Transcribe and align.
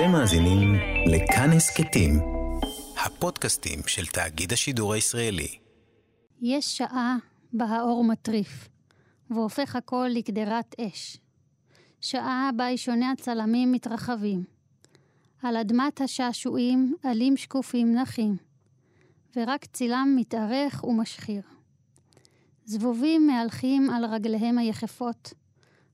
אתם 0.00 0.12
מאזינים 0.12 0.74
לכאן 1.06 1.50
הסכתים, 1.56 2.20
הפודקאסטים 3.04 3.78
של 3.86 4.06
תאגיד 4.06 4.52
השידור 4.52 4.92
הישראלי. 4.92 5.58
יש 6.40 6.76
שעה 6.78 7.16
בה 7.52 7.64
האור 7.64 8.04
מטריף, 8.04 8.68
והופך 9.30 9.76
הכל 9.76 10.06
לקדרת 10.10 10.74
אש. 10.80 11.18
שעה 12.00 12.50
בה 12.56 12.68
אישוני 12.68 13.06
הצלמים 13.06 13.72
מתרחבים. 13.72 14.44
על 15.42 15.56
אדמת 15.56 16.00
השעשועים 16.00 16.94
עלים 17.02 17.36
שקופים 17.36 17.94
נחים, 17.94 18.36
ורק 19.36 19.64
צילם 19.64 20.14
מתארך 20.16 20.84
ומשחיר. 20.84 21.42
זבובים 22.64 23.26
מהלכים 23.26 23.90
על 23.90 24.04
רגליהם 24.04 24.58
היחפות, 24.58 25.34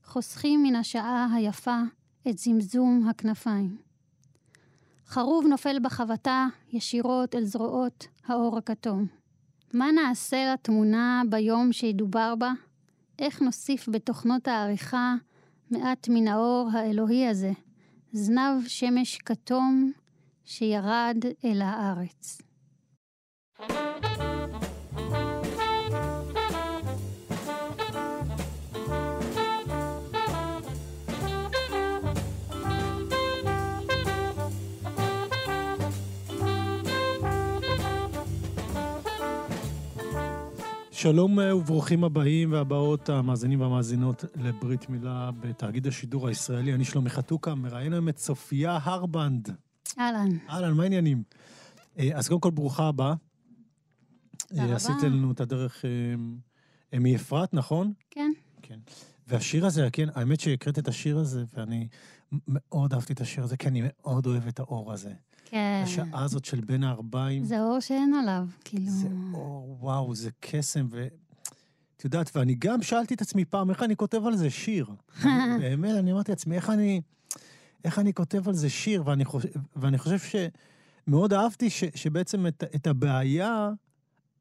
חוסכים 0.04 0.62
מן 0.62 0.76
השעה 0.76 1.28
היפה 1.34 1.80
את 2.28 2.38
זמזום 2.38 3.08
הכנפיים. 3.08 3.85
חרוב 5.08 5.46
נופל 5.46 5.78
בחבטה 5.82 6.46
ישירות 6.72 7.34
אל 7.34 7.44
זרועות 7.44 8.06
האור 8.26 8.58
הכתום. 8.58 9.06
מה 9.74 9.92
נעשה 9.92 10.52
לתמונה 10.52 11.22
ביום 11.28 11.72
שידובר 11.72 12.34
בה? 12.34 12.52
איך 13.18 13.42
נוסיף 13.42 13.88
בתוכנות 13.88 14.48
העריכה 14.48 15.14
מעט 15.70 16.08
מן 16.08 16.28
האור 16.28 16.68
האלוהי 16.72 17.28
הזה, 17.28 17.52
זנב 18.12 18.66
שמש 18.66 19.18
כתום 19.18 19.92
שירד 20.44 21.24
אל 21.44 21.62
הארץ. 21.62 22.38
שלום 41.06 41.38
וברוכים 41.38 42.04
הבאים 42.04 42.52
והבאות, 42.52 43.08
המאזינים 43.08 43.60
והמאזינות 43.60 44.24
לברית 44.34 44.88
מילה 44.90 45.30
בתאגיד 45.40 45.86
השידור 45.86 46.28
הישראלי. 46.28 46.74
אני 46.74 46.84
שלומי 46.84 47.10
חתוקה, 47.10 47.54
מראיין 47.54 47.92
היום 47.92 48.08
את 48.08 48.18
סופיה 48.18 48.78
הרבנד. 48.82 49.48
אהלן. 49.98 50.28
אהלן, 50.48 50.72
מה 50.72 50.82
העניינים? 50.82 51.22
אה, 51.98 52.10
אז 52.14 52.28
קודם 52.28 52.40
כל, 52.40 52.50
ברוכה 52.50 52.88
הבאה. 52.88 53.14
תודה 54.36 54.60
אה, 54.60 54.66
רבה. 54.66 54.76
עשית 54.76 55.02
לנו 55.02 55.32
את 55.32 55.40
הדרך 55.40 55.84
אה, 56.92 56.98
מאפרת, 56.98 57.54
נכון? 57.54 57.92
כן. 58.10 58.32
כן. 58.62 58.78
והשיר 59.26 59.66
הזה, 59.66 59.88
כן, 59.92 60.08
האמת 60.14 60.40
שהקראת 60.40 60.78
את 60.78 60.88
השיר 60.88 61.18
הזה, 61.18 61.44
ואני 61.54 61.88
מאוד 62.48 62.94
אהבתי 62.94 63.12
את 63.12 63.20
השיר 63.20 63.44
הזה, 63.44 63.56
כי 63.56 63.68
אני 63.68 63.82
מאוד 63.82 64.26
אוהב 64.26 64.46
את 64.46 64.58
האור 64.58 64.92
הזה. 64.92 65.12
כן. 65.50 65.82
השעה 65.84 66.24
הזאת 66.24 66.44
של 66.44 66.60
בין 66.60 66.84
הערביים. 66.84 67.44
זה 67.44 67.60
אור 67.60 67.80
שאין 67.80 68.14
עליו, 68.14 68.46
כאילו... 68.64 68.90
זה 68.90 69.08
אור, 69.32 69.76
וואו, 69.80 70.14
זה 70.14 70.30
קסם, 70.40 70.86
ו... 70.90 71.06
את 71.96 72.04
יודעת, 72.04 72.36
ואני 72.36 72.54
גם 72.54 72.82
שאלתי 72.82 73.14
את 73.14 73.22
עצמי 73.22 73.44
פעם, 73.44 73.70
איך 73.70 73.82
אני 73.82 73.96
כותב 73.96 74.26
על 74.26 74.36
זה 74.36 74.50
שיר? 74.50 74.86
באמת, 75.60 75.94
אני 75.98 76.12
אמרתי 76.12 76.32
לעצמי, 76.32 76.56
איך 76.56 76.70
אני, 76.70 77.00
איך 77.84 77.98
אני 77.98 78.14
כותב 78.14 78.48
על 78.48 78.54
זה 78.54 78.70
שיר? 78.70 79.02
ואני 79.06 79.24
חושב, 79.24 79.48
ואני 79.76 79.98
חושב 79.98 80.18
שמאוד 80.18 81.32
אהבתי 81.32 81.70
ש, 81.70 81.84
שבעצם 81.94 82.46
את, 82.46 82.64
את 82.74 82.86
הבעיה, 82.86 83.70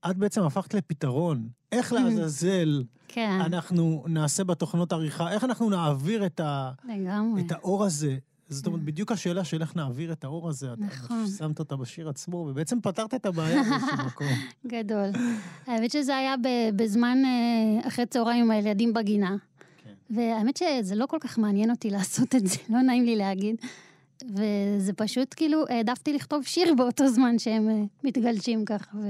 את 0.09 0.17
בעצם 0.17 0.43
הפכת 0.43 0.73
לפתרון. 0.73 1.49
איך 1.71 1.93
לעזאזל 1.93 2.83
כן, 3.07 3.39
אנחנו 3.45 4.03
נעשה 4.07 4.43
בתוכנות 4.43 4.93
עריכה, 4.93 5.31
איך 5.31 5.43
אנחנו 5.43 5.69
נעביר 5.69 6.25
את, 6.25 6.39
ה, 6.39 6.71
לגמרי. 6.83 7.41
את 7.41 7.51
האור 7.51 7.83
הזה. 7.83 8.17
זאת 8.49 8.67
אומרת, 8.67 8.83
בדיוק 8.83 9.11
השאלה 9.11 9.43
של 9.43 9.61
איך 9.61 9.75
נעביר 9.75 10.11
את 10.11 10.23
האור 10.23 10.49
הזה, 10.49 10.67
נכון. 10.77 11.27
שמת 11.37 11.59
אותה 11.59 11.75
בשיר 11.75 12.09
עצמו, 12.09 12.37
ובעצם 12.37 12.81
פתרת 12.81 13.13
את 13.13 13.25
הבעיה 13.25 13.63
באיזשהו 13.63 13.97
מקום. 14.07 14.27
גדול. 14.67 15.09
האמת 15.67 15.91
שזה 15.91 16.17
היה 16.17 16.35
בזמן 16.75 17.17
אה, 17.25 17.87
אחרי 17.87 18.05
צהריים 18.05 18.43
עם 18.43 18.51
הילדים 18.51 18.93
בגינה. 18.93 19.35
כן. 19.83 20.15
והאמת 20.15 20.57
שזה 20.57 20.95
לא 20.95 21.05
כל 21.05 21.17
כך 21.19 21.37
מעניין 21.37 21.71
אותי 21.71 21.89
לעשות 21.89 22.35
את 22.35 22.47
זה, 22.47 22.57
לא 22.73 22.81
נעים 22.81 23.05
לי 23.05 23.15
להגיד. 23.15 23.55
וזה 24.29 24.93
פשוט 24.95 25.33
כאילו, 25.37 25.63
העדפתי 25.69 26.13
לכתוב 26.13 26.43
שיר 26.43 26.73
באותו 26.73 27.07
זמן 27.07 27.39
שהם 27.39 27.69
אה, 27.69 27.83
מתגלשים 28.03 28.65
ככה. 28.65 28.97
ו... 28.97 29.07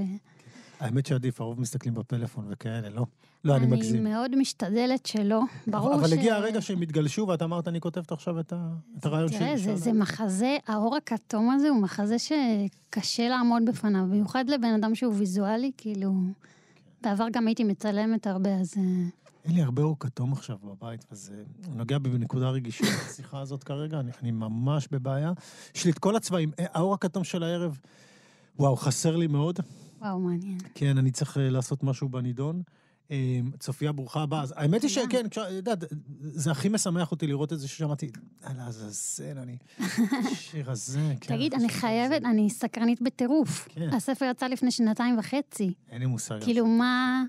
האמת 0.79 1.05
שעדיף, 1.05 1.41
הרוב 1.41 1.61
מסתכלים 1.61 1.93
בפלאפון 1.93 2.45
וכאלה, 2.49 2.89
לא? 2.89 3.05
לא, 3.43 3.55
אני 3.55 3.65
מגזים. 3.65 4.03
מאוד 4.03 4.35
משתדלת 4.35 5.05
שלא. 5.05 5.41
ברור 5.67 5.95
אבל 5.95 6.07
ש... 6.07 6.11
הגיע 6.11 6.35
הרגע 6.35 6.61
שהם 6.61 6.81
התגלשו, 6.81 7.27
ואת 7.27 7.41
אמרת, 7.41 7.67
אני 7.67 7.81
כותבת 7.81 8.11
עכשיו 8.11 8.39
את 8.39 8.53
ה- 8.53 8.69
את 8.99 9.05
הרעיון 9.05 9.29
שלי. 9.29 9.39
תראה, 9.39 9.57
זה. 9.57 9.75
זה 9.75 9.93
מחזה, 9.93 10.57
האור 10.67 10.95
הכתום 10.95 11.49
הזה 11.49 11.69
הוא 11.69 11.81
מחזה 11.81 12.15
שקשה 12.19 13.29
לעמוד 13.29 13.63
בפניו, 13.65 14.05
במיוחד 14.09 14.49
לבן 14.49 14.73
אדם 14.79 14.95
שהוא 14.95 15.13
ויזואלי, 15.17 15.71
כאילו... 15.77 16.13
בעבר 17.01 17.27
גם 17.31 17.47
הייתי 17.47 17.63
מצלמת 17.63 18.27
הרבה, 18.27 18.55
אז... 18.55 18.73
אה, 18.77 18.83
אין 19.45 19.55
לי 19.55 19.61
הרבה 19.61 19.81
אור 19.81 19.95
כתום 19.99 20.33
עכשיו 20.33 20.57
בבית, 20.63 21.05
וזה 21.11 21.43
נוגע 21.75 21.97
בי 21.97 22.09
בנקודה 22.09 22.49
רגישה 22.49 22.85
בשיחה 23.09 23.39
הזאת 23.39 23.63
כרגע, 23.63 23.99
אני, 23.99 24.11
אני 24.21 24.31
ממש 24.31 24.87
בבעיה. 24.91 25.33
יש 25.75 25.85
לי 25.85 25.91
את 25.91 25.99
כל 25.99 26.15
הצבעים, 26.15 26.51
אה, 26.59 26.65
האור 26.73 26.93
הכתום 26.93 27.23
של 27.23 27.43
הערב, 27.43 27.79
וואו, 28.59 28.75
חסר 28.75 29.15
לי 29.15 29.27
מאוד. 29.27 29.59
וואו, 30.05 30.19
מעניין. 30.19 30.57
כן, 30.75 30.97
אני 30.97 31.11
צריך 31.11 31.37
אה, 31.37 31.49
לעשות 31.49 31.83
משהו 31.83 32.09
בנידון. 32.09 32.61
אה, 33.11 33.39
צופיה, 33.59 33.91
ברוכה 33.91 34.21
הבאה. 34.21 34.41
אז 34.41 34.53
האמת 34.57 34.81
היא. 34.81 34.89
שכן, 34.89 35.25
כשה- 35.31 35.47
את 35.49 35.53
יודעת, 35.53 35.83
זה 36.19 36.51
הכי 36.51 36.69
משמח 36.69 37.11
אותי 37.11 37.27
לראות 37.27 37.53
את 37.53 37.59
זה 37.59 37.67
ששמעתי, 37.67 38.09
על 38.43 38.57
לעזאזל, 38.57 39.37
אני... 39.37 39.57
השיר 40.31 40.71
הזה, 40.71 41.13
כן. 41.21 41.35
תגיד, 41.35 41.53
אני 41.53 41.69
חייבת. 41.69 42.25
אני 42.25 42.49
סקרנית 42.49 43.01
בטירוף. 43.01 43.67
כן. 43.71 43.89
הספר 43.93 44.25
יצא 44.31 44.47
לפני 44.47 44.71
שנתיים 44.71 45.19
וחצי. 45.19 45.73
אין 45.89 45.99
לי 45.99 46.05
מושג. 46.05 46.43
כאילו, 46.43 46.65
מה... 46.67 47.23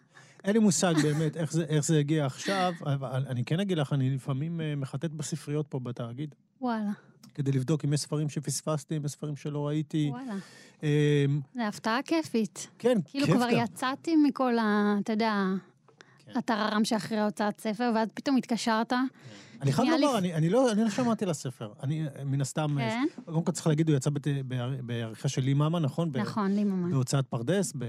אין 0.45 0.53
לי 0.53 0.59
מושג 0.59 0.95
באמת 1.03 1.37
איך 1.37 1.53
זה, 1.53 1.65
איך 1.65 1.85
זה 1.85 1.99
הגיע 1.99 2.27
עכשיו, 2.27 2.73
אני 3.13 3.45
כן 3.45 3.61
אגיד 3.61 3.79
לך, 3.79 3.93
אני 3.93 4.11
לפעמים 4.15 4.61
אה, 4.61 4.75
מחטט 4.77 5.11
בספריות 5.11 5.67
פה 5.69 5.81
בתאגיד, 5.81 6.35
וואלה, 6.61 6.91
כדי 7.35 7.53
לבדוק 7.53 7.85
אם 7.85 7.93
יש 7.93 8.01
ספרים 8.01 8.29
שפספסתי, 8.29 8.97
אם 8.97 9.05
יש 9.05 9.13
ספרים 9.13 9.37
שלא 9.37 9.67
ראיתי. 9.67 10.09
וואלה. 10.11 10.35
אה, 10.83 11.25
זו 11.55 11.63
הפתעה 11.63 12.03
כיפית. 12.05 12.69
כן, 12.79 12.99
כאילו, 13.05 13.27
כיף 13.27 13.37
כבר 13.37 13.51
גם. 13.51 13.59
יצאתי 13.59 14.17
מכל 14.17 14.59
ה... 14.59 14.97
אתה 15.03 15.13
יודע... 15.13 15.45
כן. 16.27 16.39
הטררם 16.39 16.85
שאחרי 16.85 17.21
הוצאת 17.21 17.61
ספר, 17.61 17.93
ואז 17.95 18.09
פתאום 18.15 18.37
התקשרת. 18.37 18.93
אני 19.63 19.73
חייב 19.73 20.01
לומר, 20.01 20.19
אני, 20.19 20.35
אני, 20.35 20.49
לא, 20.49 20.73
אני 20.73 20.83
לא 20.85 20.91
שמעתי 20.91 21.27
לספר. 21.27 21.73
אני, 21.83 22.07
אה, 22.07 22.25
מן 22.25 22.41
הסתם, 22.41 22.79
אה, 22.79 22.91
כן? 22.91 23.23
קודם 23.25 23.43
כל 23.43 23.53
צריך 23.53 23.67
להגיד, 23.67 23.89
הוא 23.89 23.97
יצא 23.97 24.11
בעריכה 24.83 25.29
של 25.29 25.43
לי 25.43 25.55
מאמה, 25.55 25.79
נכון? 25.79 26.11
נכון, 26.15 26.53
לי 26.53 26.65
ממש. 26.65 26.93
בהוצאת 26.93 27.27
פרדס, 27.27 27.73
ב, 27.79 27.85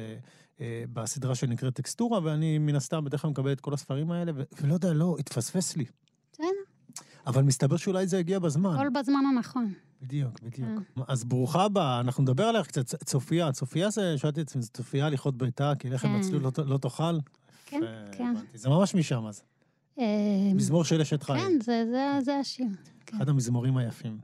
אה, 0.62 0.84
בסדרה 0.94 1.36
שנקראת 1.36 1.74
טקסטורה, 1.74 2.20
ואני 2.24 2.58
מן 2.58 2.76
הסתם 2.76 3.06
בדרך 3.06 3.22
כלל 3.22 3.32
מקבל 3.32 3.52
את 3.52 3.62
כל 3.62 3.74
הספרים 3.74 4.12
האלה, 4.12 4.32
ולא 4.62 4.74
יודע, 4.74 4.94
לא, 4.94 5.16
התפספס 5.20 5.76
לי. 5.78 5.86
אבל 7.28 7.44
מסתבר 7.44 7.78
שאולי 7.78 8.08
זה 8.08 8.18
הגיע 8.20 8.40
בזמן. 8.40 8.74
הכל 8.76 8.90
בזמן 8.90 9.24
הנכון. 9.36 9.74
בדיוק, 10.02 10.40
בדיוק. 10.40 10.70
כן. 10.96 11.02
אז 11.08 11.24
ברוכה 11.24 11.64
הבאה, 11.64 12.00
אנחנו 12.00 12.24
נדבר 12.24 12.44
עליך 12.44 12.68
קצת. 12.68 13.04
צופיה, 13.04 13.52
צופיה 13.52 13.90
זה, 13.90 14.18
שאלתי 14.18 14.42
את 14.42 14.48
עצמי, 14.48 14.62
זה 14.62 14.70
צופיה 14.70 15.06
הליכות 15.06 15.38
ביתה, 15.38 15.74
כי 15.80 15.90
לחם 15.90 16.08
כן. 16.08 16.20
בצלול 16.20 16.42
לא, 16.42 16.52
לא 16.66 16.78
תאכל? 16.78 17.18
כן, 17.66 17.78
יפה, 17.78 18.18
כן. 18.18 18.24
הבנתי. 18.38 18.58
זה 18.58 18.70
ממש 18.70 18.96
משם 18.96 19.26
אז. 19.26 19.42
אה, 20.00 20.04
מזמור 20.56 20.84
של 20.84 21.02
אשת 21.02 21.24
כן, 21.24 21.34
חיים. 21.34 21.60
זה- 21.62 21.84
זה- 21.92 22.20
זה 22.22 22.36
השיר. 22.40 22.66
כן. 23.06 23.18
אחד 23.18 23.30
המזמורים 23.30 23.78
היפים. 23.78 24.18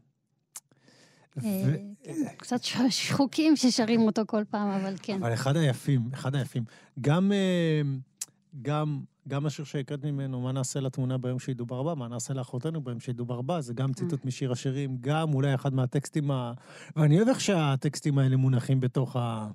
אה, 1.44 1.64
ו- 1.68 1.76
כן, 2.04 2.14
קצת 2.38 2.60
שחוקים 2.90 3.56
ששרים 3.56 4.02
אותו 4.02 4.22
כל 4.28 4.44
פעם, 4.50 4.70
אבל 4.70 4.96
כן. 5.02 5.18
אבל 5.24 5.34
אחד 5.34 5.56
היפים, 5.58 6.10
אחד 6.14 6.36
היפים. 6.36 6.64
גם, 7.02 7.32
אה, 7.32 7.82
גם, 8.62 9.02
גם 9.28 9.46
השיר 9.46 9.66
שהקראת 9.66 10.06
ממנו, 10.06 10.42
מה 10.42 10.52
נעשה 10.52 10.80
לתמונה 10.80 11.18
ביום 11.18 11.40
שידובר 11.40 11.84
בה, 11.84 11.96
מה 11.96 12.08
נעשה 12.08 12.34
לאחותנו 12.34 12.82
ביום 12.82 13.00
שידובר 13.00 13.42
בה, 13.42 13.62
זה 13.62 13.74
גם 13.74 13.94
ציטוט 13.94 14.26
משיר 14.26 14.52
השירים, 14.52 14.98
גם 15.02 15.34
אולי 15.34 15.56
אחד 15.56 15.74
מהטקסטים 15.74 16.32
ה... 16.32 16.54
ואני 16.96 17.18
אוהב 17.18 17.28
איך 17.28 17.42
שהטקסטים 17.42 18.18
האלה 18.18 18.38
מונחים 18.38 18.80
בתוך 18.80 19.16
ה... 19.16 19.52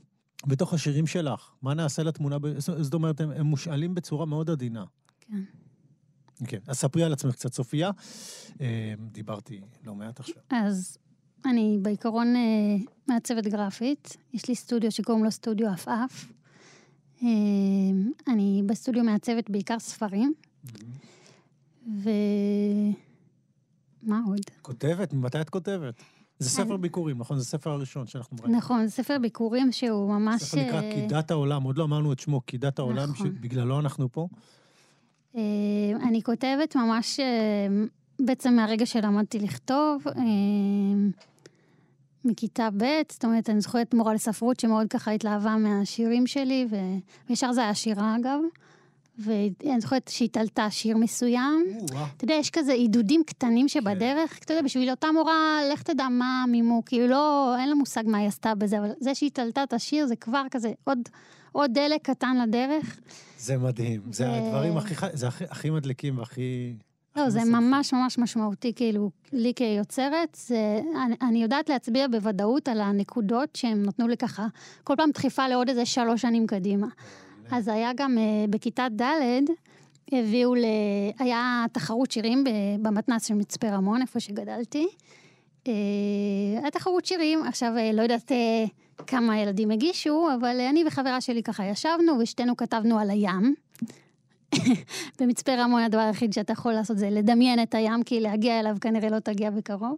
בתוך 0.46 0.74
השירים 0.74 1.06
שלך, 1.06 1.50
מה 1.62 1.74
נעשה 1.74 2.02
לתמונה, 2.02 2.38
ב... 2.38 2.58
זאת 2.58 2.94
אומרת, 2.94 3.20
הם, 3.20 3.30
הם 3.30 3.46
מושאלים 3.46 3.94
בצורה 3.94 4.26
מאוד 4.26 4.50
עדינה. 4.50 4.84
כן. 5.20 5.42
כן, 6.46 6.58
אז 6.66 6.76
ספרי 6.76 7.04
על 7.04 7.12
עצמך 7.12 7.34
קצת, 7.34 7.52
סופיה. 7.52 7.90
אה, 8.60 8.94
דיברתי 9.12 9.60
לא 9.84 9.94
מעט 9.94 10.20
עכשיו. 10.20 10.42
אז 10.50 10.98
אני 11.44 11.78
בעיקרון 11.82 12.36
אה, 12.36 12.76
מעצבת 13.08 13.46
גרפית, 13.46 14.16
יש 14.32 14.48
לי 14.48 14.54
סטודיו 14.54 14.92
שקוראים 14.92 15.24
לו 15.24 15.30
סטודיו 15.30 15.68
עפעף. 15.68 16.32
אה, 17.22 17.28
אני 18.28 18.62
בסטודיו 18.66 19.04
מעצבת 19.04 19.50
בעיקר 19.50 19.78
ספרים, 19.78 20.32
ו... 21.96 22.10
מה 24.02 24.20
עוד? 24.26 24.40
כותבת? 24.62 25.12
ממתי 25.12 25.40
את 25.40 25.50
כותבת? 25.50 25.94
זה 26.38 26.50
ספר 26.50 26.70
אני- 26.74 26.78
ביקורים, 26.82 27.18
נכון? 27.18 27.36
זה 27.38 27.42
הספר 27.42 27.70
הראשון 27.70 28.06
שאנחנו 28.06 28.36
מראים. 28.40 28.54
נכון, 28.56 28.86
זה 28.86 28.92
ספר 28.92 29.18
ביקורים 29.22 29.72
שהוא 29.72 30.10
ממש... 30.10 30.42
ספר 30.42 30.60
נקרא 30.60 30.82
אה, 30.82 30.92
קידת 30.94 31.30
העולם, 31.30 31.62
עוד 31.62 31.78
לא 31.78 31.84
אמרנו 31.84 32.12
את 32.12 32.18
שמו, 32.18 32.40
קידת 32.40 32.78
העולם, 32.78 33.10
נכון. 33.10 33.26
שבגללו 33.26 33.80
אנחנו 33.80 34.12
פה. 34.12 34.28
אה, 35.36 35.40
אני 36.08 36.22
כותבת 36.22 36.76
ממש 36.76 37.20
אה, 37.20 37.26
בעצם 38.26 38.54
מהרגע 38.54 38.86
שלמדתי 38.86 39.38
לכתוב. 39.38 40.02
מכיתה 42.28 42.68
ב', 42.76 42.84
זאת 43.10 43.24
אומרת, 43.24 43.50
אני 43.50 43.60
זוכרת 43.60 43.94
מורה 43.94 44.14
לספרות 44.14 44.60
שמאוד 44.60 44.86
ככה 44.86 45.10
התלהבה 45.10 45.56
מהשירים 45.56 46.26
שלי, 46.26 46.66
וישר 47.28 47.52
זה 47.52 47.60
היה 47.60 47.74
שירה 47.74 48.16
אגב. 48.16 48.40
ואני 49.18 49.80
זוכרת 49.80 50.08
שהיא 50.08 50.28
תלתה 50.32 50.70
שיר 50.70 50.96
מסוים. 50.96 51.66
אתה 52.16 52.24
יודע, 52.24 52.34
יש 52.34 52.50
כזה 52.50 52.72
עידודים 52.72 53.22
קטנים 53.26 53.68
שבדרך, 53.68 54.34
כן. 54.34 54.40
אתה 54.44 54.52
יודע, 54.52 54.62
בשביל 54.62 54.90
אותה 54.90 55.06
מורה, 55.14 55.60
לך 55.72 55.82
תדע 55.82 56.08
מה 56.08 56.42
המימוק, 56.42 56.88
כאילו 56.88 57.06
לא, 57.06 57.54
אין 57.58 57.68
לה 57.68 57.74
מושג 57.74 58.02
מה 58.06 58.18
היא 58.18 58.28
עשתה 58.28 58.54
בזה, 58.54 58.78
אבל 58.78 58.90
זה 59.00 59.14
שהיא 59.14 59.30
תלתה 59.30 59.62
את 59.62 59.72
השיר 59.72 60.06
זה 60.06 60.16
כבר 60.16 60.42
כזה 60.50 60.72
עוד, 60.84 60.98
עוד 61.52 61.70
דלק 61.74 62.02
קטן 62.02 62.36
לדרך. 62.48 63.00
זה 63.38 63.58
מדהים, 63.58 64.00
זה 64.10 64.32
הדברים 64.32 64.76
הכי, 64.76 64.94
זה 65.12 65.28
הכי, 65.28 65.44
הכי 65.50 65.70
מדליקים 65.70 66.18
והכי... 66.18 66.74
לא, 67.18 67.30
זה 67.30 67.44
ממש 67.44 67.92
ממש 67.92 68.18
משמעותי, 68.18 68.72
כאילו, 68.76 69.10
לי 69.32 69.52
כיוצרת, 69.56 70.36
זה, 70.46 70.80
אני, 71.04 71.16
אני 71.22 71.42
יודעת 71.42 71.68
להצביע 71.68 72.08
בוודאות 72.08 72.68
על 72.68 72.80
הנקודות 72.80 73.56
שהם 73.56 73.82
נתנו 73.82 74.08
לי 74.08 74.16
ככה, 74.16 74.46
כל 74.84 74.94
פעם 74.96 75.10
דחיפה 75.10 75.48
לעוד 75.48 75.68
איזה 75.68 75.86
שלוש 75.86 76.22
שנים 76.22 76.46
קדימה. 76.46 76.86
אז 77.50 77.68
היה 77.68 77.90
גם 77.96 78.18
uh, 78.18 78.50
בכיתה 78.50 78.86
ד', 79.00 79.42
הביאו 80.12 80.54
ל... 80.54 80.64
היה 81.18 81.64
תחרות 81.72 82.10
שירים 82.10 82.44
במתנ"ס 82.82 83.26
של 83.26 83.34
מצפה 83.34 83.70
רמון, 83.70 84.02
איפה 84.02 84.20
שגדלתי. 84.20 84.86
Uh, 85.64 85.68
היה 86.60 86.70
תחרות 86.70 87.04
שירים, 87.04 87.42
עכשיו 87.42 87.72
uh, 87.76 87.96
לא 87.96 88.02
יודעת 88.02 88.32
uh, 88.32 89.04
כמה 89.06 89.38
ילדים 89.38 89.70
הגישו, 89.70 90.28
אבל 90.40 90.60
אני 90.60 90.84
וחברה 90.86 91.20
שלי 91.20 91.42
ככה 91.42 91.66
ישבנו, 91.66 92.18
ושתינו 92.18 92.56
כתבנו 92.56 92.98
על 92.98 93.10
הים. 93.10 93.54
במצפה 95.20 95.54
רמון 95.54 95.82
הדבר 95.82 96.00
היחיד 96.00 96.32
שאתה 96.32 96.52
יכול 96.52 96.72
לעשות 96.72 96.98
זה 96.98 97.10
לדמיין 97.10 97.62
את 97.62 97.74
הים, 97.74 98.02
כי 98.02 98.20
להגיע 98.20 98.60
אליו 98.60 98.76
כנראה 98.80 99.10
לא 99.10 99.18
תגיע 99.18 99.50
בקרוב. 99.50 99.96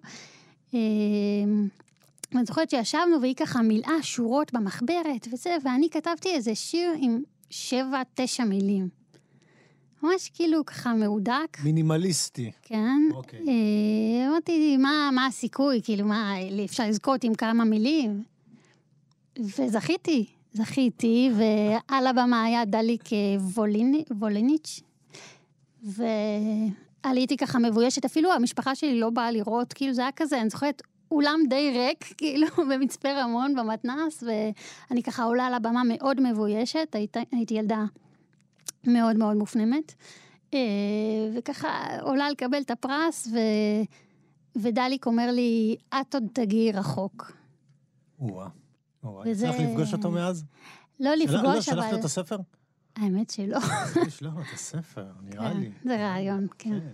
ואני 2.32 2.44
זוכרת 2.44 2.70
שישבנו 2.70 3.20
והיא 3.20 3.34
ככה 3.34 3.62
מילאה 3.62 4.02
שורות 4.02 4.52
במחברת 4.54 5.28
וזה, 5.32 5.56
ואני 5.64 5.90
כתבתי 5.90 6.28
איזה 6.28 6.54
שיר 6.54 6.92
עם 6.98 7.22
שבע, 7.50 8.02
תשע 8.14 8.44
מילים. 8.44 8.88
ממש 10.02 10.30
כאילו 10.34 10.64
ככה 10.64 10.94
מהודק. 10.94 11.58
מינימליסטי. 11.64 12.50
כן. 12.62 12.98
אוקיי. 13.14 13.38
אה, 13.38 14.28
אמרתי, 14.28 14.76
מה, 14.76 15.10
מה 15.12 15.26
הסיכוי? 15.26 15.80
כאילו, 15.84 16.06
מה, 16.06 16.34
אפשר 16.64 16.88
לזכות 16.88 17.24
עם 17.24 17.34
כמה 17.34 17.64
מילים? 17.64 18.22
וזכיתי, 19.38 20.26
זכיתי, 20.52 21.30
ועל 21.36 22.06
הבמה 22.06 22.44
היה 22.44 22.64
דליק 22.64 23.04
ווליניץ', 24.10 24.80
ועליתי 25.82 27.36
ככה 27.36 27.58
מבוישת, 27.58 28.04
אפילו 28.04 28.32
המשפחה 28.32 28.74
שלי 28.74 29.00
לא 29.00 29.10
באה 29.10 29.30
לראות, 29.30 29.72
כאילו 29.72 29.92
זה 29.94 30.02
היה 30.02 30.12
כזה, 30.12 30.40
אני 30.40 30.50
זוכרת, 30.50 30.82
אולם 31.10 31.40
די 31.48 31.70
ריק, 31.74 32.04
כאילו, 32.18 32.46
במצפה 32.56 33.08
רמון, 33.12 33.54
במתנ"ס, 33.54 34.24
ואני 34.90 35.02
ככה 35.02 35.22
עולה 35.22 35.46
על 35.46 35.54
הבמה 35.54 35.82
מאוד 35.84 36.20
מבוישת, 36.20 36.88
היית, 36.92 37.16
הייתי 37.32 37.54
ילדה 37.54 37.84
מאוד 38.86 39.16
מאוד 39.16 39.36
מופנמת, 39.36 39.94
אה, 40.54 40.58
וככה 41.34 42.00
עולה 42.00 42.30
לקבל 42.30 42.60
את 42.60 42.70
הפרס, 42.70 43.28
ו... 43.32 43.38
ודליק 44.56 45.06
אומר 45.06 45.30
לי, 45.30 45.76
את 46.00 46.14
עוד 46.14 46.24
תגיעי 46.32 46.72
רחוק. 46.72 47.32
וואו, 48.18 48.48
וזה... 49.04 49.50
הצלחת 49.50 49.64
לפגוש 49.64 49.92
אותו 49.92 50.10
מאז? 50.10 50.44
לא 51.00 51.14
לפגוש, 51.14 51.44
אבל... 51.44 51.60
שלחת 51.60 51.98
את 51.98 52.04
הספר? 52.04 52.36
האמת 52.96 53.30
שלא. 53.30 53.58
לשלוח 54.06 54.34
לו 54.34 54.40
את 54.40 54.54
הספר, 54.54 55.06
נראה 55.22 55.52
כן, 55.52 55.60
לי. 55.60 55.70
זה 55.84 55.96
רעיון, 55.96 56.46
כן. 56.58 56.70
כן. 56.70 56.92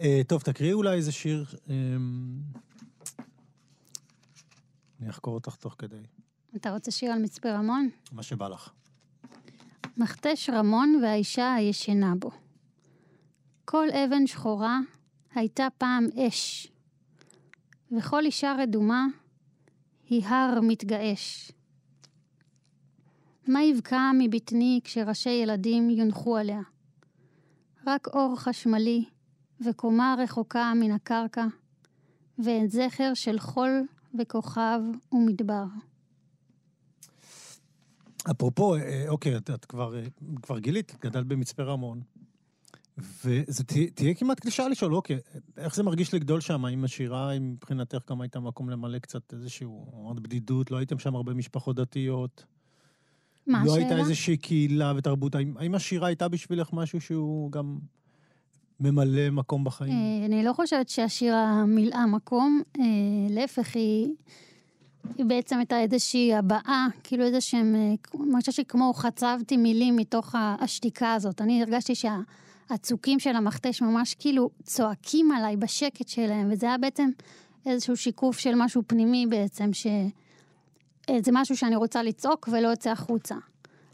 אה, 0.00 0.20
טוב, 0.26 0.42
תקריאי 0.42 0.72
אולי 0.72 0.96
איזה 0.96 1.12
שיר 1.12 1.44
אמ, 1.68 2.40
אני 5.00 5.10
אחקור 5.10 5.34
אותך 5.34 5.54
תוך 5.54 5.74
כדי. 5.78 6.02
אתה 6.56 6.72
רוצה 6.72 6.90
שיר 6.90 7.12
על 7.12 7.22
מצפה 7.22 7.52
רמון? 7.52 7.88
מה 8.12 8.22
שבא 8.22 8.48
לך. 8.48 8.70
מכתש 9.96 10.50
רמון 10.50 11.00
והאישה 11.02 11.54
הישנה 11.54 12.14
בו. 12.18 12.30
כל 13.64 13.86
אבן 13.90 14.26
שחורה 14.26 14.78
הייתה 15.34 15.68
פעם 15.78 16.06
אש, 16.16 16.72
וכל 17.98 18.24
אישה 18.24 18.56
רדומה 18.58 19.06
היא 20.08 20.24
הר 20.26 20.60
מתגעש. 20.62 21.50
מה 23.46 23.62
יבקע 23.62 24.10
מבטני 24.18 24.80
כשראשי 24.84 25.30
ילדים 25.30 25.90
יונחו 25.90 26.36
עליה? 26.36 26.60
רק 27.86 28.06
אור 28.06 28.34
חשמלי 28.38 29.04
וקומה 29.60 30.16
רחוקה 30.18 30.72
מן 30.76 30.90
הקרקע, 30.90 31.46
ואין 32.38 32.68
זכר 32.68 33.14
של 33.14 33.38
חול 33.38 33.86
וכוכב 34.18 34.80
ומדבר. 35.12 35.64
אפרופו, 38.30 38.76
אה, 38.76 39.04
אוקיי, 39.08 39.36
את, 39.36 39.64
כבר, 39.64 39.96
אה, 39.96 40.06
כבר 40.42 40.58
גילית, 40.58 40.90
את 40.90 41.00
גדלת 41.00 41.26
במצפה 41.26 41.62
רמון, 41.62 42.00
וזה 42.98 43.64
תהיה, 43.64 43.90
תהיה 43.90 44.14
כמעט 44.14 44.40
קלישה 44.40 44.68
לשאול, 44.68 44.94
אוקיי, 44.94 45.18
איך 45.56 45.74
זה 45.74 45.82
מרגיש 45.82 46.14
לגדול 46.14 46.40
שם? 46.40 46.64
האם 46.64 46.84
השירה, 46.84 47.32
אם 47.32 47.52
מבחינתך 47.52 47.98
גם 48.10 48.20
הייתה 48.20 48.40
מקום 48.40 48.70
למלא 48.70 48.98
קצת 48.98 49.32
איזשהו, 49.32 49.86
עוד 49.92 50.22
בדידות, 50.22 50.70
לא 50.70 50.76
הייתם 50.76 50.98
שם 50.98 51.14
הרבה 51.14 51.34
משפחות 51.34 51.76
דתיות? 51.76 52.44
מה 53.46 53.58
השאלה? 53.58 53.74
לא 53.74 53.80
הייתה 53.80 53.98
איזושהי 53.98 54.36
קהילה 54.36 54.92
ותרבות, 54.96 55.34
האם, 55.34 55.56
האם 55.56 55.74
השירה 55.74 56.06
הייתה 56.06 56.28
בשבילך 56.28 56.72
משהו 56.72 57.00
שהוא 57.00 57.52
גם 57.52 57.78
ממלא 58.80 59.30
מקום 59.30 59.64
בחיים? 59.64 59.92
אה, 59.92 60.26
אני 60.26 60.44
לא 60.44 60.52
חושבת 60.52 60.88
שהשירה 60.88 61.64
מילאה 61.66 62.06
מקום, 62.06 62.62
אה, 62.78 62.84
להפך, 63.30 63.76
היא... 63.76 64.14
היא 65.18 65.26
בעצם 65.26 65.58
הייתה 65.58 65.80
איזושהי 65.80 66.34
הבעה, 66.34 66.86
כאילו 67.04 67.24
איזה 67.24 67.40
שהם, 67.40 67.74
אה, 67.74 67.94
חושבת 68.40 68.54
שכמו 68.54 68.92
חצבתי 68.94 69.56
מילים 69.56 69.96
מתוך 69.96 70.34
השתיקה 70.60 71.14
הזאת. 71.14 71.40
אני 71.40 71.62
הרגשתי 71.62 71.94
שהצוקים 72.68 73.18
של 73.18 73.36
המכתש 73.36 73.82
ממש 73.82 74.14
כאילו 74.14 74.50
צועקים 74.62 75.32
עליי 75.32 75.56
בשקט 75.56 76.08
שלהם, 76.08 76.48
וזה 76.52 76.66
היה 76.66 76.78
בעצם 76.78 77.08
איזשהו 77.66 77.96
שיקוף 77.96 78.38
של 78.38 78.52
משהו 78.56 78.82
פנימי 78.86 79.26
בעצם, 79.26 79.70
שזה 79.72 81.32
משהו 81.32 81.56
שאני 81.56 81.76
רוצה 81.76 82.02
לצעוק 82.02 82.48
ולא 82.52 82.68
יוצא 82.68 82.90
החוצה. 82.90 83.34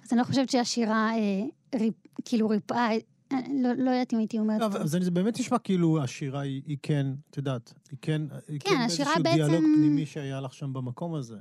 אז 0.04 0.12
אני 0.12 0.18
לא 0.18 0.24
חושבת 0.24 0.50
שהשירה 0.50 1.10
אה, 1.10 1.78
ריפ, 1.80 1.94
כאילו 2.24 2.48
ריפאה 2.48 2.90
לא, 3.32 3.72
לא 3.76 3.90
יודעת 3.90 4.12
אם 4.12 4.18
הייתי 4.18 4.38
אומרת... 4.38 4.60
לא, 4.60 4.66
אבל 4.66 4.86
זה 4.86 5.10
באמת 5.10 5.40
נשמע 5.40 5.58
כאילו 5.58 6.02
השירה 6.02 6.40
היא, 6.40 6.62
היא 6.66 6.76
כן, 6.82 7.06
את 7.30 7.36
יודעת, 7.36 7.72
היא 7.90 7.98
כן, 8.02 8.22
היא 8.48 8.60
כן, 8.60 8.70
כן 8.70 8.80
השירה 8.80 9.14
בעצם... 9.22 9.36
דיאלוג 9.36 9.64
פנימי 9.76 10.06
שהיה 10.06 10.40
לך 10.40 10.54
שם 10.54 10.72
במקום 10.72 11.14
הזה. 11.14 11.36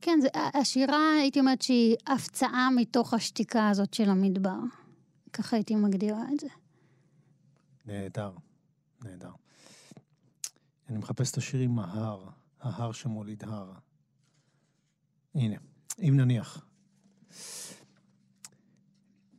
כן, 0.00 0.18
זה, 0.22 0.28
השירה, 0.54 1.12
הייתי 1.20 1.40
אומרת 1.40 1.62
שהיא 1.62 1.96
הפצעה 2.06 2.68
מתוך 2.76 3.14
השתיקה 3.14 3.68
הזאת 3.68 3.94
של 3.94 4.10
המדבר. 4.10 4.58
ככה 5.28 5.56
הייתי 5.56 5.74
מגדירה 5.74 6.22
את 6.34 6.40
זה. 6.40 6.46
נהדר, 7.86 8.32
נהדר. 9.04 9.32
אני 10.88 10.98
מחפש 10.98 11.32
את 11.32 11.36
השיר 11.36 11.60
עם 11.60 11.78
ההר, 11.78 12.28
ההר 12.60 12.92
שמוליד 12.92 13.44
הר. 13.44 13.72
הנה, 15.34 15.56
אם 15.98 16.16
נניח. 16.16 16.66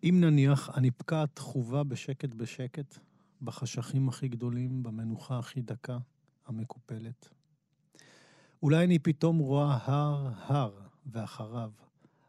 אם 0.04 0.18
נניח 0.22 0.70
אני 0.78 0.92
פקעת 0.92 1.38
חובה 1.38 1.84
בשקט 1.84 2.30
בשקט, 2.30 2.98
בחשכים 3.42 4.10
הכי 4.10 4.28
גדולים, 4.28 4.84
במנוחה 4.84 5.40
הכי 5.40 5.62
דקה, 5.62 5.98
המקופלת. 6.46 7.30
אולי 8.64 8.86
אני 8.86 9.00
פתאום 9.00 9.38
רואה 9.38 9.78
הר 9.82 10.32
הר, 10.38 10.80
ואחריו, 11.06 11.72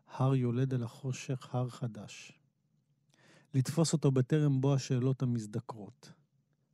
הר 0.09 0.35
יולד 0.35 0.75
אל 0.75 0.83
החושך, 0.83 1.55
הר 1.55 1.69
חדש. 1.69 2.40
לתפוס 3.55 3.93
אותו 3.93 4.11
בטרם 4.11 4.61
בוא 4.61 4.75
השאלות 4.75 5.23
המזדקרות, 5.23 6.13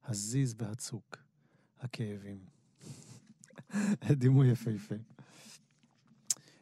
הזיז 0.05 0.55
והצוק, 0.59 1.17
הכאבים. 1.81 2.39
דימוי 4.23 4.49
יפהפה. 4.49 4.95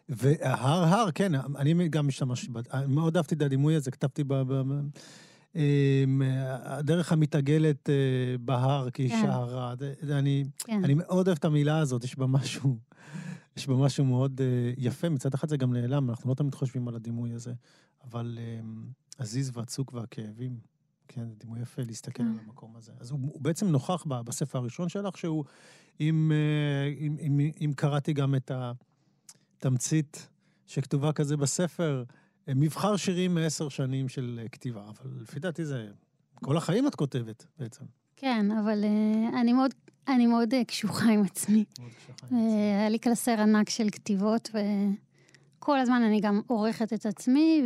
והר 0.09 0.85
הר, 0.85 1.11
כן, 1.11 1.35
אני 1.35 1.89
גם 1.89 2.07
משתמש, 2.07 2.49
מאוד 2.89 3.17
אהבתי 3.17 3.35
את 3.35 3.43
הדימוי 3.43 3.75
הזה, 3.75 3.91
כתבתי 3.91 4.25
ב... 4.25 4.35
ב 4.35 4.63
אמ, 5.57 6.23
הדרך 6.65 7.13
המתעגלת 7.13 7.91
אה, 7.91 7.95
בהר 8.41 8.91
כאישה 8.91 9.21
כן. 9.23 9.29
הרה. 9.29 9.75
אני, 10.11 10.45
כן. 10.59 10.85
אני 10.85 10.95
מאוד 10.95 11.27
אוהב 11.29 11.39
את 11.39 11.45
המילה 11.45 11.79
הזאת, 11.79 12.05
יש 12.05 12.19
בה 12.19 12.27
משהו, 12.27 12.79
יש 13.57 13.67
בה 13.67 13.75
משהו 13.75 14.05
מאוד 14.05 14.41
אה, 14.41 14.73
יפה. 14.79 15.09
מצד 15.09 15.35
אחד 15.35 15.49
זה 15.49 15.57
גם 15.57 15.73
נעלם, 15.73 16.11
אנחנו 16.11 16.31
לא 16.31 16.35
תמיד 16.35 16.55
חושבים 16.55 16.89
על 16.89 16.97
הדימוי 16.97 17.33
הזה, 17.33 17.53
אבל 18.05 18.39
אמ, 18.41 18.85
הזיז 19.19 19.51
והצוק 19.55 19.93
והכאבים, 19.93 20.59
כן, 21.09 21.29
זה 21.29 21.35
דימוי 21.35 21.61
יפה 21.61 21.83
להסתכל 21.83 22.23
על 22.23 22.29
כן. 22.39 22.45
המקום 22.45 22.77
הזה. 22.77 22.93
אז 23.01 23.11
הוא, 23.11 23.21
הוא 23.23 23.43
בעצם 23.43 23.67
נוכח 23.67 24.05
בספר 24.07 24.59
הראשון 24.59 24.89
שלך, 24.89 25.19
שהוא, 25.19 25.45
אם, 26.01 26.33
אה, 26.35 26.93
אם, 26.99 27.17
אם, 27.21 27.41
אם 27.65 27.73
קראתי 27.77 28.13
גם 28.13 28.35
את 28.35 28.51
ה... 28.51 28.73
תמצית 29.59 30.29
שכתובה 30.67 31.13
כזה 31.13 31.37
בספר, 31.37 32.05
מבחר 32.49 32.97
שירים 32.97 33.35
מעשר 33.35 33.69
שנים 33.69 34.09
של 34.09 34.41
אה, 34.43 34.49
כתיבה, 34.49 34.89
אבל 34.89 35.11
לפי 35.21 35.41
דעתי 35.41 35.65
זה... 35.65 35.89
כל 36.35 36.57
החיים 36.57 36.87
את 36.87 36.95
כותבת 36.95 37.47
בעצם. 37.59 37.85
כן, 38.17 38.51
אבל 38.51 38.85
uh, 38.85 39.41
אני 39.41 39.53
מאוד 39.53 39.75
אני 40.09 40.27
מאוד 40.27 40.55
אה, 40.55 40.65
קשוחה 40.65 41.11
עם 41.11 41.23
עצמי. 41.23 41.65
מאוד 41.79 41.91
קשוחה. 41.93 42.27
אה, 42.37 42.79
היה 42.81 42.89
לי 42.89 42.99
קלסר 42.99 43.41
ענק 43.41 43.71
של 43.71 43.91
כתיבות, 43.93 44.51
וכל 45.65 45.79
הזמן 45.79 46.03
אני 46.03 46.21
גם 46.21 46.41
עורכת 46.47 46.93
את 46.93 47.07
עצמי 47.07 47.63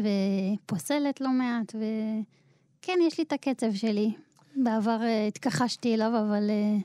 ופוסלת 0.64 1.20
לא 1.20 1.30
מעט, 1.30 1.74
וכן, 1.74 2.98
יש 3.06 3.18
לי 3.18 3.24
את 3.24 3.32
הקצב 3.32 3.74
שלי. 3.74 4.12
בעבר 4.56 5.02
אה, 5.02 5.26
התכחשתי 5.26 5.94
אליו, 5.94 6.12
אבל 6.26 6.50
אה, 6.50 6.76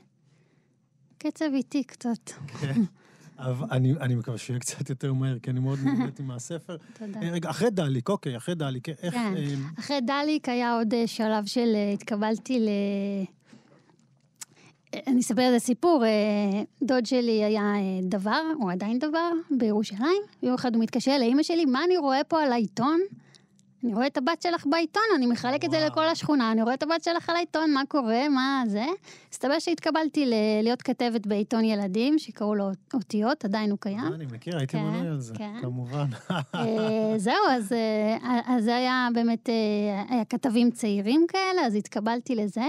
קצב 1.18 1.44
איטי 1.54 1.84
קצת. 1.84 2.30
אבל 3.38 3.66
אני, 3.70 3.92
אני 4.00 4.14
מקווה 4.14 4.38
שיהיה 4.38 4.60
קצת 4.60 4.90
יותר 4.90 5.12
מהר, 5.12 5.38
כי 5.38 5.50
אני 5.50 5.60
מאוד 5.60 5.78
נהניתי 5.84 6.22
מהספר. 6.22 6.76
תודה. 6.98 7.22
אה, 7.22 7.30
רגע, 7.30 7.50
אחרי 7.50 7.70
דליק, 7.70 8.08
אוקיי, 8.08 8.36
אחרי 8.36 8.54
דליק, 8.54 8.88
איך... 8.88 9.14
כן. 9.14 9.34
אחרי 9.78 10.00
דליק 10.00 10.48
היה 10.48 10.74
עוד 10.74 10.94
שלב 11.06 11.46
של 11.46 11.76
התקבלתי 11.94 12.60
ל... 12.60 12.68
אה, 14.94 15.00
אני 15.06 15.20
אספר 15.20 15.42
איזה 15.42 15.58
סיפור. 15.58 16.04
אה, 16.04 16.62
דוד 16.82 17.06
שלי 17.06 17.44
היה 17.44 17.62
אה, 17.62 17.80
דבר, 18.02 18.42
הוא 18.56 18.72
עדיין 18.72 18.98
דבר, 18.98 19.30
בירושלים. 19.50 20.22
יום 20.42 20.54
אחד 20.54 20.74
הוא 20.74 20.82
מתקשר 20.82 21.18
לאימא 21.18 21.42
שלי, 21.42 21.64
מה 21.64 21.84
אני 21.84 21.96
רואה 21.96 22.24
פה 22.24 22.42
על 22.42 22.52
העיתון? 22.52 23.00
אני 23.84 23.94
רואה 23.94 24.06
את 24.06 24.16
הבת 24.16 24.42
שלך 24.42 24.66
בעיתון, 24.66 25.02
אני 25.16 25.26
מחלק 25.26 25.64
את 25.64 25.70
זה 25.70 25.76
וואו. 25.76 25.88
לכל 25.88 26.04
השכונה, 26.04 26.52
אני 26.52 26.62
רואה 26.62 26.74
את 26.74 26.82
הבת 26.82 27.04
שלך 27.04 27.28
על 27.30 27.36
העיתון, 27.36 27.72
מה 27.72 27.82
קורה, 27.88 28.28
מה 28.28 28.62
זה? 28.66 28.84
הסתבר 29.32 29.58
שהתקבלתי 29.58 30.26
ל- 30.26 30.34
להיות 30.62 30.82
כתבת 30.82 31.26
בעיתון 31.26 31.64
ילדים, 31.64 32.18
שקראו 32.18 32.54
לו 32.54 32.70
אותיות, 32.94 33.44
עדיין 33.44 33.70
הוא 33.70 33.78
קיים. 33.78 34.12
אני 34.14 34.26
מכיר, 34.26 34.58
הייתי 34.58 34.72
כן, 34.72 34.82
מנוי 34.82 35.08
על 35.08 35.20
זה, 35.20 35.34
כן. 35.34 35.54
כמובן. 35.60 36.06
אה, 36.54 37.14
זהו, 37.16 37.34
אז, 37.50 37.72
אה, 37.72 38.40
אז 38.46 38.64
זה 38.64 38.76
היה 38.76 39.08
באמת, 39.14 39.48
אה, 39.48 39.54
היה 40.08 40.24
כתבים 40.24 40.70
צעירים 40.70 41.26
כאלה, 41.28 41.66
אז 41.66 41.74
התקבלתי 41.74 42.34
לזה. 42.34 42.64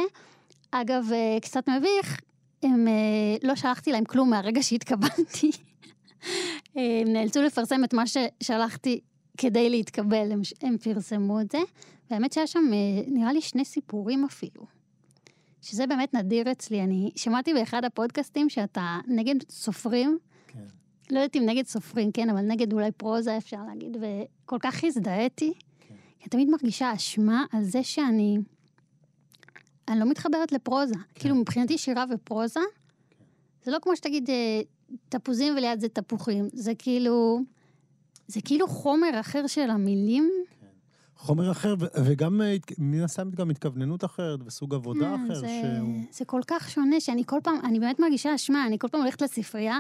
אגב, 0.72 1.10
אה, 1.14 1.38
קצת 1.42 1.70
מביך, 1.70 2.20
הם, 2.64 2.88
אה, 2.88 2.94
לא 3.44 3.56
שלחתי 3.56 3.92
להם 3.92 4.06
כלום 4.06 4.30
מהרגע 4.30 4.64
שהתקבלתי. 4.64 5.52
אה, 6.78 7.02
הם 7.02 7.14
נאלצו 7.14 7.42
לפרסם 7.42 7.84
את 7.84 7.94
מה 7.94 8.04
ששלחתי 8.08 9.00
כדי 9.38 9.70
להתקבל, 9.70 10.32
הם, 10.32 10.42
הם 10.62 10.78
פרסמו 10.78 11.42
את 11.42 11.52
זה. 11.52 11.58
והאמת 12.12 12.34
שהיה 12.34 12.48
שם, 12.48 12.64
אה, 12.74 13.04
נראה 13.08 13.34
לי, 13.34 13.42
שני 13.42 13.66
סיפורים 13.66 14.26
אפילו. 14.26 14.66
שזה 15.62 15.88
באמת 15.88 16.14
נדיר 16.14 16.52
אצלי. 16.52 16.82
אני 16.82 17.12
שמעתי 17.16 17.54
באחד 17.54 17.86
הפודקאסטים 17.86 18.50
שאתה 18.50 19.00
נגד 19.08 19.36
סופרים, 19.50 20.18
כן. 20.48 20.60
לא 21.10 21.20
יודעת 21.20 21.36
אם 21.36 21.44
נגד 21.46 21.66
סופרים, 21.66 22.12
כן, 22.12 22.30
אבל 22.30 22.42
נגד 22.42 22.74
אולי 22.74 22.92
פרוזה 22.92 23.38
אפשר 23.38 23.58
להגיד, 23.68 23.98
וכל 23.98 24.58
כך 24.60 24.84
הזדהיתי. 24.84 25.54
כן. 25.80 25.96
אני 26.22 26.30
תמיד 26.30 26.50
מרגישה 26.50 26.94
אשמה 26.94 27.46
על 27.52 27.64
זה 27.64 27.84
שאני... 27.84 28.38
אני 29.88 30.00
לא 30.00 30.06
מתחברת 30.06 30.51
לפרוזה. 30.51 30.96
כאילו, 31.15 31.36
מבחינתי 31.36 31.77
שירה 31.77 32.06
ופרוזה, 32.13 32.60
זה 33.63 33.72
לא 33.72 33.77
כמו 33.82 33.96
שתגיד 33.96 34.30
אה, 34.30 34.62
תפוזים 35.10 35.54
וליד 35.58 35.80
זה 35.80 35.89
תפוחים. 35.89 36.50
זה 36.54 36.72
כאילו... 36.77 37.39
זה 38.27 38.39
כאילו 38.46 38.68
חומר 38.68 39.20
אחר 39.20 39.48
של 39.48 39.70
המילים. 39.70 40.32
חומר 41.18 41.51
אחר, 41.51 41.75
וגם, 42.06 42.42
אה, 42.42 42.56
מן 42.77 43.01
הסתם, 43.01 43.30
גם 43.32 43.50
התכווננות 43.50 44.06
אחרת 44.06 44.39
וסוג 44.46 44.74
עבודה 44.74 45.15
כן, 45.18 45.25
אחר, 45.25 45.39
זה, 45.39 45.48
שהוא... 45.48 46.01
זה 46.12 46.25
כל 46.25 46.42
כך 46.48 46.70
שונה, 46.70 47.00
שאני 47.00 47.24
כל 47.25 47.39
פעם, 47.44 47.56
אני 47.63 47.80
באמת 47.80 48.00
מרגישה 48.00 48.36
אשמה, 48.36 48.68
אני 48.68 48.80
כל 48.80 48.88
פעם 48.88 49.01
הולכת 49.01 49.22
לספרייה, 49.22 49.80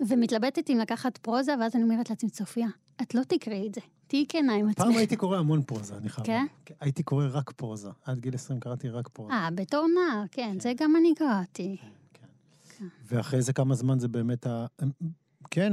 ומתלבטת 0.00 0.70
אם 0.70 0.78
לקחת 0.78 1.18
פרוזה, 1.18 1.54
ואז 1.60 1.74
אני 1.74 1.82
אומרת 1.82 2.10
לעצמי, 2.10 2.30
צופיה, 2.30 2.68
את 3.02 3.14
לא 3.14 3.22
תקראי 3.22 3.66
את 3.68 3.74
זה, 3.74 3.80
תהיי 4.08 4.24
כנה 4.28 4.54
עם 4.54 4.72
פעם 4.72 4.86
עצמך. 4.88 4.96
הייתי 4.98 5.16
קורא 5.16 5.38
המון 5.38 5.62
פרוזה, 5.62 5.96
אני 5.96 6.08
חייב. 6.08 6.26
כן? 6.26 6.32
להגיד. 6.32 6.76
הייתי 6.80 7.02
קורא 7.02 7.24
רק 7.32 7.50
פרוזה. 7.50 7.88
עד 8.04 8.18
גיל 8.18 8.34
20 8.34 8.60
קראתי 8.60 8.88
רק 8.88 9.08
פרוזה. 9.08 9.32
אה, 9.34 9.48
בתור 9.54 9.86
נער, 9.94 10.22
כן, 10.30 10.56
זה 10.60 10.72
גם 10.76 10.96
אני 10.96 11.14
קראתי. 11.14 11.76
כן. 12.14 12.26
ואחרי 13.08 13.42
זה 13.42 13.52
כמה 13.52 13.74
זמן 13.74 13.98
זה 13.98 14.08
באמת 14.08 14.46
ה... 14.46 14.66
כן, 15.50 15.72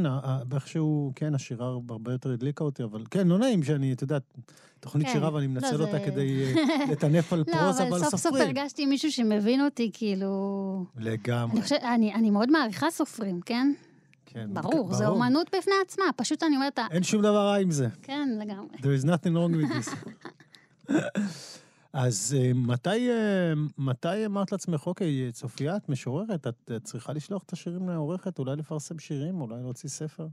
איכשהו, 0.56 1.12
כן, 1.16 1.36
השירה 1.36 1.68
הרבה 1.90 2.12
יותר 2.12 2.32
הדליקה 2.32 2.64
אותי, 2.64 2.84
אבל 2.84 3.04
כן, 3.12 3.28
לא 3.28 3.38
נעים 3.38 3.64
שאני, 3.64 3.94
את 3.94 4.02
יודעת, 4.02 4.24
תוכנית 4.80 5.08
כן. 5.08 5.14
שירה 5.14 5.34
ואני 5.34 5.48
לא, 5.48 5.54
מנצל 5.54 5.78
זה- 5.78 5.84
אותה 5.84 6.00
כדי 6.06 6.44
אה, 6.58 6.86
לטנף 6.92 7.34
על 7.34 7.40
לא, 7.48 7.54
פרוזה 7.54 7.84
אבל 7.84 7.92
ועל 7.92 8.02
סוף 8.02 8.10
סוף 8.10 8.20
סופרים. 8.22 8.44
הרגשתי 8.44 8.86
מישהו 8.86 9.12
שמבין 9.12 9.66
אותי, 9.66 9.90
כאילו... 9.94 10.86
לגמרי. 10.98 11.54
אני 11.54 11.62
חושבת, 11.62 11.84
אני, 11.84 12.14
אני 12.14 12.30
מאוד 12.30 12.52
מעריכה 12.52 12.88
סופרים, 12.92 13.42
כן? 13.42 13.74
כן, 14.36 14.54
ברור, 14.54 14.94
זו 14.94 15.08
אומנות 15.08 15.48
בפני 15.58 15.74
עצמה, 15.86 16.04
פשוט 16.16 16.44
אני 16.44 16.56
אומרת, 16.56 16.80
אין 16.92 17.04
שום 17.04 17.22
דבר 17.22 17.48
רע 17.48 17.56
עם 17.56 17.72
זה. 17.72 17.88
כן, 18.02 18.30
לגמרי. 18.42 18.78
There 18.78 19.04
is 19.04 19.06
nothing 19.06 19.34
wrong 19.34 19.54
with 19.56 19.72
this. 19.76 19.96
אז 21.94 22.38
אה, 22.40 22.52
מתי, 22.56 23.10
אה, 23.10 23.54
מתי 23.78 24.26
אמרת 24.26 24.52
לעצמך, 24.52 24.88
אוקיי, 24.88 25.32
צופיה, 25.32 25.78
את 25.78 25.90
משוררת, 25.90 26.48
את 26.48 26.72
צריכה 26.84 27.14
לשלוח 27.14 27.44
את 27.44 27.54
השירים 27.54 27.90
לעורכת, 27.90 28.40
אולי 28.40 28.56
לפרסם 28.56 29.00
שירים, 29.00 29.42
אולי 29.42 29.62
להוציא 29.62 29.90
ספר? 29.90 30.28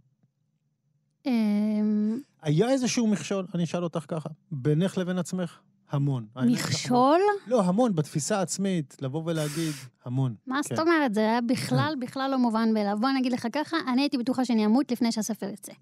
אמ, 1.27 2.21
היה 2.43 2.71
איזשהו 2.71 3.07
מכשול, 3.07 3.47
אני 3.55 3.65
אשאל 3.65 3.85
אותך 3.85 4.05
ככה, 4.09 4.29
בינך 4.51 4.99
לבין 4.99 5.19
עצמך? 5.19 5.59
המון. 5.93 6.27
מכשול? 6.37 7.21
לא, 7.47 7.63
המון, 7.63 7.95
בתפיסה 7.95 8.39
העצמית, 8.39 8.97
לבוא 9.01 9.23
ולהגיד, 9.27 9.73
המון. 10.05 10.35
מה 10.47 10.61
כן. 10.65 10.77
זאת 10.77 10.87
אומרת? 10.87 11.15
זה 11.15 11.21
היה 11.21 11.41
בכלל, 11.41 11.95
בכלל 12.01 12.31
לא 12.31 12.39
מובן 12.39 12.75
מאליו. 12.75 12.99
בוא 13.01 13.11
נגיד 13.11 13.33
לך 13.33 13.47
ככה, 13.53 13.77
אני 13.89 14.03
הייתי 14.03 14.19
בטוחה 14.19 14.45
שאני 14.45 14.67
אמות 14.67 14.93
לפני 14.93 15.13
שהספר 15.13 15.49
יצא. 15.49 15.73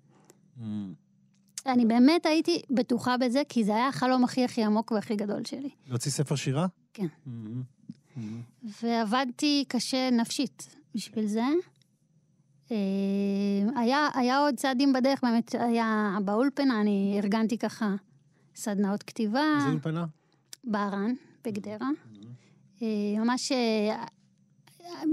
Mm, 0.59 0.62
אני 1.67 1.87
באמת 1.87 2.26
הייתי 2.26 2.62
בטוחה 2.71 3.17
בזה, 3.17 3.43
כי 3.49 3.64
זה 3.64 3.75
היה 3.75 3.88
החלום 3.88 4.25
הכי 4.25 4.45
הכי 4.45 4.64
עמוק 4.64 4.93
והכי 4.93 5.17
גדול 5.17 5.45
שלי. 5.45 5.71
להוציא 5.88 6.11
ספר 6.11 6.35
שירה? 6.35 6.67
כן. 6.95 7.07
מהמם, 7.26 7.62
מהמם. 8.17 8.40
ועבדתי 8.83 9.64
קשה 9.69 10.11
נפשית 10.11 10.76
בשביל 10.95 11.26
זה. 11.26 11.45
אה, 12.71 12.76
היה, 13.76 14.09
היה 14.14 14.38
עוד 14.38 14.55
צעדים 14.55 14.93
בדרך, 14.93 15.21
באמת 15.23 15.55
היה 15.59 16.19
באולפנה, 16.25 16.81
אני 16.81 17.21
ארגנתי 17.23 17.59
ככה 17.59 17.95
סדנאות 18.61 19.02
כתיבה, 19.02 19.43
איזה 19.57 19.69
אולפנה? 19.69 20.05
בהרן, 20.64 21.12
בגדרה. 21.45 21.88
אה, 22.83 22.87
ממש 23.19 23.52
אה, 23.52 24.05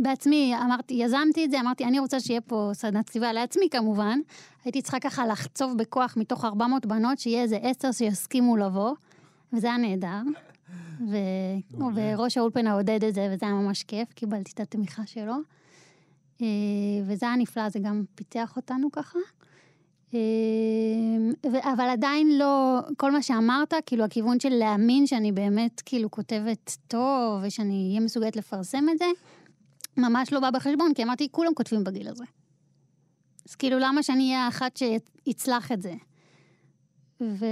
בעצמי 0.02 0.54
אמרתי, 0.66 0.94
יזמתי 0.94 1.46
את 1.46 1.52
זה, 1.52 1.60
אמרתי, 1.60 1.86
אני 1.86 2.00
רוצה 2.00 2.20
שיהיה 2.20 2.42
פה 2.42 2.72
סדנת 2.74 3.10
כתיבה 3.10 3.34
לעצמי 3.34 3.70
כמובן. 3.72 4.20
הייתי 4.66 4.82
צריכה 4.82 5.00
ככה 5.00 5.28
לחצוב 5.28 5.78
בכוח 5.78 6.18
מתוך 6.18 6.46
400 6.46 6.86
בנות, 6.86 7.20
שיהיה 7.20 7.44
איזה 7.44 7.58
עשר 7.62 7.92
שיסכימו 7.92 8.58
לבוא, 8.58 8.96
וזה 9.54 9.68
היה 9.68 9.78
נהדר. 9.78 10.22
ו... 11.12 11.18
וראש 11.96 12.38
האולפנה 12.38 12.74
עודד 12.74 13.04
את 13.04 13.14
זה, 13.14 13.30
וזה 13.34 13.46
היה 13.46 13.56
ממש 13.56 13.84
כיף, 13.84 14.14
קיבלתי 14.14 14.52
את 14.54 14.60
התמיכה 14.60 15.06
שלו. 15.06 15.36
אה, 16.42 16.48
וזה 17.06 17.26
היה 17.26 17.36
נפלא, 17.36 17.70
זה 17.70 17.80
גם 17.80 18.04
פיתח 18.16 18.56
אותנו 18.56 18.92
ככה. 18.92 19.20
אה, 20.14 20.20
ו- 21.52 21.74
אבל 21.74 21.90
עדיין 21.90 22.38
לא, 22.38 22.80
כל 22.98 23.12
מה 23.12 23.22
שאמרת, 23.22 23.74
כאילו 23.86 24.04
הכיוון 24.04 24.40
של 24.40 24.50
להאמין 24.50 25.08
שאני 25.08 25.32
באמת 25.32 25.82
כאילו 25.86 26.12
כותבת 26.12 26.78
טוב, 26.88 27.42
ושאני 27.44 27.88
אהיה 27.90 28.00
מסוגלת 28.00 28.36
לפרסם 28.36 28.90
את 28.90 28.98
זה, 28.98 29.06
ממש 29.98 30.34
לא 30.34 30.40
בא 30.40 30.52
בחשבון, 30.52 30.94
כי 30.94 31.04
אמרתי, 31.04 31.28
כולם 31.32 31.54
כותבים 31.54 31.84
בגיל 31.84 32.08
הזה. 32.08 32.24
אז 33.50 33.56
כאילו, 33.56 33.80
למה 33.80 34.04
שאני 34.04 34.24
אהיה 34.24 34.46
האחת 34.46 34.78
שיצלח 34.78 35.72
את 35.72 35.82
זה? 35.82 35.94
ו... 37.22 37.46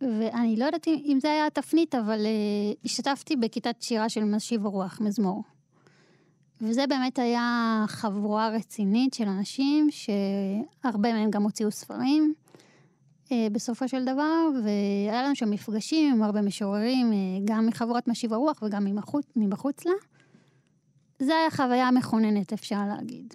ואני 0.00 0.56
לא 0.56 0.64
יודעת 0.64 0.86
אם, 0.88 1.18
זה 1.22 1.28
היה 1.28 1.46
התפנית, 1.46 1.94
אבל 1.94 2.26
uh, 2.26 2.76
השתתפתי 2.84 3.36
בכיתת 3.36 3.82
שירה 3.82 4.08
של 4.08 4.24
משיב 4.24 4.66
הרוח, 4.66 5.00
מזמור. 5.00 5.42
וזה 6.60 6.86
באמת 6.86 7.18
היה 7.18 7.84
חבורה 7.88 8.48
רצינית 8.48 9.14
של 9.14 9.28
אנשים, 9.28 9.88
שהרבה 9.90 11.12
מהם 11.12 11.30
גם 11.30 11.42
הוציאו 11.42 11.70
ספרים 11.70 12.34
uh, 13.26 13.30
בסופו 13.52 13.88
של 13.88 14.04
דבר, 14.04 14.48
והיה 14.64 15.22
לנו 15.22 15.36
שם 15.36 15.50
מפגשים 15.50 16.14
עם 16.14 16.22
הרבה 16.22 16.42
משוררים, 16.42 17.10
uh, 17.10 17.14
גם 17.44 17.66
מחבורת 17.66 18.08
משיב 18.08 18.32
הרוח 18.32 18.62
וגם 18.62 18.84
מבחוץ, 18.84 19.26
מבחוץ 19.36 19.84
לה. 19.84 19.92
זה 21.18 21.32
היה 21.34 21.50
חוויה 21.50 21.90
מכוננת, 21.90 22.52
אפשר 22.52 22.80
להגיד. 22.88 23.34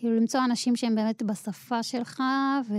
כאילו 0.00 0.16
למצוא 0.16 0.40
אנשים 0.44 0.76
שהם 0.76 0.94
באמת 0.94 1.22
בשפה 1.22 1.82
שלך, 1.82 2.22
ו... 2.68 2.74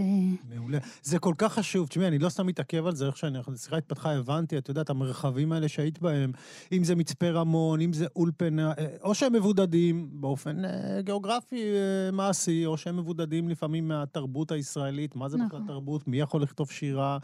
מעולה. 0.56 0.78
זה 1.04 1.20
כל 1.20 1.34
כך 1.38 1.54
חשוב. 1.54 1.88
תשמעי, 1.88 2.08
אני 2.08 2.20
לא 2.20 2.30
סתם 2.30 2.48
מתעכב 2.48 2.86
על 2.86 2.96
זה, 2.96 3.08
איך 3.08 3.18
שאני... 3.18 3.40
השיחה 3.54 3.78
התפתחה, 3.78 4.12
הבנתי, 4.12 4.58
את 4.58 4.70
יודעת, 4.70 4.90
המרחבים 4.90 5.52
האלה 5.52 5.68
שהיית 5.68 6.00
בהם, 6.00 6.32
אם 6.72 6.84
זה 6.84 6.96
מצפה 6.96 7.30
רמון, 7.30 7.82
אם 7.82 7.94
זה 7.94 8.06
אולפן, 8.16 8.60
אה, 8.60 8.74
או 9.04 9.16
שהם 9.16 9.34
מבודדים 9.34 10.10
באופן 10.12 10.66
אה, 10.66 11.02
גיאוגרפי 11.02 11.56
אה, 11.56 12.12
מעשי, 12.12 12.66
או 12.66 12.78
שהם 12.78 12.98
מבודדים 12.98 13.50
לפעמים 13.50 13.88
מהתרבות 13.88 14.52
הישראלית, 14.52 15.16
מה 15.16 15.30
זה 15.30 15.38
בכלל 15.38 15.48
נכון. 15.48 15.68
תרבות, 15.68 16.08
מי 16.08 16.20
יכול 16.20 16.42
לכתוב 16.42 16.72
שירה. 16.72 17.18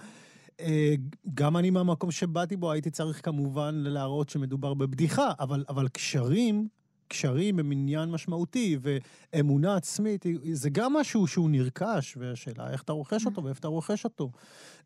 גם 1.33 1.57
אני 1.57 1.69
מהמקום 1.69 2.11
שבאתי 2.11 2.55
בו, 2.55 2.71
הייתי 2.71 2.89
צריך 2.89 3.25
כמובן 3.25 3.75
להראות 3.75 4.29
שמדובר 4.29 4.73
בבדיחה, 4.73 5.31
אבל, 5.39 5.63
אבל 5.69 5.87
קשרים 5.87 6.67
קשרים 7.07 7.59
הם 7.59 7.71
עניין 7.71 8.11
משמעותי, 8.11 8.77
ואמונה 8.81 9.75
עצמית, 9.75 10.25
זה 10.51 10.69
גם 10.69 10.93
משהו 10.93 11.27
שהוא 11.27 11.49
נרכש, 11.49 12.17
והשאלה 12.17 12.71
איך 12.71 12.81
אתה 12.81 12.93
רוכש 12.93 13.25
אותו 13.25 13.43
ואיפה 13.43 13.59
אתה 13.59 13.67
רוכש 13.67 14.03
אותו. 14.03 14.31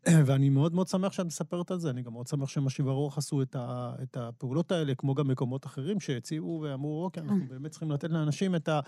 ואני 0.26 0.48
מאוד 0.48 0.74
מאוד 0.74 0.88
שמח 0.88 1.12
שאת 1.12 1.26
מספרת 1.26 1.70
על 1.70 1.78
זה, 1.78 1.90
אני 1.90 2.02
גם 2.02 2.12
מאוד 2.12 2.26
שמח 2.26 2.48
שמשיב 2.48 2.88
הרוח 2.88 3.18
עשו 3.18 3.42
את, 3.42 3.56
ה, 3.56 3.92
את 4.02 4.16
הפעולות 4.16 4.72
האלה, 4.72 4.94
כמו 4.94 5.14
גם 5.14 5.28
מקומות 5.28 5.66
אחרים 5.66 6.00
שהציעו 6.00 6.60
ואמרו, 6.62 7.04
אוקיי, 7.04 7.22
אנחנו 7.22 7.46
באמת 7.48 7.70
צריכים 7.70 7.90
לתת 7.90 8.10
לאנשים 8.10 8.54
את 8.54 8.68
ה... 8.68 8.80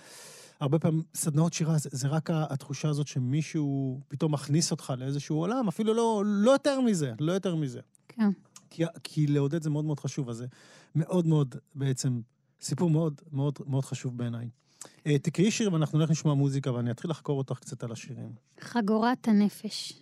הרבה 0.61 0.79
פעמים 0.79 1.03
סדנאות 1.14 1.53
שירה 1.53 1.79
זה, 1.79 1.88
זה 1.93 2.09
רק 2.09 2.31
התחושה 2.33 2.88
הזאת 2.88 3.07
שמישהו 3.07 4.00
פתאום 4.09 4.35
מכניס 4.35 4.71
אותך 4.71 4.93
לאיזשהו 4.99 5.37
עולם, 5.37 5.69
אפילו 5.69 5.95
לא, 5.95 6.23
לא 6.26 6.50
יותר 6.50 6.81
מזה, 6.81 7.12
לא 7.21 7.33
יותר 7.33 7.55
מזה. 7.55 7.81
כן. 8.09 8.31
כי, 8.71 8.85
כי 9.05 9.26
לעודד 9.26 9.62
זה 9.62 9.71
מאוד 9.71 9.85
מאוד 9.85 10.00
חשוב, 10.00 10.29
אז 10.29 10.37
זה 10.37 10.47
מאוד 10.95 11.26
מאוד 11.26 11.55
בעצם 11.75 12.21
סיפור 12.64 12.90
מאוד 12.90 13.21
מאוד 13.33 13.59
מאוד 13.66 13.85
חשוב 13.85 14.18
בעיניי. 14.18 14.49
Uh, 14.85 15.18
תקראי 15.23 15.50
שיר 15.50 15.73
ואנחנו 15.73 15.99
נלך 15.99 16.11
לשמוע 16.11 16.35
מוזיקה 16.35 16.73
ואני 16.73 16.90
אתחיל 16.90 17.11
לחקור 17.11 17.38
אותך 17.38 17.59
קצת 17.59 17.83
על 17.83 17.92
השירים. 17.92 18.33
חגורת 18.61 19.28
הנפש. 19.28 19.92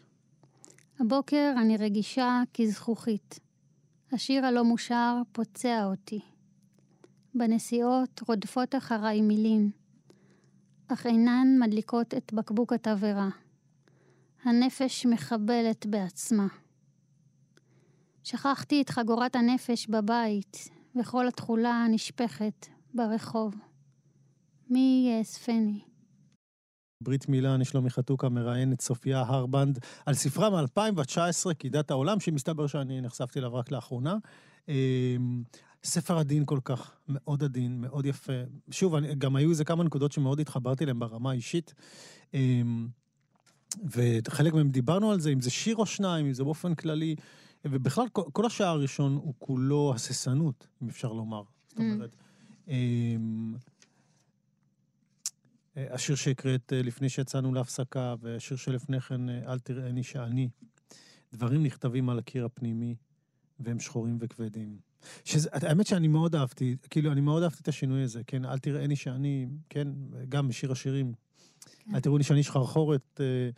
הבוקר 1.00 1.52
אני 1.60 1.76
רגישה 1.76 2.42
כזכוכית. 2.54 3.40
השיר 4.12 4.46
הלא 4.46 4.64
מושר 4.64 5.16
פוצע 5.32 5.84
אותי. 5.84 6.20
בנסיעות 7.34 8.20
רודפות 8.28 8.74
אחריי 8.74 9.20
מילים, 9.20 9.70
אך 10.88 11.06
אינן 11.06 11.48
מדליקות 11.60 12.14
את 12.14 12.32
בקבוק 12.32 12.72
התבערה. 12.72 13.28
הנפש 14.44 15.06
מחבלת 15.06 15.86
בעצמה. 15.86 16.46
שכחתי 18.24 18.82
את 18.82 18.90
חגורת 18.90 19.36
הנפש 19.36 19.86
בבית, 19.86 20.68
וכל 21.00 21.28
התכולה 21.28 21.86
נשפכת 21.90 22.66
ברחוב. 22.94 23.54
מי 24.70 25.12
יאספני? 25.18 25.80
ברית 27.02 27.28
מילה, 27.28 27.54
אני 27.54 27.64
שלומי 27.64 27.90
חתוקה, 27.90 28.28
מראיין 28.28 28.72
את 28.72 28.80
סופיה 28.80 29.20
הרבנד 29.20 29.78
על 30.06 30.14
ספרה 30.14 30.50
מ-2019, 30.50 31.54
קידת 31.54 31.90
העולם, 31.90 32.20
שמסתבר 32.20 32.66
שאני 32.66 33.00
נחשפתי 33.00 33.38
אליו 33.38 33.54
רק 33.54 33.70
לאחרונה. 33.70 34.16
אמ, 34.68 35.42
ספר 35.84 36.18
עדין 36.18 36.44
כל 36.44 36.58
כך, 36.64 36.92
מאוד 37.08 37.44
עדין, 37.44 37.80
מאוד 37.80 38.06
יפה. 38.06 38.32
שוב, 38.70 38.94
אני, 38.94 39.14
גם 39.14 39.36
היו 39.36 39.50
איזה 39.50 39.64
כמה 39.64 39.84
נקודות 39.84 40.12
שמאוד 40.12 40.40
התחברתי 40.40 40.84
אליהן 40.84 40.98
ברמה 40.98 41.30
האישית. 41.30 41.74
אמ, 42.34 42.88
וחלק 43.92 44.54
מהם 44.54 44.70
דיברנו 44.70 45.10
על 45.10 45.20
זה, 45.20 45.30
אם 45.30 45.40
זה 45.40 45.50
שיר 45.50 45.76
או 45.76 45.86
שניים, 45.86 46.26
אם 46.26 46.32
זה 46.32 46.44
באופן 46.44 46.74
כללי. 46.74 47.16
ובכלל, 47.64 48.08
כל, 48.08 48.46
השער 48.46 48.68
הראשון 48.68 49.14
הוא 49.14 49.34
כולו 49.38 49.92
הססנות, 49.94 50.66
אם 50.82 50.88
אפשר 50.88 51.12
לומר. 51.12 51.42
זאת 51.68 51.78
mm. 51.78 51.82
אומרת, 51.82 52.16
אמ, 52.68 53.54
השיר 55.76 56.16
שהקראת 56.16 56.72
אה, 56.72 56.82
לפני 56.82 57.08
שיצאנו 57.08 57.54
להפסקה, 57.54 58.14
והשיר 58.20 58.56
שלפני 58.56 59.00
כן, 59.00 59.28
אה, 59.28 59.52
אל 59.52 59.58
תראיני 59.58 60.02
שאני. 60.02 60.48
דברים 61.32 61.62
נכתבים 61.62 62.08
על 62.08 62.18
הקיר 62.18 62.44
הפנימי, 62.44 62.94
והם 63.60 63.80
שחורים 63.80 64.18
וכבדים. 64.20 64.78
שזה, 65.24 65.48
האמת 65.52 65.86
שאני 65.86 66.08
מאוד 66.08 66.34
אהבתי, 66.34 66.76
כאילו, 66.90 67.12
אני 67.12 67.20
מאוד 67.20 67.42
אהבתי 67.42 67.58
את 67.62 67.68
השינוי 67.68 68.02
הזה, 68.02 68.22
כן? 68.26 68.44
אל 68.44 68.58
תראיני 68.58 68.96
שאני, 68.96 69.46
כן, 69.68 69.88
גם 70.28 70.48
בשיר 70.48 70.72
השירים. 70.72 71.12
כן. 71.84 71.94
אל 71.94 72.00
תראוני 72.00 72.24
שאני 72.24 72.42
שחרחורת, 72.42 73.20
אה, 73.20 73.24
אה, 73.26 73.50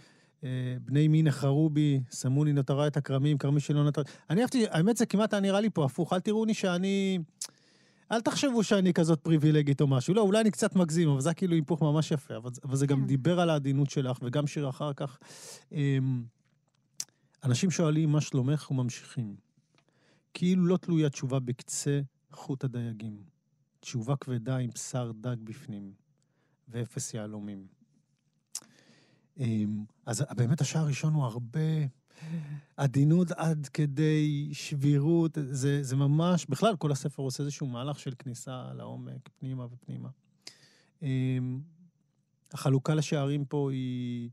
בני 0.81 1.09
מי 1.09 1.23
נחרו 1.23 1.71
בי, 1.71 2.01
שמו 2.11 2.45
לי 2.45 2.53
נותרה 2.53 2.87
את 2.87 2.97
הכרמים, 2.97 3.39
כרמי 3.39 3.61
שלא 3.61 3.85
נותר... 3.85 4.03
אני 4.31 4.41
אהבתי, 4.43 4.67
האמת 4.71 4.97
זה 4.97 5.07
כמעט 5.07 5.35
היה 5.35 5.41
נראה 5.41 5.61
לי 5.61 5.71
פה 5.71 5.85
הפוך, 5.85 6.13
אל 6.13 6.21
תראוני 6.21 6.55
שאני... 6.55 7.19
אל 8.13 8.21
תחשבו 8.21 8.65
שאני 8.65 8.93
כזאת 8.93 9.21
פריבילגית 9.21 9.81
או 9.81 9.87
משהו. 9.87 10.15
לא, 10.15 10.21
אולי 10.21 10.41
אני 10.41 10.51
קצת 10.51 10.77
מגזים, 10.77 11.09
אבל 11.09 11.21
זה 11.21 11.29
היה 11.29 11.35
כאילו 11.35 11.55
היפוך 11.55 11.83
ממש 11.83 12.11
יפה. 12.11 12.37
אבל, 12.37 12.51
אבל 12.65 12.77
זה 12.77 12.87
גם 12.87 13.01
כן. 13.01 13.07
דיבר 13.07 13.41
על 13.41 13.51
העדינות 13.51 13.91
שלך, 13.91 14.19
וגם 14.23 14.47
שיר 14.47 14.69
אחר 14.69 14.93
כך. 14.93 15.19
אמ, 15.73 16.25
אנשים 17.45 17.71
שואלים 17.71 18.13
מה 18.13 18.21
שלומך 18.21 18.71
וממשיכים. 18.71 19.37
כאילו 20.35 20.67
לא 20.67 20.77
תלויה 20.77 21.11
תשובה 21.11 21.39
בקצה 21.41 22.01
חוט 22.33 22.65
הדייגים. 22.65 23.17
תשובה 23.81 24.17
כבדה 24.17 24.57
עם 24.57 24.71
בשר 24.75 25.13
דג 25.21 25.37
בפנים, 25.45 25.93
ואפס 26.69 27.15
יהלומים. 27.15 27.67
אמ, 29.39 29.85
אז 30.07 30.25
באמת 30.37 30.61
השער 30.61 30.83
הראשון 30.83 31.15
הוא 31.15 31.25
הרבה 31.25 31.61
עדינות 32.77 33.31
עד 33.31 33.69
כדי 33.73 34.49
שבירות, 34.53 35.39
זה, 35.51 35.83
זה 35.83 35.97
ממש, 35.97 36.47
בכלל 36.47 36.77
כל 36.77 36.93
הספר 36.93 37.23
עושה 37.23 37.43
איזשהו 37.43 37.67
מהלך 37.67 37.99
של 37.99 38.13
כניסה 38.19 38.65
לעומק, 38.77 39.29
פנימה 39.39 39.67
ופנימה. 39.73 40.09
אמ, 41.03 41.61
החלוקה 42.53 42.95
לשערים 42.95 43.45
פה 43.45 43.71
היא... 43.71 44.31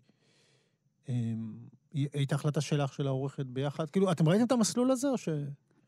אמ, 1.10 1.54
היא 1.94 2.08
הייתה 2.14 2.36
החלטה 2.36 2.62
שלך, 2.62 2.94
של 2.94 3.08
העורכת 3.08 3.46
ביחד? 3.46 3.90
כאילו, 3.90 4.12
אתם 4.12 4.30
ראיתם 4.30 4.46
את 4.46 4.52
המסלול 4.52 4.92
הזה 4.92 5.08
או 5.08 5.18
ש... 5.18 5.30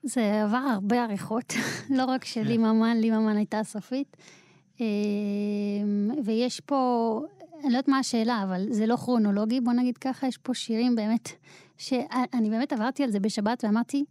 זה 0.03 0.43
עבר 0.43 0.57
הרבה 0.57 1.03
עריכות, 1.03 1.53
לא 1.97 2.05
רק 2.05 2.25
של 2.25 2.41
ליממן, 2.41 2.97
ליממן 2.97 3.37
הייתה 3.37 3.59
הסופית. 3.59 4.17
ויש 6.25 6.59
פה 6.59 7.21
אני 7.63 7.71
לא 7.71 7.77
יודעת 7.77 7.87
מה 7.87 7.99
השאלה, 7.99 8.43
אבל 8.43 8.65
זה 8.69 8.85
לא 8.85 8.95
כרונולוגי, 8.95 9.61
בוא 9.61 9.73
נגיד 9.73 9.97
ככה, 9.97 10.27
יש 10.27 10.37
פה 10.37 10.53
שירים 10.53 10.95
באמת, 10.95 11.29
שאני 11.77 12.49
באמת 12.49 12.73
עברתי 12.73 13.03
על 13.03 13.11
זה 13.11 13.19
בשבת 13.19 13.63
ואמרתי, 13.63 14.05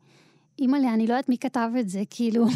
אימא'לה, 0.58 0.94
אני 0.94 1.06
לא 1.06 1.12
יודעת 1.12 1.28
מי 1.28 1.38
כתב 1.38 1.68
את 1.80 1.88
זה, 1.88 2.02
כאילו, 2.10 2.46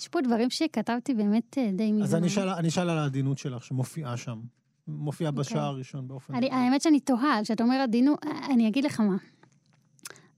יש 0.00 0.08
פה 0.08 0.20
דברים 0.20 0.50
שכתבתי 0.50 1.14
באמת 1.14 1.58
אה, 1.58 1.70
די 1.72 1.92
מזמן. 1.92 2.02
אז 2.02 2.14
אני 2.58 2.68
אשאל 2.68 2.90
על 2.90 2.98
העדינות 2.98 3.38
שלך 3.38 3.64
שמופיעה 3.64 4.16
שם. 4.16 4.40
מופיעה 4.88 5.30
okay. 5.30 5.32
אוקיי. 5.38 5.44
בשער 5.44 5.64
הראשון 5.64 6.08
באופן... 6.08 6.34
אני, 6.34 6.50
האמת 6.50 6.82
שאני 6.82 7.00
תוהה, 7.00 7.40
כשאתה 7.42 7.64
אומר 7.64 7.76
עדינות, 7.76 8.26
אני 8.50 8.68
אגיד 8.68 8.84
לך 8.84 9.00
מה. 9.00 9.16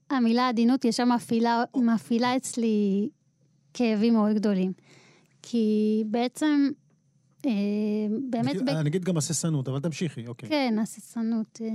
המילה 0.09 0.49
עדינות 0.49 0.85
ישר 0.85 1.05
מפעילה, 1.05 1.63
מפעילה 1.75 2.35
אצלי 2.35 3.09
כאבים 3.73 4.13
מאוד 4.13 4.35
גדולים. 4.35 4.73
כי 5.41 6.03
בעצם 6.07 6.69
אה, 7.45 7.51
באמת... 8.29 8.55
אני 8.67 8.89
אגיד 8.89 9.03
גם 9.05 9.17
הססנות, 9.17 9.67
אבל 9.67 9.79
תמשיכי, 9.79 10.27
אוקיי. 10.27 10.49
כן, 10.49 10.75
הססנות. 10.81 11.59
אה, 11.61 11.67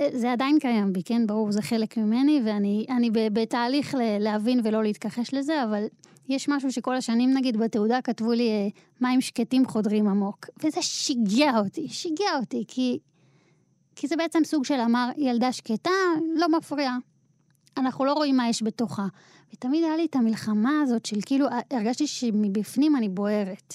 אה, 0.00 0.18
זה 0.18 0.32
עדיין 0.32 0.58
קיים 0.58 0.92
בי, 0.92 1.02
כן? 1.02 1.26
ברור, 1.26 1.52
זה 1.52 1.62
חלק 1.62 1.96
ממני, 1.96 2.40
ואני 2.44 3.10
בתהליך 3.12 3.94
להבין 4.20 4.60
ולא 4.64 4.82
להתכחש 4.82 5.34
לזה, 5.34 5.64
אבל 5.64 5.84
יש 6.28 6.48
משהו 6.48 6.72
שכל 6.72 6.96
השנים, 6.96 7.34
נגיד, 7.34 7.56
בתעודה 7.56 8.02
כתבו 8.02 8.32
לי, 8.32 8.70
מים 9.00 9.20
שקטים 9.20 9.66
חודרים 9.66 10.08
עמוק. 10.08 10.46
וזה 10.64 10.82
שיגע 10.82 11.58
אותי, 11.58 11.88
שיגע 11.88 12.36
אותי, 12.40 12.64
כי, 12.68 12.98
כי 13.96 14.08
זה 14.08 14.16
בעצם 14.16 14.38
סוג 14.44 14.64
של 14.64 14.80
אמר, 14.80 15.10
ילדה 15.16 15.52
שקטה, 15.52 15.90
לא 16.36 16.48
מפריעה. 16.58 16.98
אנחנו 17.76 18.04
לא 18.04 18.12
רואים 18.12 18.36
מה 18.36 18.48
יש 18.48 18.62
בתוכה. 18.62 19.06
ותמיד 19.54 19.84
היה 19.84 19.96
לי 19.96 20.04
את 20.04 20.16
המלחמה 20.16 20.80
הזאת 20.82 21.06
של 21.06 21.16
כאילו, 21.26 21.46
הרגשתי 21.70 22.06
שמבפנים 22.06 22.96
אני 22.96 23.08
בוערת. 23.08 23.74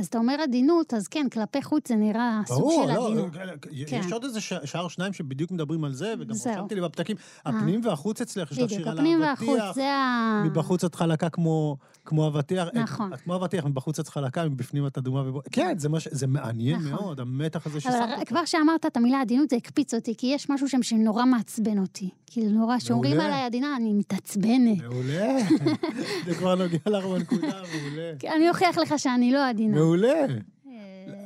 אז 0.00 0.06
אתה 0.06 0.18
אומר 0.18 0.36
עדינות, 0.42 0.94
אז 0.94 1.08
כן, 1.08 1.26
כלפי 1.32 1.62
חוץ 1.62 1.88
זה 1.88 1.94
נראה 1.94 2.40
ברור, 2.48 2.70
סוג 2.70 2.82
של 2.86 2.92
לא, 2.92 3.06
עדינות. 3.06 3.32
ברור, 3.32 3.44
לא, 3.44 3.52
כן. 3.86 4.00
יש 4.06 4.12
עוד 4.12 4.24
איזה 4.24 4.40
שער 4.40 4.88
שניים 4.88 5.12
שבדיוק 5.12 5.50
מדברים 5.50 5.84
על 5.84 5.92
זה, 5.92 6.14
וגם 6.18 6.34
רשמתי 6.34 6.74
לי 6.74 6.80
בפתקים, 6.80 7.16
הפנים 7.46 7.80
והחוץ 7.84 8.20
אצלך, 8.20 8.52
יש 8.52 8.58
לך 8.58 8.70
שיר 8.70 8.88
על 8.90 8.98
האבטיח. 8.98 9.04
בדיוק, 9.04 9.22
הפנים 9.38 9.56
והחוץ, 9.58 9.74
זה 9.74 9.92
ה... 9.92 10.42
מבחוץ 10.46 10.84
את 10.84 10.94
חלקה 10.94 11.28
כמו, 11.28 11.76
כמו 12.04 12.26
אבטיח. 12.26 12.68
נכון. 12.74 13.12
את 13.12 13.20
כמו 13.20 13.36
אבטיח, 13.36 13.64
מבחוץ 13.64 13.98
את 13.98 14.08
חלקה, 14.08 14.48
מבפנים 14.48 14.86
את 14.86 14.98
אדומה 14.98 15.28
ובוא... 15.28 15.42
כן, 15.52 15.78
זה, 15.78 15.88
מש... 15.88 16.08
זה 16.10 16.26
מעניין 16.26 16.76
נכון. 16.76 16.90
מאוד, 16.90 17.20
המתח 17.20 17.66
הזה 17.66 17.80
ששמת 17.80 17.94
אבל 17.94 18.24
כבר 18.24 18.44
שאמרת 18.44 18.86
את 18.86 18.96
המילה 18.96 19.20
עדינות, 19.20 19.50
זה 19.50 19.56
הקפיץ 19.56 19.94
אותי, 19.94 20.14
כי 20.18 20.26
יש 20.26 20.50
משהו 20.50 20.68
שם 20.68 20.82
שנורא 20.82 21.24
מעצבן 21.24 21.78
אותי. 21.78 22.10
כאילו, 22.32 22.50
נורא, 22.50 22.78
שאומרים 22.78 23.20
עליי 23.20 23.42
עדינה, 23.42 23.76
אני 23.76 23.92
מתעצבנת. 23.92 24.82
מעולה. 24.82 25.36
זה 26.26 26.34
כבר 26.34 26.54
נוגע 26.54 26.78
לך 26.86 27.04
בנקודה, 27.04 27.46
מעולה. 27.46 28.36
אני 28.36 28.48
אוכיח 28.48 28.78
לך 28.78 28.94
שאני 28.96 29.32
לא 29.32 29.48
עדינה. 29.48 29.76
מעולה. 29.90 30.26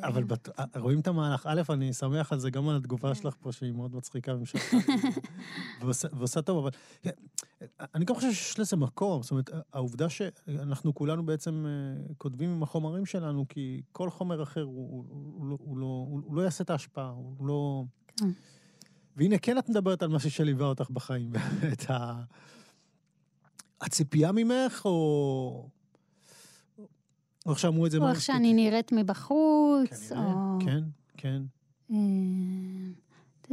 אבל 0.03 0.24
בת... 0.24 0.48
רואים 0.77 1.00
את 1.00 1.07
המהלך. 1.07 1.46
א', 1.46 1.62
אני 1.68 1.92
שמח 1.92 2.33
על 2.33 2.38
זה, 2.38 2.50
גם 2.50 2.68
על 2.68 2.77
התגובה 2.77 3.09
כן. 3.09 3.14
שלך 3.14 3.35
פה, 3.40 3.53
שהיא 3.53 3.72
מאוד 3.72 3.96
מצחיקה 3.96 4.35
ומשכנעת. 4.35 4.85
ועושה, 6.12 6.42
טוב, 6.42 6.59
אבל... 6.59 6.70
כן, 7.03 7.11
אני 7.94 8.05
גם 8.05 8.14
חושב 8.14 8.33
שיש 8.33 8.59
לזה 8.59 8.77
מקום. 8.77 9.22
זאת 9.22 9.31
אומרת, 9.31 9.50
העובדה 9.72 10.09
שאנחנו 10.09 10.94
כולנו 10.94 11.27
בעצם 11.27 11.66
אה, 11.66 12.14
כותבים 12.18 12.50
עם 12.50 12.62
החומרים 12.62 13.07
שלנו, 13.07 13.44
כי 13.48 13.83
כל 13.92 14.11
חומר 14.11 14.42
אחר, 14.42 14.62
הוא, 14.62 15.05
הוא, 15.09 15.24
הוא, 15.35 15.46
לא, 15.46 15.57
הוא, 15.61 15.79
לא, 15.79 16.07
הוא 16.11 16.37
לא 16.37 16.42
יעשה 16.42 16.64
את 16.64 16.70
ההשפעה, 16.70 17.09
הוא 17.09 17.46
לא... 17.46 17.85
כן. 18.16 18.31
והנה, 19.16 19.38
כן 19.38 19.59
את 19.59 19.68
מדברת 19.68 20.03
על 20.03 20.09
משהו 20.09 20.31
שליווה 20.31 20.66
אותך 20.66 20.90
בחיים, 20.90 21.33
את 21.72 21.90
ה... 21.90 22.22
הציפייה 23.81 24.33
ממך, 24.33 24.83
או... 24.85 25.68
או 27.46 27.50
איך 27.50 27.59
שאמרו 27.59 27.87
את 27.87 27.90
זה. 27.90 27.98
או 27.98 28.09
איך 28.09 28.20
שאני 28.20 28.54
נראית 28.54 28.92
מבחוץ, 28.92 30.12
או... 30.12 30.59
כן, 30.61 30.80
כן. 31.16 31.42
אה, 31.90 31.96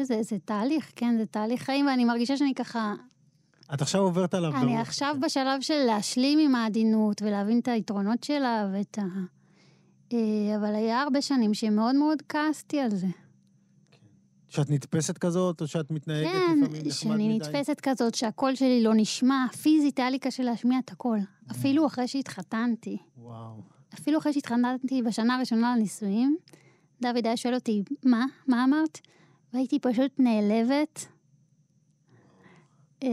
זה, 0.03 0.23
זה 0.23 0.37
תהליך, 0.45 0.91
כן, 0.95 1.15
זה 1.17 1.25
תהליך 1.25 1.61
חיים, 1.61 1.87
ואני 1.87 2.05
מרגישה 2.05 2.37
שאני 2.37 2.53
ככה... 2.53 2.93
את 3.73 3.81
עכשיו 3.81 4.01
עוברת 4.01 4.33
עליו 4.33 4.55
אני 4.55 4.65
ברוח. 4.65 4.79
עכשיו 4.79 5.15
בשלב 5.21 5.61
של 5.61 5.83
להשלים 5.87 6.39
עם 6.39 6.55
העדינות 6.55 7.21
ולהבין 7.21 7.59
את 7.59 7.67
היתרונות 7.67 8.23
שלה 8.23 8.69
ואת 8.73 8.97
ה... 8.97 9.01
אה, 10.13 10.57
אבל 10.57 10.75
היה 10.75 11.01
הרבה 11.01 11.21
שנים 11.21 11.53
שמאוד 11.53 11.95
מאוד 11.95 12.21
כעסתי 12.29 12.79
על 12.79 12.89
זה. 12.89 13.07
שאת 14.47 14.69
נתפסת 14.69 15.17
כזאת, 15.17 15.61
או 15.61 15.67
שאת 15.67 15.91
מתנהגת 15.91 16.31
כן, 16.31 16.59
לפעמים 16.61 16.63
נחמד 16.63 16.91
שאני 16.91 17.35
מדי? 17.35 17.49
נתפסת 17.49 17.79
כזאת 17.83 18.15
שהקול 18.15 18.55
שלי 18.55 18.83
לא 18.83 18.91
נשמע. 18.95 19.45
פיזית 19.61 19.99
היה 19.99 20.09
לי 20.09 20.19
קשה 20.19 20.43
להשמיע 20.43 20.79
את 20.79 20.91
הקול. 20.91 21.19
אפילו 21.51 21.87
אחרי 21.87 22.07
שהתחתנתי. 22.07 22.97
וואו. 23.17 23.61
אפילו 23.93 24.17
אחרי 24.17 24.33
שהתחתנתי 24.33 25.01
בשנה 25.01 25.35
הראשונה 25.35 25.75
לנישואים, 25.75 26.37
דוד 27.01 27.25
היה 27.25 27.37
שואל 27.37 27.55
אותי, 27.55 27.83
מה? 28.03 28.25
מה 28.47 28.63
אמרת? 28.63 28.99
והייתי 29.53 29.79
פשוט 29.79 30.11
נעלבת. 30.19 31.07
אה, 33.03 33.09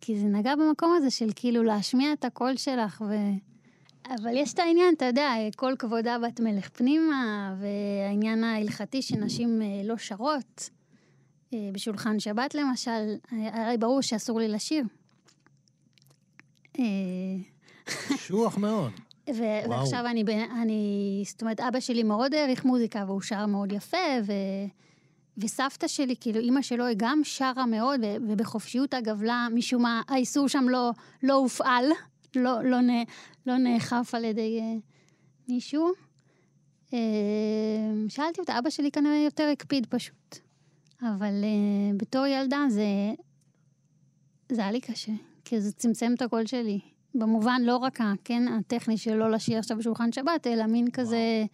כי 0.00 0.18
זה 0.18 0.26
נגע 0.26 0.54
במקום 0.56 0.94
הזה 0.96 1.10
של 1.10 1.30
כאילו 1.36 1.62
להשמיע 1.62 2.12
את 2.12 2.24
הקול 2.24 2.56
שלך 2.56 3.04
ו... 3.08 3.14
אבל 4.08 4.36
יש 4.36 4.54
את 4.54 4.58
העניין, 4.58 4.94
אתה 4.94 5.04
יודע, 5.04 5.32
כל 5.56 5.74
כבודה 5.78 6.18
בת 6.18 6.40
מלך 6.40 6.68
פנימה, 6.68 7.54
והעניין 7.60 8.44
ההלכתי 8.44 9.02
שנשים 9.02 9.62
אה, 9.62 9.82
לא 9.84 9.96
שרות. 9.96 10.70
אה, 11.54 11.70
בשולחן 11.72 12.20
שבת 12.20 12.54
למשל, 12.54 13.14
לי 13.68 13.78
ברור 13.78 14.00
שאסור 14.00 14.40
לי 14.40 14.48
לשיר. 14.48 14.84
קשוח 18.08 18.58
מאוד. 18.58 18.92
ו-. 19.30 19.70
ועכשיו 19.70 20.06
אני, 20.06 20.24
אני, 20.62 21.22
זאת 21.26 21.42
אומרת, 21.42 21.60
אבא 21.60 21.80
שלי 21.80 22.02
מאוד 22.02 22.34
העריך 22.34 22.64
מוזיקה 22.64 23.04
והוא 23.06 23.20
שר 23.20 23.46
מאוד 23.46 23.72
יפה, 23.72 23.96
ו- 24.26 24.32
וסבתא 25.38 25.88
שלי, 25.88 26.14
כאילו, 26.20 26.40
אימא 26.40 26.62
שלו 26.62 26.86
היא 26.86 26.96
גם 26.98 27.20
שרה 27.24 27.66
מאוד, 27.66 28.00
ו- 28.02 28.16
ובחופשיות 28.28 28.94
אגב 28.94 29.22
לה, 29.22 29.46
משום 29.54 29.82
מה, 29.82 30.02
האיסור 30.08 30.48
שם 30.48 30.68
לא, 30.68 30.90
לא 31.22 31.34
הופעל, 31.34 31.84
לא, 32.36 32.64
לא, 32.64 32.80
נ- 32.80 33.04
לא 33.46 33.56
נאכף 33.56 34.14
על 34.14 34.24
ידי 34.24 34.60
uh, 34.60 34.80
מישהו. 35.48 35.92
Uh, 36.90 36.94
שאלתי 38.08 38.40
אותה, 38.40 38.58
אבא 38.58 38.70
שלי 38.70 38.90
כנראה 38.90 39.22
יותר 39.24 39.48
הקפיד 39.52 39.86
פשוט. 39.86 40.38
אבל 41.02 41.44
uh, 41.44 41.96
בתור 41.96 42.26
ילדה 42.26 42.58
זה, 42.68 42.84
זה 44.52 44.62
היה 44.62 44.72
לי 44.72 44.80
קשה, 44.80 45.12
כי 45.44 45.60
זה 45.60 45.72
צמצם 45.72 46.12
את 46.16 46.22
הקול 46.22 46.46
שלי. 46.46 46.80
במובן 47.14 47.60
לא 47.64 47.76
רק, 47.76 47.98
כן, 48.24 48.48
הטכני 48.48 48.96
של 48.96 49.14
לא 49.14 49.30
לשיר 49.30 49.58
עכשיו 49.58 49.76
בשולחן 49.78 50.12
שבת, 50.12 50.46
אלא 50.46 50.66
מין 50.66 50.90
כזה... 50.90 51.44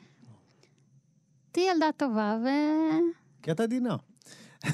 תהיי 1.53 1.71
ילדה 1.73 1.87
טובה, 1.97 2.39
ו... 2.45 2.49
כי 3.43 3.51
את 3.51 3.61
עדינה. 3.61 3.97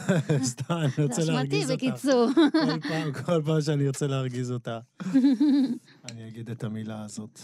סתם, 0.42 0.74
אני 0.74 0.88
זה 0.96 1.02
רוצה 1.02 1.22
אשמתי, 1.22 1.32
להרגיז 1.32 1.70
אותה. 1.70 1.86
בקיצור. 1.86 2.28
כל 2.52 2.80
פעם, 2.88 3.12
כל 3.12 3.42
פעם 3.44 3.60
שאני 3.60 3.86
ארצה 3.86 4.06
להרגיז 4.06 4.50
אותה, 4.52 4.80
אני 6.10 6.28
אגיד 6.28 6.50
את 6.50 6.64
המילה 6.64 7.04
הזאת. 7.04 7.40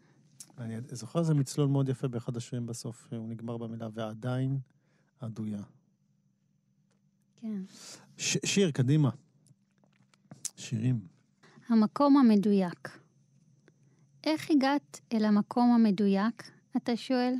אני 0.58 0.76
זוכר 0.92 1.18
איזה 1.18 1.34
מצלול 1.34 1.68
מאוד 1.68 1.88
יפה 1.88 2.08
באחד 2.08 2.36
השירים 2.36 2.66
בסוף, 2.66 3.08
הוא 3.10 3.28
נגמר 3.28 3.56
במילה 3.56 3.88
ועדיין 3.92 4.58
עדויה. 5.20 5.62
כן. 7.40 7.62
שיר, 8.16 8.70
קדימה. 8.70 9.10
שירים. 10.56 11.17
המקום 11.68 12.16
המדויק. 12.16 12.98
איך 14.24 14.50
הגעת 14.50 15.00
אל 15.12 15.24
המקום 15.24 15.72
המדויק, 15.72 16.50
אתה 16.76 16.96
שואל? 16.96 17.34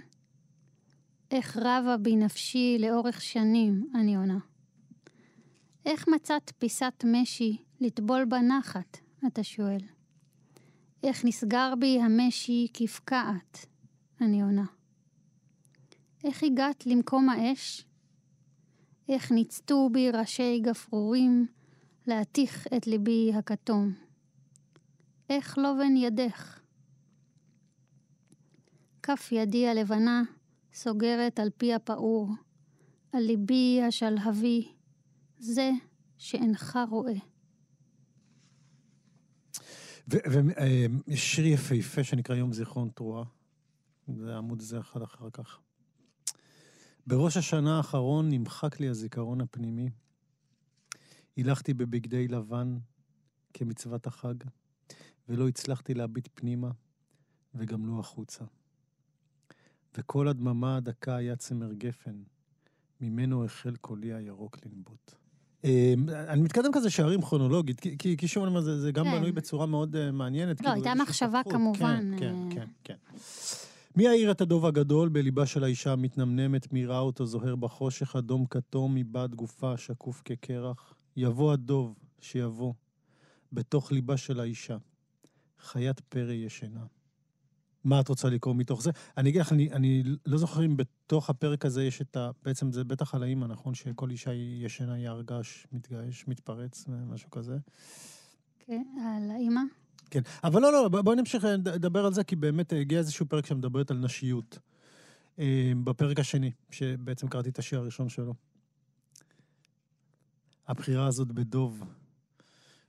איך 1.30 1.56
רבה 1.56 1.96
בי 1.96 2.16
נפשי 2.16 2.76
לאורך 2.80 3.20
שנים, 3.20 3.90
אני 3.94 4.16
עונה. 4.16 4.38
איך 5.86 6.08
מצאת 6.08 6.52
פיסת 6.58 7.04
משי 7.04 7.56
לטבול 7.80 8.24
בנחת, 8.24 8.98
אתה 9.26 9.42
שואל? 9.42 9.80
איך 11.02 11.24
נסגר 11.24 11.74
בי 11.78 12.00
המשי 12.00 12.66
כפקעת, 12.74 13.66
אני 14.20 14.42
עונה. 14.42 14.66
איך 16.24 16.42
הגעת 16.42 16.86
למקום 16.86 17.28
האש? 17.28 17.84
איך 19.08 19.32
ניצתו 19.32 19.88
בי 19.92 20.10
ראשי 20.10 20.60
גפרורים 20.60 21.46
להתיך 22.06 22.66
את 22.76 22.86
ליבי 22.86 23.32
הכתום? 23.34 24.08
איך 25.30 25.58
לא 25.58 25.74
בן 25.78 25.96
ידך? 25.96 26.60
כף 29.02 29.28
ידי 29.32 29.68
הלבנה 29.68 30.22
סוגרת 30.72 31.38
על 31.38 31.50
פי 31.56 31.74
הפעור, 31.74 32.30
על 33.12 33.22
ליבי 33.22 33.80
השלהבי, 33.88 34.74
זה 35.38 35.70
שאינך 36.18 36.78
רואה. 36.90 37.12
ויש 40.08 41.34
שיר 41.34 41.46
יפהפה 41.46 42.04
שנקרא 42.04 42.36
יום 42.36 42.52
זיכרון 42.52 42.88
תרועה. 42.94 43.24
זה 44.16 44.36
עמוד 44.36 44.60
זה 44.60 44.80
אחד 44.80 45.02
אחר 45.02 45.30
כך. 45.30 45.58
בראש 47.06 47.36
השנה 47.36 47.76
האחרון 47.76 48.28
נמחק 48.28 48.80
לי 48.80 48.88
הזיכרון 48.88 49.40
הפנימי. 49.40 49.90
הילכתי 51.36 51.74
בבגדי 51.74 52.28
לבן 52.28 52.78
כמצוות 53.54 54.06
החג, 54.06 54.34
ולא 55.28 55.48
הצלחתי 55.48 55.94
להביט 55.94 56.28
פנימה, 56.34 56.70
וגם 57.54 57.86
לא 57.86 58.00
החוצה. 58.00 58.44
וכל 59.98 60.28
הדממה 60.28 60.76
הדקה 60.76 61.16
היה 61.16 61.36
צמר 61.36 61.72
גפן, 61.72 62.22
ממנו 63.00 63.44
החל 63.44 63.76
קולי 63.76 64.12
הירוק 64.12 64.58
לנבוט. 64.66 65.14
אה, 65.64 65.94
אני 66.28 66.42
מתקדם 66.42 66.70
כזה 66.72 66.90
שערים 66.90 67.22
כרונולוגית, 67.22 67.80
כי- 67.98 68.16
כי 68.16 68.28
שוב 68.28 68.42
אני 68.42 68.50
אומר, 68.50 68.60
זה 68.60 68.80
זה 68.80 68.92
גם 68.92 69.04
כן. 69.04 69.16
בנוי 69.18 69.32
בצורה 69.32 69.66
מאוד 69.66 69.96
אה, 69.96 70.10
מעניינת. 70.12 70.60
לא, 70.60 70.70
כאילו, 70.70 70.86
הייתה 70.86 71.02
מחשבה 71.02 71.40
ספרות. 71.40 71.54
כמובן, 71.54 72.16
כן, 72.18 72.34
אה. 72.34 72.48
כן, 72.50 72.64
כן, 72.84 72.94
כן. 73.12 73.18
מי 73.96 74.04
יאיר 74.04 74.30
את 74.30 74.40
הדוב 74.40 74.66
הגדול 74.66 75.08
בליבה 75.08 75.46
של 75.46 75.64
האישה 75.64 75.92
המתנמנמת, 75.92 76.72
מי 76.72 76.86
ראה 76.86 76.98
אותו 76.98 77.26
זוהר 77.26 77.56
בחושך, 77.56 78.16
אדום 78.16 78.46
כתום 78.46 78.94
מבעד 78.94 79.34
גופה 79.34 79.76
שקוף 79.76 80.22
כקרח? 80.24 80.94
יבוא 81.16 81.52
הדוב 81.52 81.94
שיבוא, 82.20 82.72
בתוך 83.52 83.92
ליבה 83.92 84.16
של 84.16 84.40
האישה, 84.40 84.76
חיית 85.61 86.01
פרא 86.01 86.33
ישנה. 86.33 86.85
מה 87.85 88.01
את 88.01 88.09
רוצה 88.09 88.29
לקרוא 88.29 88.55
מתוך 88.55 88.83
זה? 88.83 88.90
אני 89.16 89.31
אגיד 89.31 89.40
לך, 89.40 89.53
אני, 89.53 89.73
אני 89.73 90.03
לא 90.27 90.38
זוכר 90.38 90.64
אם 90.64 90.77
בתוך 90.77 91.31
הפרק 91.31 91.64
הזה 91.64 91.85
יש 91.85 92.01
את 92.01 92.16
ה... 92.16 92.31
בעצם 92.42 92.73
זה 92.73 92.85
בטח 92.85 93.14
על 93.14 93.23
האימא, 93.23 93.47
נכון? 93.47 93.75
שכל 93.75 94.11
אישה 94.11 94.33
ישנה 94.35 94.92
היא 94.94 95.09
הר 95.09 95.23
געש, 95.23 95.66
מתגעש, 95.73 96.25
מתפרץ, 96.29 96.85
משהו 96.88 97.31
כזה. 97.31 97.59
כן, 98.59 98.83
על 99.01 99.31
האימא? 99.31 99.61
כן, 100.11 100.21
אבל 100.44 100.62
לא, 100.62 100.73
לא, 100.73 100.88
בוא- 100.88 101.01
בואי 101.01 101.16
נמשיך 101.16 101.44
לדבר 101.44 102.07
על 102.07 102.12
זה, 102.14 102.25
כי 102.25 102.37
באמת 102.37 102.73
הגיע 102.73 102.99
איזשהו 102.99 103.27
פרק 103.27 103.47
שמדברת 103.47 103.90
על 103.90 103.97
נשיות. 103.99 104.59
אה, 105.38 105.73
בפרק 105.85 106.21
השני, 106.21 106.53
שבעצם 106.71 107.29
קראתי 107.29 107.49
את 107.49 107.59
השיר 107.59 107.79
הראשון 107.79 108.09
שלו. 108.09 108.35
הבחירה 110.68 111.07
הזאת 111.07 111.33
בדוב, 111.33 111.83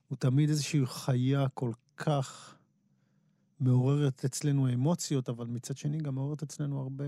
הוא 0.07 0.17
תמיד 0.17 0.49
איזושהי 0.49 0.85
חיה 0.85 1.47
כל 1.49 1.71
כך 1.97 2.55
מעוררת 3.59 4.25
אצלנו 4.25 4.73
אמוציות, 4.73 5.29
אבל 5.29 5.47
מצד 5.47 5.77
שני 5.77 5.97
גם 5.97 6.15
מעוררת 6.15 6.43
אצלנו 6.43 6.79
הרבה 6.79 7.05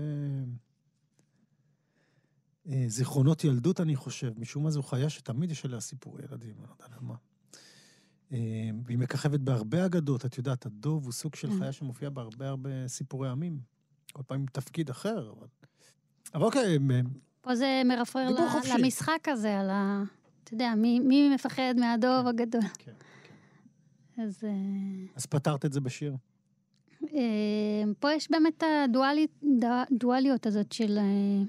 אה, 2.68 2.84
זיכרונות 2.88 3.44
ילדות, 3.44 3.80
אני 3.80 3.96
חושב. 3.96 4.40
משום 4.40 4.62
מה 4.62 4.70
זו 4.70 4.82
חיה 4.82 5.10
שתמיד 5.10 5.50
יש 5.50 5.64
עליה 5.64 5.80
סיפורי 5.80 6.22
ילדים, 6.24 6.54
אני 6.58 6.66
לא 6.68 6.72
יודע 6.72 6.96
למה. 7.00 7.14
אה, 8.32 8.70
והיא 8.84 8.98
מככבת 8.98 9.40
בהרבה 9.40 9.86
אגדות, 9.86 10.26
את 10.26 10.38
יודעת, 10.38 10.66
הדוב 10.66 11.04
הוא 11.04 11.12
סוג 11.12 11.34
של 11.34 11.48
כן. 11.50 11.58
חיה 11.58 11.72
שמופיע 11.72 12.10
בהרבה 12.10 12.48
הרבה 12.48 12.88
סיפורי 12.88 13.28
עמים. 13.28 13.60
כל 14.12 14.22
פעם 14.26 14.40
עם 14.40 14.46
תפקיד 14.46 14.90
אחר, 14.90 15.30
אבל... 15.30 15.46
אבל 16.34 16.44
אוקיי, 16.44 16.78
אה, 16.90 17.00
פה 17.40 17.56
זה 17.56 17.82
מרפרר 17.84 18.30
ל-. 18.30 18.78
למשחק 18.78 19.28
הזה, 19.28 19.60
על 19.60 19.70
ה... 19.70 20.02
אתה 20.44 20.54
יודע, 20.54 20.74
מי, 20.76 21.00
מי 21.00 21.34
מפחד 21.34 21.74
מהדוב 21.76 22.26
הגדול? 22.26 22.62
כן, 22.78 22.92
אז... 24.18 24.44
אה, 24.44 24.50
אז 25.16 25.26
פתרת 25.26 25.64
את 25.64 25.72
זה 25.72 25.80
בשיר. 25.80 26.16
אה, 27.14 27.92
פה 28.00 28.12
יש 28.12 28.30
באמת 28.30 28.62
הדואליות 29.62 30.46
הזאת 30.46 30.72
של, 30.72 30.98
אה, 30.98 31.44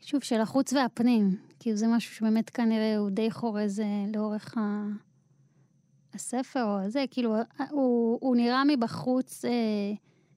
שוב, 0.00 0.22
של 0.22 0.40
החוץ 0.40 0.72
והפנים. 0.72 1.36
כאילו 1.58 1.76
זה 1.76 1.86
משהו 1.86 2.14
שבאמת 2.14 2.50
כנראה 2.50 2.96
הוא 2.96 3.10
די 3.10 3.30
חורז 3.30 3.80
אה, 3.80 4.04
לאורך 4.12 4.58
ה... 4.58 4.84
הספר 6.14 6.64
או 6.64 6.90
זה, 6.90 7.04
כאילו, 7.10 7.34
הוא, 7.70 8.18
הוא 8.20 8.36
נראה 8.36 8.62
מבחוץ 8.64 9.44
אה, 9.44 9.50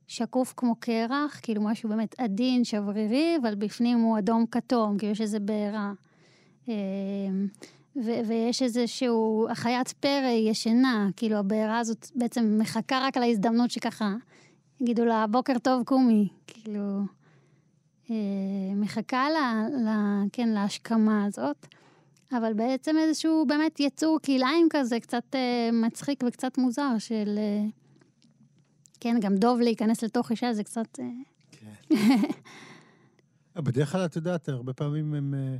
שקוף 0.07 0.53
כמו 0.57 0.75
קרח, 0.79 1.39
כאילו 1.43 1.61
משהו 1.61 1.89
באמת 1.89 2.19
עדין, 2.19 2.63
שברירי, 2.63 3.37
אבל 3.41 3.55
בפנים 3.55 3.99
הוא 3.99 4.17
אדום 4.17 4.45
כתום, 4.51 4.97
כאילו 4.97 5.11
יש 5.11 5.21
איזה 5.21 5.39
בעירה. 5.39 5.91
אה, 6.69 6.73
ו- 8.05 8.27
ויש 8.27 8.61
איזשהו, 8.61 9.47
החיית 9.49 9.93
פרא 9.99 10.29
ישנה, 10.29 11.09
כאילו 11.15 11.37
הבעירה 11.37 11.79
הזאת 11.79 12.07
בעצם 12.15 12.57
מחכה 12.61 12.99
רק 13.01 13.17
על 13.17 13.23
ההזדמנות 13.23 13.71
שככה, 13.71 14.15
יגידו 14.81 15.05
לה, 15.05 15.27
בוקר 15.27 15.53
טוב 15.63 15.83
קומי, 15.83 16.27
כאילו, 16.47 17.01
אה, 18.09 18.15
מחכה 18.75 19.29
לה, 19.29 19.63
לה, 19.83 20.21
כן, 20.31 20.49
להשכמה 20.49 21.25
הזאת. 21.25 21.67
אבל 22.31 22.53
בעצם 22.53 22.95
איזשהו 22.97 23.45
באמת 23.47 23.79
יצור 23.79 24.19
כלאיים 24.25 24.67
כזה, 24.69 24.99
קצת 24.99 25.23
אה, 25.35 25.69
מצחיק 25.73 26.23
וקצת 26.27 26.57
מוזר 26.57 26.97
של... 26.97 27.35
אה, 27.37 27.65
כן, 28.99 29.17
גם 29.21 29.35
דוב 29.35 29.59
להיכנס 29.59 30.03
לתוך 30.03 30.31
אישה 30.31 30.53
זה 30.53 30.63
קצת... 30.63 30.99
אה, 30.99 31.05
כן. 31.51 31.95
בדרך 33.65 33.91
כלל, 33.91 34.05
את 34.05 34.15
יודעת, 34.15 34.49
הרבה 34.49 34.73
פעמים 34.73 35.13
הם 35.13 35.33
אה, 35.33 35.57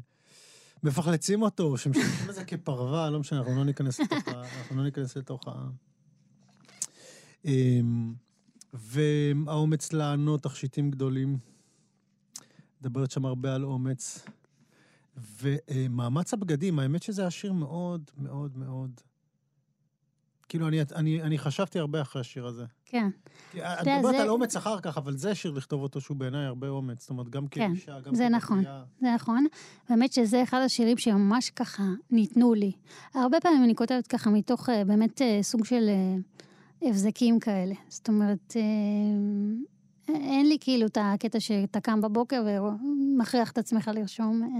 מפחלצים 0.87 1.41
אותו, 1.41 1.63
או 1.63 1.77
שמשתמשים 1.77 2.27
בזה 2.27 2.45
כפרווה, 2.45 3.09
לא 3.09 3.19
משנה, 3.19 3.39
אנחנו 3.39 3.55
לא 3.55 3.63
ניכנס 3.65 3.99
לתוך 3.99 4.27
ה... 4.27 4.41
אנחנו 4.59 4.77
לא 4.77 4.83
ניכנס 4.83 5.17
לתוך 5.17 5.47
ה... 5.47 5.69
אמ, 7.45 8.13
והאומץ 8.73 9.93
לענות 9.93 10.43
תכשיטים 10.43 10.91
גדולים. 10.91 11.37
מדברת 12.81 13.11
שם 13.11 13.25
הרבה 13.25 13.55
על 13.55 13.63
אומץ. 13.63 14.25
ומאמץ 15.41 16.33
הבגדים, 16.33 16.79
האמת 16.79 17.03
שזה 17.03 17.21
היה 17.21 17.31
שיר 17.31 17.53
מאוד 17.53 18.11
מאוד 18.17 18.57
מאוד... 18.57 19.01
כאילו, 20.49 20.67
אני, 20.67 20.81
אני, 20.95 21.21
אני 21.21 21.37
חשבתי 21.37 21.79
הרבה 21.79 22.01
אחרי 22.01 22.19
השיר 22.19 22.45
הזה. 22.45 22.65
כן. 22.89 23.09
את 23.55 23.87
מדברת 23.87 24.15
זה... 24.15 24.21
על 24.21 24.29
אומץ 24.29 24.55
אחר 24.55 24.79
כך, 24.79 24.97
אבל 24.97 25.17
זה 25.17 25.35
שיר 25.35 25.51
לכתוב 25.51 25.81
אותו 25.81 26.01
שהוא 26.01 26.17
בעיניי 26.17 26.45
הרבה 26.45 26.67
אומץ. 26.67 27.01
זאת 27.01 27.09
אומרת, 27.09 27.29
גם 27.29 27.47
כן, 27.47 27.67
כאישה, 27.73 27.99
גם 27.99 28.15
זה 28.15 28.29
נכון, 28.29 28.63
זה 29.01 29.13
נכון. 29.15 29.45
באמת 29.89 30.13
שזה 30.13 30.43
אחד 30.43 30.61
השירים 30.65 30.97
שממש 30.97 31.49
ככה 31.49 31.83
ניתנו 32.11 32.53
לי. 32.53 32.71
הרבה 33.13 33.39
פעמים 33.39 33.63
אני 33.63 33.75
כותבת 33.75 34.07
ככה 34.07 34.29
מתוך 34.29 34.69
אה, 34.69 34.85
באמת 34.85 35.21
אה, 35.21 35.39
סוג 35.41 35.65
של 35.65 35.89
אה, 35.89 36.89
הבזקים 36.89 37.39
כאלה. 37.39 37.75
זאת 37.87 38.07
אומרת, 38.07 38.55
אין 40.07 40.47
לי 40.47 40.57
כאילו 40.61 40.85
את 40.85 40.97
הקטע 41.01 41.39
שאתה 41.39 41.79
קם 41.79 42.01
בבוקר 42.01 42.43
ומכריח 42.83 43.51
את 43.51 43.57
עצמך 43.57 43.91
לרשום. 43.93 44.57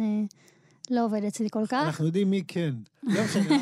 לא 0.89 1.05
עובד 1.05 1.23
אצלי 1.23 1.47
כל 1.49 1.65
כך. 1.65 1.83
אנחנו 1.85 2.05
יודעים 2.05 2.29
מי 2.29 2.43
כן. 2.47 2.75
לא 3.03 3.21
משנה. 3.23 3.57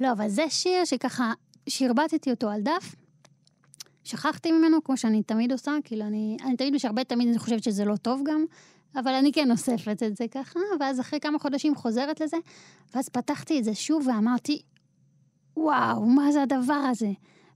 לא, 0.00 0.12
אבל 0.16 0.28
זה 0.28 0.44
שיר 0.48 0.84
שככה 0.84 1.32
שרבטתי 1.70 2.30
אותו 2.30 2.50
על 2.50 2.60
דף. 2.62 2.94
שכחתי 4.04 4.52
ממנו, 4.52 4.84
כמו 4.84 4.96
שאני 4.96 5.22
תמיד 5.22 5.52
עושה, 5.52 5.72
כאילו 5.84 6.04
אני, 6.04 6.36
אני 6.44 6.56
תמיד 6.56 6.74
משרבט, 6.74 7.08
תמיד 7.08 7.28
אני 7.28 7.38
חושבת 7.38 7.62
שזה 7.62 7.84
לא 7.84 7.96
טוב 7.96 8.22
גם, 8.26 8.44
אבל 8.96 9.14
אני 9.14 9.32
כן 9.32 9.50
אוספת 9.50 10.02
את 10.02 10.16
זה 10.16 10.24
ככה, 10.30 10.60
ואז 10.80 11.00
אחרי 11.00 11.20
כמה 11.20 11.38
חודשים 11.38 11.74
חוזרת 11.74 12.20
לזה, 12.20 12.36
ואז 12.94 13.08
פתחתי 13.08 13.58
את 13.58 13.64
זה 13.64 13.74
שוב 13.74 14.06
ואמרתי, 14.06 14.62
וואו, 15.56 16.06
מה 16.06 16.32
זה 16.32 16.42
הדבר 16.42 16.74
הזה? 16.90 17.10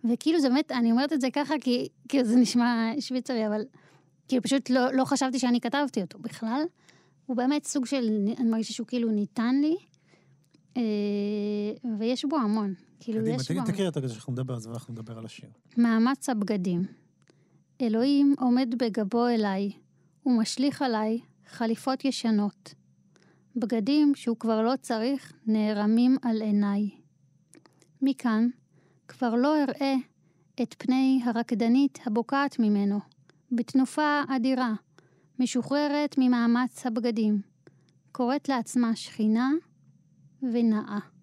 וכאילו 0.04 0.40
זה 0.40 0.48
באמת, 0.48 0.72
אני 0.72 0.90
אומרת 0.92 1.12
את 1.12 1.20
זה 1.20 1.28
ככה 1.32 1.54
כי, 1.60 1.88
כי 2.08 2.24
זה 2.24 2.36
נשמע 2.36 2.92
שוויצרי, 3.00 3.46
אבל 3.46 3.64
כאילו 4.28 4.42
פשוט 4.42 4.70
לא, 4.70 4.92
לא 4.92 5.04
חשבתי 5.04 5.38
שאני 5.38 5.60
כתבתי 5.60 6.00
אותו 6.00 6.18
בכלל. 6.18 6.62
הוא 7.26 7.36
באמת 7.36 7.64
סוג 7.64 7.86
של, 7.86 8.10
אני 8.38 8.50
מרגישה 8.50 8.72
שהוא 8.72 8.86
כאילו 8.86 9.10
ניתן 9.10 9.54
לי, 9.60 9.76
אה, 10.76 10.82
ויש 11.98 12.24
בו 12.24 12.36
המון. 12.36 12.74
כאילו, 13.00 13.20
קדימה, 13.20 13.36
יש. 13.36 13.48
קדימה, 13.48 13.66
תקריא 13.66 13.86
אותו 13.86 14.00
כדי 14.00 14.08
שאנחנו 14.08 14.32
נדבר 14.32 14.54
על 14.54 14.60
זה 14.60 14.68
ואנחנו 14.70 14.92
נדבר 14.92 15.18
על 15.18 15.24
השיר. 15.24 15.48
מאמץ 15.76 16.28
הבגדים. 16.28 16.86
אלוהים 17.80 18.34
עומד 18.38 18.74
בגבו 18.78 19.26
אליי, 19.28 19.72
ומשליך 20.26 20.82
עליי 20.82 21.20
חליפות 21.46 22.04
ישנות. 22.04 22.74
בגדים 23.56 24.14
שהוא 24.14 24.36
כבר 24.36 24.62
לא 24.62 24.72
צריך 24.80 25.32
נערמים 25.46 26.16
על 26.22 26.42
עיניי. 26.42 26.90
מכאן 28.02 28.48
כבר 29.08 29.34
לא 29.34 29.62
אראה 29.62 29.94
את 30.62 30.74
פני 30.78 31.20
הרקדנית 31.24 31.98
הבוקעת 32.06 32.58
ממנו, 32.58 33.00
בתנופה 33.52 34.22
אדירה, 34.28 34.74
משוחררת 35.38 36.14
ממאמץ 36.18 36.86
הבגדים, 36.86 37.40
קוראת 38.12 38.48
לעצמה 38.48 38.96
שכינה 38.96 39.50
ונאה. 40.42 41.13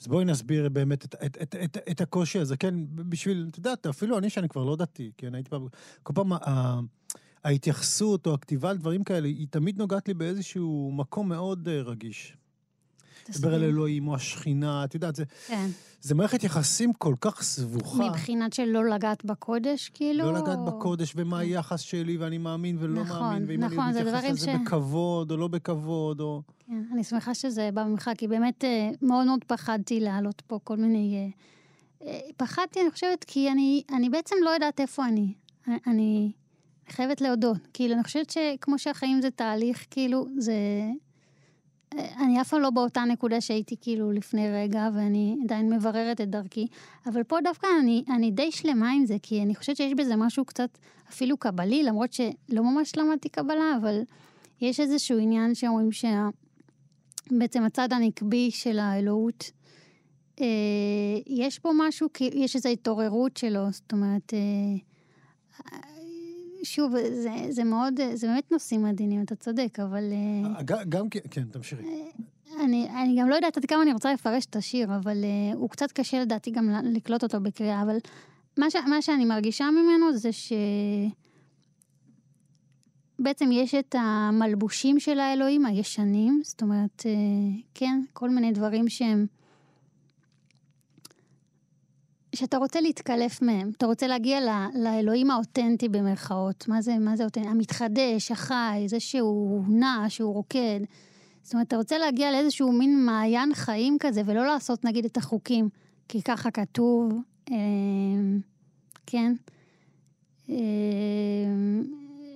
אז 0.00 0.06
בואי 0.06 0.24
נסביר 0.24 0.68
באמת 0.68 1.04
את, 1.04 1.14
את, 1.26 1.38
את, 1.42 1.56
את, 1.64 1.76
את 1.90 2.00
הקושי 2.00 2.38
הזה, 2.38 2.56
כן, 2.56 2.74
בשביל, 2.94 3.46
את 3.50 3.56
יודעת, 3.56 3.86
אפילו 3.86 4.18
אני 4.18 4.30
שאני 4.30 4.48
כבר 4.48 4.64
לא 4.64 4.76
דתי, 4.76 5.10
כן, 5.16 5.34
הייתי 5.34 5.50
פעם, 5.50 5.66
כל 6.02 6.12
פעם 6.14 6.32
ה, 6.32 6.80
ההתייחסות 7.44 8.26
או 8.26 8.34
הכתיבה 8.34 8.70
על 8.70 8.76
דברים 8.76 9.04
כאלה, 9.04 9.28
היא 9.28 9.46
תמיד 9.50 9.78
נוגעת 9.78 10.08
לי 10.08 10.14
באיזשהו 10.14 10.90
מקום 10.94 11.28
מאוד 11.28 11.68
uh, 11.68 11.88
רגיש. 11.88 12.36
לדבר 13.28 13.54
על 13.54 13.64
אלוהים 13.64 14.08
או 14.08 14.14
השכינה, 14.14 14.84
את 14.84 14.94
יודעת, 14.94 15.16
זה, 15.16 15.24
כן. 15.46 15.66
זה 16.00 16.14
מערכת 16.14 16.44
יחסים 16.44 16.92
כל 16.92 17.14
כך 17.20 17.42
סבוכה. 17.42 18.08
מבחינת 18.08 18.52
של 18.52 18.64
לא 18.64 18.88
לגעת 18.88 19.24
בקודש, 19.24 19.88
כאילו? 19.88 20.32
לא 20.32 20.38
לגעת 20.38 20.58
בקודש, 20.66 21.12
ומה 21.16 21.36
כן. 21.36 21.42
היחס 21.42 21.80
שלי, 21.80 22.16
ואני 22.16 22.38
מאמין 22.38 22.76
ולא 22.80 23.02
נכון, 23.02 23.20
מאמין, 23.20 23.44
ואם 23.48 23.60
נכון, 23.60 23.78
אני 23.80 24.02
מתייחס 24.02 24.24
לזה 24.30 24.52
ש... 24.52 24.60
בכבוד 24.62 25.30
או 25.30 25.36
לא 25.36 25.48
בכבוד, 25.48 26.20
או... 26.20 26.42
כן, 26.70 26.82
אני 26.92 27.04
שמחה 27.04 27.34
שזה 27.34 27.70
בא 27.74 27.84
ממך, 27.84 28.10
כי 28.18 28.28
באמת 28.28 28.64
אה, 28.64 28.90
מאוד 29.02 29.26
מאוד 29.26 29.44
פחדתי 29.44 30.00
לעלות 30.00 30.40
פה 30.46 30.58
כל 30.64 30.76
מיני... 30.76 31.32
אה, 32.02 32.20
פחדתי, 32.36 32.80
אני 32.80 32.90
חושבת, 32.90 33.24
כי 33.24 33.50
אני, 33.50 33.82
אני 33.94 34.10
בעצם 34.10 34.36
לא 34.44 34.50
יודעת 34.50 34.80
איפה 34.80 35.06
אני. 35.06 35.32
אני 35.86 36.32
חייבת 36.88 37.20
להודות. 37.20 37.56
כאילו, 37.72 37.94
אני 37.94 38.02
חושבת 38.02 38.30
שכמו 38.30 38.78
שהחיים 38.78 39.20
זה 39.20 39.30
תהליך, 39.30 39.86
כאילו, 39.90 40.26
זה... 40.36 40.54
אני 41.94 42.40
אף 42.40 42.48
פעם 42.48 42.60
לא 42.60 42.70
באותה 42.70 43.00
נקודה 43.00 43.40
שהייתי 43.40 43.76
כאילו 43.80 44.12
לפני 44.12 44.50
רגע, 44.50 44.88
ואני 44.94 45.36
עדיין 45.44 45.72
מבררת 45.72 46.20
את 46.20 46.30
דרכי, 46.30 46.66
אבל 47.06 47.22
פה 47.22 47.36
דווקא 47.44 47.66
אני, 47.80 48.04
אני 48.14 48.30
די 48.30 48.52
שלמה 48.52 48.90
עם 48.90 49.06
זה, 49.06 49.16
כי 49.22 49.42
אני 49.42 49.54
חושבת 49.54 49.76
שיש 49.76 49.94
בזה 49.94 50.16
משהו 50.16 50.44
קצת 50.44 50.78
אפילו 51.08 51.36
קבלי, 51.36 51.82
למרות 51.82 52.12
שלא 52.12 52.62
ממש 52.62 52.96
למדתי 52.96 53.28
קבלה, 53.28 53.76
אבל 53.80 54.02
יש 54.60 54.80
איזשהו 54.80 55.18
עניין 55.18 55.54
שאומרים 55.54 55.92
שבעצם 57.30 57.62
הצד 57.62 57.92
הנקבי 57.92 58.50
של 58.50 58.78
האלוהות, 58.78 59.50
אה, 60.40 60.46
יש 61.26 61.58
פה 61.58 61.70
משהו, 61.74 62.08
יש 62.20 62.56
איזו 62.56 62.68
התעוררות 62.68 63.36
שלו, 63.36 63.70
זאת 63.70 63.92
אומרת, 63.92 64.34
אה, 64.34 64.76
שוב, 66.62 66.92
זה, 67.12 67.30
זה 67.50 67.64
מאוד, 67.64 68.00
זה 68.14 68.26
באמת 68.26 68.52
נושאים 68.52 68.84
עדינים, 68.84 69.22
אתה 69.22 69.34
צודק, 69.34 69.80
אבל... 69.80 70.04
אה, 70.12 70.62
גם, 70.62 70.78
גם 70.88 71.08
כן, 71.08 71.44
תמשיכי. 71.44 71.82
אה, 71.82 72.64
אני, 72.64 72.88
אני 73.02 73.20
גם 73.20 73.28
לא 73.28 73.34
יודעת 73.34 73.56
עד 73.56 73.64
כמה 73.64 73.82
אני 73.82 73.92
רוצה 73.92 74.12
לפרש 74.12 74.46
את 74.46 74.56
השיר, 74.56 74.96
אבל 74.96 75.24
הוא 75.54 75.70
קצת 75.70 75.92
קשה 75.92 76.20
לדעתי 76.20 76.50
גם 76.50 76.70
לקלוט 76.84 77.22
אותו 77.22 77.40
בקריאה, 77.40 77.82
אבל 77.82 77.96
מה, 78.58 78.70
ש, 78.70 78.76
מה 78.76 79.02
שאני 79.02 79.24
מרגישה 79.24 79.70
ממנו 79.70 80.16
זה 80.16 80.32
ש... 80.32 80.52
בעצם 83.20 83.52
יש 83.52 83.74
את 83.74 83.94
המלבושים 83.98 85.00
של 85.00 85.18
האלוהים 85.18 85.66
הישנים, 85.66 86.40
זאת 86.44 86.62
אומרת, 86.62 87.06
כן, 87.74 88.00
כל 88.12 88.30
מיני 88.30 88.52
דברים 88.52 88.88
שהם 88.88 89.26
שאתה 92.34 92.56
רוצה 92.56 92.80
להתקלף 92.80 93.42
מהם, 93.42 93.70
אתה 93.76 93.86
רוצה 93.86 94.06
להגיע 94.06 94.40
ל, 94.40 94.48
לאלוהים 94.74 95.30
האותנטי 95.30 95.88
במרכאות. 95.88 96.68
מה 96.68 96.82
זה, 96.82 96.98
מה 96.98 97.16
זה 97.16 97.24
אותנטי? 97.24 97.48
המתחדש, 97.48 98.30
החי, 98.30 98.84
זה 98.86 99.00
שהוא 99.00 99.64
נע, 99.68 100.04
שהוא 100.08 100.34
רוקד. 100.34 100.80
זאת 101.42 101.52
אומרת, 101.54 101.66
אתה 101.66 101.76
רוצה 101.76 101.98
להגיע 101.98 102.30
לאיזשהו 102.30 102.72
מין 102.72 103.04
מעיין 103.04 103.54
חיים 103.54 103.96
כזה, 104.00 104.22
ולא 104.26 104.46
לעשות 104.46 104.84
נגיד 104.84 105.04
את 105.04 105.16
החוקים, 105.16 105.68
כי 106.08 106.22
ככה 106.22 106.50
כתוב, 106.50 107.12
אה, 107.50 107.56
כן? 109.06 109.32
אה, 110.50 110.56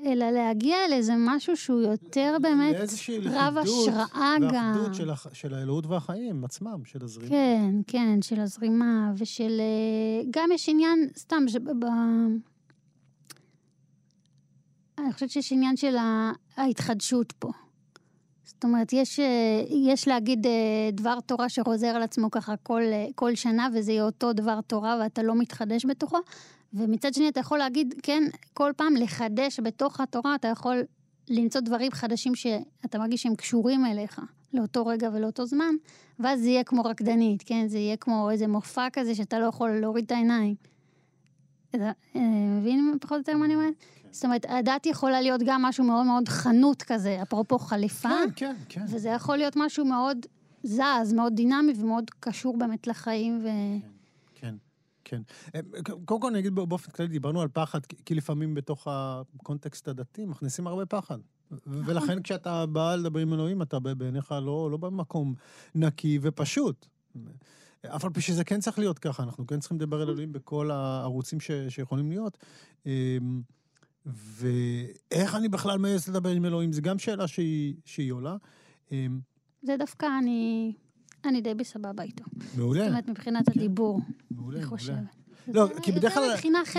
אלא 0.07 0.31
להגיע 0.31 0.77
לאיזה 0.91 1.13
משהו 1.19 1.57
שהוא 1.57 1.81
יותר 1.81 2.37
באמת 2.43 2.77
רב 3.25 3.57
השראה 3.57 4.35
גם. 4.53 4.73
ואחדות 4.77 4.95
של, 4.95 5.11
של 5.33 5.55
האלוהות 5.55 5.87
והחיים 5.87 6.45
עצמם, 6.45 6.85
של 6.85 7.05
הזרימה. 7.05 7.31
כן, 7.31 7.75
כן, 7.87 8.23
של 8.23 8.41
הזרימה, 8.41 9.13
ושל... 9.17 9.61
אה, 9.61 10.27
גם 10.31 10.53
יש 10.53 10.69
עניין, 10.69 11.09
סתם, 11.17 11.45
שב, 11.47 11.71
ב... 11.79 11.85
אני 14.99 15.13
חושבת 15.13 15.31
שיש 15.31 15.53
עניין 15.53 15.77
של 15.77 15.97
ההתחדשות 16.57 17.33
פה. 17.33 17.51
זאת 18.45 18.65
אומרת, 18.65 18.93
יש, 18.93 19.21
אה, 19.21 19.65
יש 19.71 20.09
להגיד 20.09 20.47
אה, 20.47 20.53
דבר 20.93 21.21
תורה 21.21 21.49
שחוזר 21.49 21.87
על 21.87 22.03
עצמו 22.03 22.31
ככה 22.31 22.57
כל, 22.57 22.83
כל 23.15 23.35
שנה, 23.35 23.69
וזה 23.75 23.93
יהיה 23.93 24.05
אותו 24.05 24.33
דבר 24.33 24.61
תורה 24.61 24.99
ואתה 25.03 25.23
לא 25.23 25.35
מתחדש 25.35 25.87
בתוכו, 25.87 26.19
ומצד 26.75 27.15
שני 27.15 27.29
אתה 27.29 27.41
יכול 27.41 27.59
להגיד, 27.59 27.95
כן, 28.03 28.23
כל 28.55 28.73
פעם 28.77 28.95
לחדש 28.97 29.61
בתוך 29.61 30.01
התורה, 30.01 30.35
אתה 30.35 30.49
יכול 30.49 30.83
למצוא 31.29 31.61
דברים 31.61 31.93
חדשים 31.93 32.35
שאתה 32.35 32.99
מרגיש 32.99 33.23
שהם 33.23 33.35
קשורים 33.35 33.87
אליך, 33.87 34.21
לאותו 34.55 34.87
רגע 34.87 35.11
ולאותו 35.13 35.47
זמן, 35.47 35.75
ואז 36.19 36.41
זה 36.41 36.49
יהיה 36.49 36.65
כמו 36.65 36.83
רקדנית, 36.83 37.43
כן? 37.47 37.67
זה 37.69 37.79
יהיה 37.79 37.97
כמו 37.97 38.31
איזה 38.31 38.47
מופע 38.47 38.89
כזה 38.93 39.15
שאתה 39.15 39.39
לא 39.39 39.45
יכול 39.47 39.71
להוריד 39.71 40.05
את 40.05 40.13
העיניים. 40.13 40.55
אתה 41.71 41.91
אה, 42.17 42.21
מבין 42.61 42.97
פחות 43.01 43.13
או 43.13 43.19
יותר 43.19 43.37
מה 43.37 43.45
אני 43.45 43.55
אומרת? 43.55 43.75
כן. 43.79 44.09
זאת 44.11 44.25
אומרת, 44.25 44.47
הדת 44.49 44.87
יכולה 44.87 45.21
להיות 45.21 45.41
גם 45.47 45.63
משהו 45.63 45.85
מאוד 45.85 46.07
מאוד 46.07 46.29
חנות 46.29 46.83
כזה, 46.83 47.23
אפרופו 47.23 47.59
חליפה. 47.59 48.09
כן, 48.09 48.29
כן, 48.37 48.55
כן. 48.69 48.85
וזה 48.89 49.09
יכול 49.09 49.37
להיות 49.37 49.57
משהו 49.57 49.85
מאוד 49.85 50.27
זז, 50.63 51.13
מאוד 51.15 51.35
דינמי 51.35 51.73
ומאוד 51.77 52.11
קשור 52.21 52.57
באמת 52.57 52.87
לחיים. 52.87 53.41
ו... 53.43 53.49
כן. 53.83 53.94
כן. 55.15 55.23
אה, 55.55 55.61
קודם 56.05 56.21
כל 56.21 56.29
אני 56.29 56.39
אגיד 56.39 56.55
באופן 56.55 56.91
כללי, 56.91 57.09
דיברנו 57.09 57.41
על 57.43 57.49
פחד, 57.49 57.81
כי 58.05 58.15
לפעמים 58.15 58.55
בתוך 58.55 58.89
הקונטקסט 58.91 59.89
הדתי 59.89 60.25
מכניסים 60.25 60.67
הרבה 60.67 60.87
פחד. 60.87 61.19
ולכן 61.67 62.23
כשאתה 62.23 62.67
בא 62.67 62.95
לדבר 62.95 63.21
עם 63.21 63.33
אלוהים, 63.33 63.63
אתה 63.63 63.79
בעיניך 63.81 64.33
לא, 64.33 64.69
לא 64.71 64.77
במקום 64.77 65.35
נקי 65.75 66.19
ופשוט. 66.23 66.87
אף 67.87 68.05
על 68.05 68.11
פי 68.11 68.21
שזה 68.21 68.45
כן 68.45 68.61
צריך 68.61 68.79
להיות 68.79 68.99
ככה, 68.99 69.23
אנחנו 69.23 69.47
כן 69.47 69.61
צריכים 69.61 69.77
לדבר 69.77 70.03
אל 70.03 70.09
אלוהים 70.09 70.33
בכל 70.33 70.71
הערוצים 70.71 71.41
ש, 71.41 71.51
שיכולים 71.69 72.11
להיות. 72.11 72.39
אמ, 72.87 73.43
ואיך 74.07 75.35
אני 75.35 75.49
בכלל 75.49 75.79
מעז 75.79 76.09
לדבר 76.09 76.31
עם 76.31 76.45
אלוהים, 76.45 76.73
זו 76.73 76.83
גם 76.83 76.99
שאלה 76.99 77.27
שהיא, 77.29 77.75
שהיא 77.85 78.13
עולה. 78.13 78.37
אמ, 78.93 79.21
זה 79.63 79.77
דווקא 79.79 80.07
אני, 80.19 80.73
אני 81.27 81.41
די 81.41 81.55
בסבבה 81.55 82.03
איתו. 82.03 82.25
מעולה. 82.57 82.81
זאת 82.81 82.89
אומרת, 82.89 83.09
מבחינת 83.09 83.51
כן. 83.51 83.61
הדיבור, 83.61 84.01
מעולה, 84.31 84.59
אני 84.59 84.67
חושבת. 84.67 84.97
לא, 85.49 85.69
כי 85.83 85.93
בדרך 85.93 86.15
כלל 86.15 86.35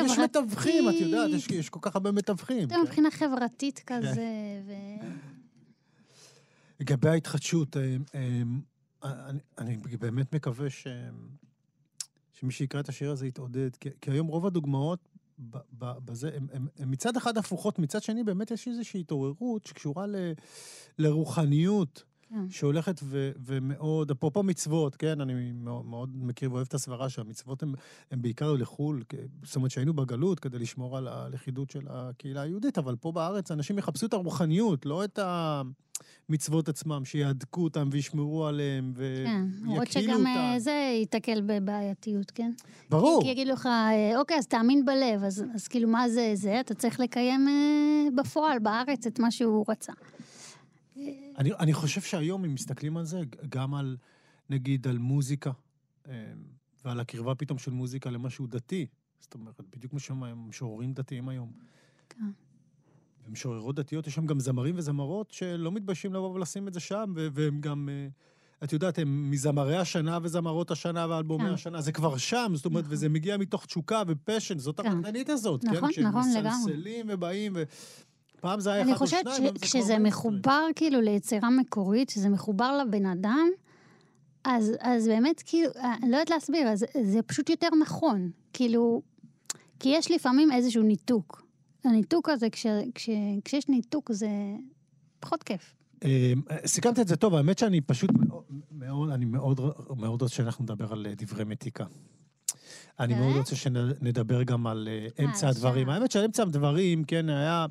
יש 0.06 0.20
מתווכים, 0.20 0.90
את 0.90 0.94
יודעת, 0.94 1.30
יש, 1.30 1.48
יש 1.48 1.70
כל 1.70 1.80
כך 1.82 1.96
הרבה 1.96 2.12
מתווכים. 2.12 2.60
יותר 2.60 2.76
כן. 2.76 2.82
מבחינה 2.82 3.12
חברתית 3.12 3.84
כן. 3.86 4.02
כזה, 4.02 4.28
ו... 4.68 4.72
לגבי 6.80 7.10
ההתחדשות, 7.10 7.78
אמ, 7.78 8.62
אני, 9.04 9.40
אני 9.58 9.78
באמת 9.78 10.36
מקווה 10.36 10.70
ש... 10.70 10.88
שמי 12.34 12.52
שיקרא 12.52 12.80
את 12.80 12.90
השיר 12.90 13.12
הזה 13.12 13.28
יתעודד, 13.28 13.76
כי, 13.76 13.90
כי 14.02 14.12
היום 14.12 14.28
רוב 14.28 14.46
הדוגמאות 14.46 15.10
בזה, 15.80 16.38
הן 16.54 16.68
מצד 16.80 17.18
אחד 17.18 17.38
הפוכות, 17.38 17.80
מצד 17.80 18.04
שני 18.04 18.24
באמת 18.24 18.52
יש 18.52 18.68
איזושהי 18.68 19.00
התעוררות 19.00 19.66
שקשורה 19.66 20.08
ל, 20.08 20.16
לרוחניות. 21.00 22.04
כן. 22.30 22.50
שהולכת 22.50 23.00
ו, 23.04 23.32
ומאוד, 23.46 24.12
אפרופו 24.12 24.44
מצוות, 24.44 24.96
כן, 24.96 25.22
אני 25.22 25.52
מאוד, 25.54 25.86
מאוד 25.86 26.10
מכיר 26.14 26.52
ואוהב 26.52 26.68
את 26.68 26.74
הסברה 26.74 27.10
שהמצוות 27.10 27.64
הן 28.12 28.22
בעיקר 28.22 28.54
לחו"ל, 28.54 29.04
זאת 29.44 29.56
אומרת 29.56 29.72
שהיינו 29.72 29.94
בגלות 29.94 30.40
כדי 30.40 30.60
לשמור 30.60 30.98
על 30.98 31.08
הלכידות 31.08 31.70
של 31.70 31.86
הקהילה 31.90 32.42
היהודית, 32.42 32.78
אבל 32.78 32.96
פה 32.96 33.12
בארץ 33.12 33.52
אנשים 33.52 33.78
יחפשו 33.78 34.06
את 34.06 34.14
הרוחניות, 34.14 34.86
לא 34.86 35.04
את 35.04 35.20
המצוות 36.30 36.70
עצמם, 36.70 37.06
שיהדקו 37.06 37.64
אותם 37.64 37.90
וישמרו 37.92 38.48
עליהם 38.48 38.94
וייקילו 38.96 39.26
כן, 39.26 39.46
למרות 39.64 39.92
שגם 39.92 40.28
אה, 40.28 40.60
זה 40.60 40.96
ייתקל 41.00 41.42
בבעייתיות, 41.46 42.32
כן? 42.32 42.52
ברור. 42.90 43.22
כי 43.24 43.28
יגידו 43.28 43.52
לך, 43.52 43.66
אה, 43.66 44.20
אוקיי, 44.20 44.38
אז 44.38 44.48
תאמין 44.48 44.86
בלב, 44.86 45.24
אז, 45.24 45.44
אז 45.54 45.68
כאילו 45.68 45.90
מה 45.90 46.10
זה 46.10 46.32
זה? 46.34 46.60
אתה 46.60 46.74
צריך 46.74 47.00
לקיים 47.00 47.48
אה, 47.48 48.08
בפועל, 48.16 48.60
בארץ, 48.60 49.08
את 49.08 49.20
מה 49.20 49.32
שהוא 49.32 49.66
רצה. 49.68 49.94
אני, 51.38 51.54
אני 51.60 51.74
חושב 51.74 52.02
שהיום, 52.02 52.46
אם 52.46 52.54
מסתכלים 52.54 52.98
על 52.98 53.06
זה, 53.06 53.22
גם 53.50 53.76
על, 53.76 53.98
נגיד, 54.50 54.88
על 54.88 54.98
מוזיקה, 54.98 55.52
אמ, 56.08 56.12
ועל 56.86 57.00
הקרבה 57.00 57.36
פתאום 57.36 57.58
של 57.58 57.72
מוזיקה 57.72 58.10
למשהו 58.10 58.48
דתי, 58.48 58.86
זאת 59.20 59.34
אומרת, 59.34 59.62
בדיוק 59.70 59.92
כמו 59.92 60.00
שהם 60.00 60.50
משוררים 60.50 60.94
דתיים 60.94 61.30
היום. 61.30 61.52
כן. 62.10 62.32
ומשוררות 63.28 63.76
דתיות, 63.76 64.08
יש 64.08 64.16
שם 64.16 64.26
גם 64.26 64.40
זמרים 64.40 64.76
וזמרות 64.78 65.32
שלא 65.32 65.72
מתביישים 65.72 66.14
לבוא 66.14 66.34
ולשים 66.34 66.68
את 66.68 66.74
זה 66.74 66.80
שם, 66.80 67.14
והם 67.16 67.62
גם... 67.62 67.90
אה, 67.90 68.08
את 68.64 68.74
יודעת, 68.74 69.00
הם 69.00 69.32
מזמרי 69.32 69.78
השנה 69.78 70.20
וזמרות 70.24 70.72
השנה 70.72 71.08
ואלבומי 71.10 71.44
כן. 71.44 71.54
השנה, 71.54 71.82
זה 71.82 71.92
כבר 71.92 72.18
שם, 72.18 72.52
זאת 72.56 72.66
אומרת, 72.66 72.84
נכון. 72.84 72.94
וזה 72.94 73.10
מגיע 73.10 73.38
מתוך 73.38 73.66
תשוקה 73.66 74.04
ופשן, 74.08 74.60
זאת 74.60 74.80
כן. 74.80 74.88
הרקדנית 74.88 75.30
הזאת, 75.30 75.64
נכון, 75.64 75.92
כן? 75.94 76.02
נכון, 76.04 76.20
נכון, 76.20 76.30
לגמרי. 76.30 76.52
כשהם 76.52 76.62
מסלסלים 76.62 77.06
ובאים, 77.10 77.54
ו... 77.56 77.64
פעם 78.46 78.60
זה 78.60 78.74
היה 78.74 78.84
אחד 78.84 79.02
או 79.02 79.08
שניים, 79.08 79.26
אני 79.26 79.36
חושבת 79.36 79.60
שכשזה 79.60 80.00
מחובר 80.00 80.62
כאילו 80.76 81.02
ליצירה 81.02 81.50
מקורית, 81.50 82.10
שזה 82.10 82.30
מחובר 82.30 82.78
לבן 82.78 83.06
אדם, 83.06 83.50
אז, 84.46 84.72
אז 84.80 85.08
באמת, 85.08 85.44
כאילו, 85.46 85.72
אני 85.76 85.84
אה, 85.84 86.10
לא 86.10 86.18
יודעת 86.18 86.30
להסביר, 86.30 86.68
אז 86.68 86.86
זה 87.04 87.22
פשוט 87.22 87.50
יותר 87.50 87.68
נכון. 87.82 88.32
כאילו, 88.54 89.02
כי 89.80 89.90
יש 89.90 90.12
לפעמים 90.12 90.52
איזשהו 90.52 90.84
ניתוק. 90.84 91.46
הניתוק 91.84 92.30
הזה, 92.30 92.50
כש, 92.50 92.66
כש, 92.96 93.10
כשיש 93.46 93.70
ניתוק, 93.70 94.12
זה 94.12 94.28
פחות 95.20 95.44
כיף. 95.44 95.76
אה, 96.04 96.34
סיכמת 96.66 97.00
את 97.00 97.08
זה 97.08 97.16
טוב, 97.16 97.36
האמת 97.36 97.58
שאני 97.58 97.82
פשוט 97.82 98.10
מאוד, 98.72 99.10
אני 99.10 99.26
מאוד, 99.26 99.62
מאוד 99.98 100.22
רוצה 100.22 100.36
שאנחנו 100.36 100.64
נדבר 100.64 100.94
על 100.94 101.08
אה, 101.10 101.14
דברי 101.16 101.44
מתיקה. 101.44 101.86
אני 103.00 103.14
מאוד 103.14 103.36
רוצה 103.36 103.56
שנדבר 103.56 104.44
גם 104.44 104.68
על 104.68 104.88
אמצע 105.24 105.50
הדברים. 105.50 105.90
האמת 105.90 106.12
שעל 106.12 106.24
אמצע 106.24 106.44
הדברים, 106.44 107.04
כן, 107.04 107.30
היה... 107.30 107.66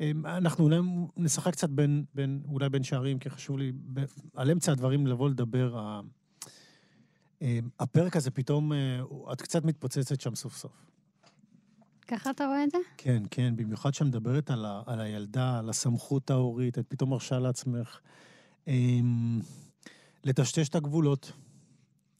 אמ, 0.00 0.26
אנחנו 0.26 0.64
אולי 0.64 0.76
נשחק 1.16 1.52
קצת 1.52 1.70
בין, 1.70 2.04
בין, 2.14 2.42
אולי 2.48 2.68
בין 2.68 2.82
שערים, 2.82 3.18
כי 3.18 3.30
חשוב 3.30 3.58
לי, 3.58 3.72
ב, 3.72 4.04
על 4.34 4.50
אמצע 4.50 4.72
הדברים 4.72 5.06
לבוא 5.06 5.28
לדבר. 5.30 6.00
אמ, 7.42 7.68
הפרק 7.80 8.16
הזה 8.16 8.30
פתאום, 8.30 8.72
אה, 8.72 9.00
את 9.32 9.42
קצת 9.42 9.64
מתפוצצת 9.64 10.20
שם 10.20 10.34
סוף 10.34 10.56
סוף. 10.56 10.72
ככה 12.08 12.30
אתה 12.30 12.46
רואה 12.46 12.64
את 12.64 12.70
זה? 12.70 12.78
כן, 12.96 13.22
כן, 13.30 13.56
במיוחד 13.56 13.94
שאת 13.94 14.06
מדברת 14.06 14.50
על, 14.50 14.64
ה, 14.64 14.82
על 14.86 15.00
הילדה, 15.00 15.58
על 15.58 15.70
הסמכות 15.70 16.30
ההורית, 16.30 16.78
את 16.78 16.86
פתאום 16.88 17.10
מרשה 17.10 17.38
לעצמך 17.38 17.98
אמ, 18.68 19.40
לטשטש 20.24 20.68
את 20.68 20.74
הגבולות 20.74 21.32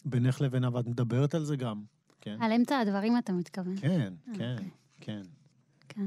בינך 0.05 0.41
לבינה, 0.41 0.69
ואת 0.73 0.87
מדברת 0.87 1.35
על 1.35 1.45
זה 1.45 1.57
גם, 1.57 1.83
כן. 2.21 2.37
על 2.43 2.53
אמצע 2.53 2.79
הדברים 2.79 3.19
אתה 3.19 3.33
מתכוון. 3.33 3.77
כן, 3.77 4.13
כן. 4.25 4.33
אוקיי. 4.33 4.71
כן. 5.01 5.23
כן. 5.89 6.07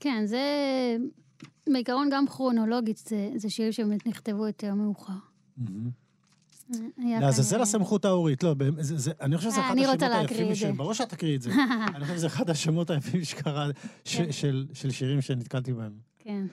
כן, 0.00 0.22
זה 0.26 0.40
בעיקרון 1.72 2.08
גם 2.12 2.26
כרונולוגית, 2.26 2.96
זה, 2.96 3.30
זה 3.36 3.50
שירים 3.50 3.72
שבאמת 3.72 4.06
נכתבו 4.06 4.46
יותר 4.46 4.74
מאוחר. 4.74 5.12
לעזאזל 6.98 7.62
הסמכות 7.62 8.04
ההורית, 8.04 8.42
לא, 8.42 8.54
זה, 8.80 8.98
זה, 8.98 9.12
אני 9.20 9.36
חושב 9.36 9.50
שזה 9.50 9.60
אה, 9.60 9.66
אחד 9.66 9.78
השמות 9.78 10.02
היפים, 10.02 10.54
ש... 10.54 10.64
ברור 10.64 10.92
שאת 10.92 11.08
תקריא 11.08 11.36
את 11.36 11.42
זה. 11.42 11.50
אני 11.94 12.04
חושב 12.04 12.16
שזה 12.16 12.26
אחד 12.26 12.50
השמות 12.50 12.90
היפים 12.90 13.24
שקרה, 13.24 13.68
כן. 14.04 14.32
של, 14.32 14.66
של 14.72 14.90
שירים 14.90 15.20
שנתקלתי 15.20 15.72
בהם. 15.72 15.92
כן. 16.18 16.46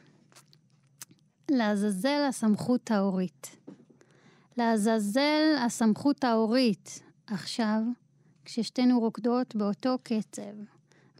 לעזאזל 1.51 2.25
הסמכות 2.29 2.91
ההורית. 2.91 3.58
לעזאזל 4.58 5.56
הסמכות 5.65 6.23
ההורית. 6.23 7.03
עכשיו, 7.27 7.82
כששתינו 8.45 8.99
רוקדות 8.99 9.56
באותו 9.56 9.97
קצב, 10.03 10.41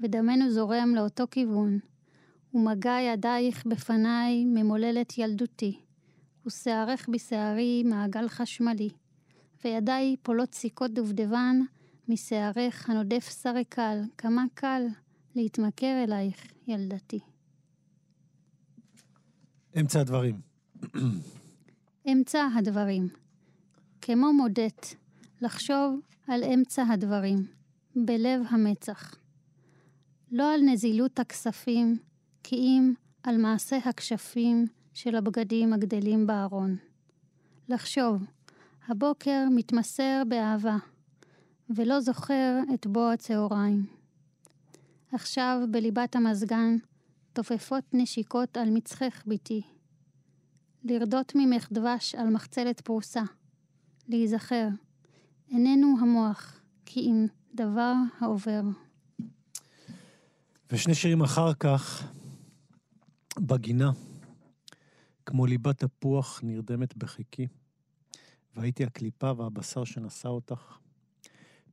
ודמנו 0.02 0.52
זורם 0.52 0.96
לאותו 0.96 1.24
כיוון, 1.32 1.80
ומגע 2.54 2.98
ידייך 3.02 3.66
בפניי 3.66 4.46
ממוללת 4.46 5.18
ילדותי, 5.18 5.80
ושערך 6.46 7.10
בשערי 7.12 7.84
מעגל 7.84 8.28
חשמלי, 8.28 8.90
וידיי 9.66 10.16
פולות 10.22 10.54
סיכות 10.54 10.92
דובדבן, 10.92 11.60
משערך 12.08 12.90
הנודף 12.90 13.42
שרי 13.42 13.66
קל, 13.66 14.02
כמה 14.18 14.44
קל 14.54 14.82
להתמכר 15.36 16.04
אלייך, 16.04 16.54
ילדתי. 16.68 17.20
אמצע 19.80 20.00
הדברים. 20.00 20.42
אמצע 22.12 22.48
הדברים. 22.56 23.08
כמו 24.02 24.34
מודט, 24.34 24.88
לחשוב 25.42 26.00
על 26.28 26.44
אמצע 26.44 26.84
הדברים, 26.84 27.38
בלב 27.96 28.42
המצח. 28.50 29.16
לא 30.32 30.54
על 30.54 30.62
נזילות 30.62 31.20
הכספים, 31.20 31.98
כי 32.44 32.80
על 33.24 33.38
מעשה 33.38 33.78
הכשפים 33.78 34.68
של 34.94 35.16
הבגדים 35.16 35.74
הגדלים 35.74 36.28
בארון. 36.28 36.78
לחשוב, 37.70 38.24
הבוקר 38.88 39.46
מתמסר 39.52 40.24
באהבה, 40.28 40.78
ולא 41.70 42.00
זוכר 42.00 42.60
את 42.74 42.88
בוא 42.88 43.12
הצהריים. 43.12 43.86
עכשיו 45.12 45.60
בליבת 45.72 46.16
המזגן 46.16 46.78
תופפות 47.34 47.84
נשיקות 47.94 48.58
על 48.58 48.70
מצחך 48.70 49.24
ביתי. 49.26 49.62
לרדות 50.84 51.32
ממך 51.36 51.68
דבש 51.72 52.16
על 52.16 52.30
מחצלת 52.30 52.82
פרוסה. 52.82 53.22
להיזכר, 54.08 54.68
איננו 55.52 55.96
המוח, 56.02 56.62
כי 56.86 57.00
אם 57.00 57.28
דבר 57.56 57.94
העובר. 58.20 58.62
ושני 60.72 60.96
שירים 60.96 61.22
אחר 61.22 61.54
כך, 61.54 62.04
בגינה, 63.40 63.92
כמו 65.26 65.46
ליבת 65.46 65.84
תפוח 65.84 66.40
נרדמת 66.44 66.98
בחיקי, 66.98 67.48
והייתי 68.56 68.84
הקליפה 68.84 69.32
והבשר 69.38 69.84
שנשא 69.84 70.28
אותך. 70.28 70.78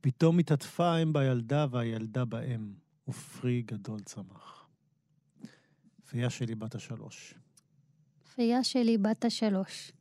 פתאום 0.01 0.39
התעטפה 0.39 0.85
האם 0.85 1.13
בילדה 1.13 1.65
והילדה 1.71 2.25
באם, 2.25 2.73
ופרי 3.07 3.61
גדול 3.61 3.99
צמח. 3.99 4.67
פיה 6.09 6.29
שלי 6.29 6.55
בת 6.55 6.75
השלוש. 6.75 7.33
פיה 8.35 8.63
שלי 8.63 8.97
בת 8.97 9.25
השלוש. 9.25 9.91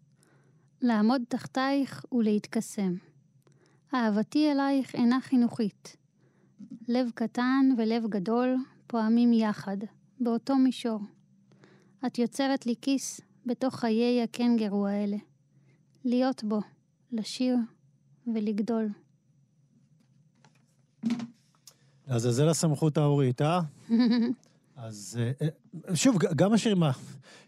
לעמוד 0.82 1.22
תחתייך 1.28 2.04
ולהתקסם. 2.12 2.94
אהבתי 3.94 4.52
אלייך 4.52 4.94
אינה 4.94 5.20
חינוכית. 5.20 5.96
לב 6.88 7.10
קטן 7.14 7.70
ולב 7.78 8.04
גדול 8.08 8.56
פועמים 8.86 9.32
יחד, 9.32 9.76
באותו 10.20 10.56
מישור. 10.56 11.00
את 12.06 12.18
יוצרת 12.18 12.66
לי 12.66 12.74
כיס 12.82 13.20
בתוך 13.46 13.74
חיי 13.74 14.22
הקנגרו 14.22 14.86
האלה. 14.86 15.16
להיות 16.04 16.44
בו, 16.44 16.60
לשיר 17.12 17.56
ולגדול. 18.34 18.88
לעזאזל 22.08 22.48
הסמכות 22.48 22.98
ההורית, 22.98 23.42
אה? 23.42 23.60
אז 24.76 25.20
אה, 25.20 25.48
אה, 25.88 25.96
שוב, 25.96 26.18
גם 26.36 26.52
השיר 26.52 26.72
עם 26.72 26.82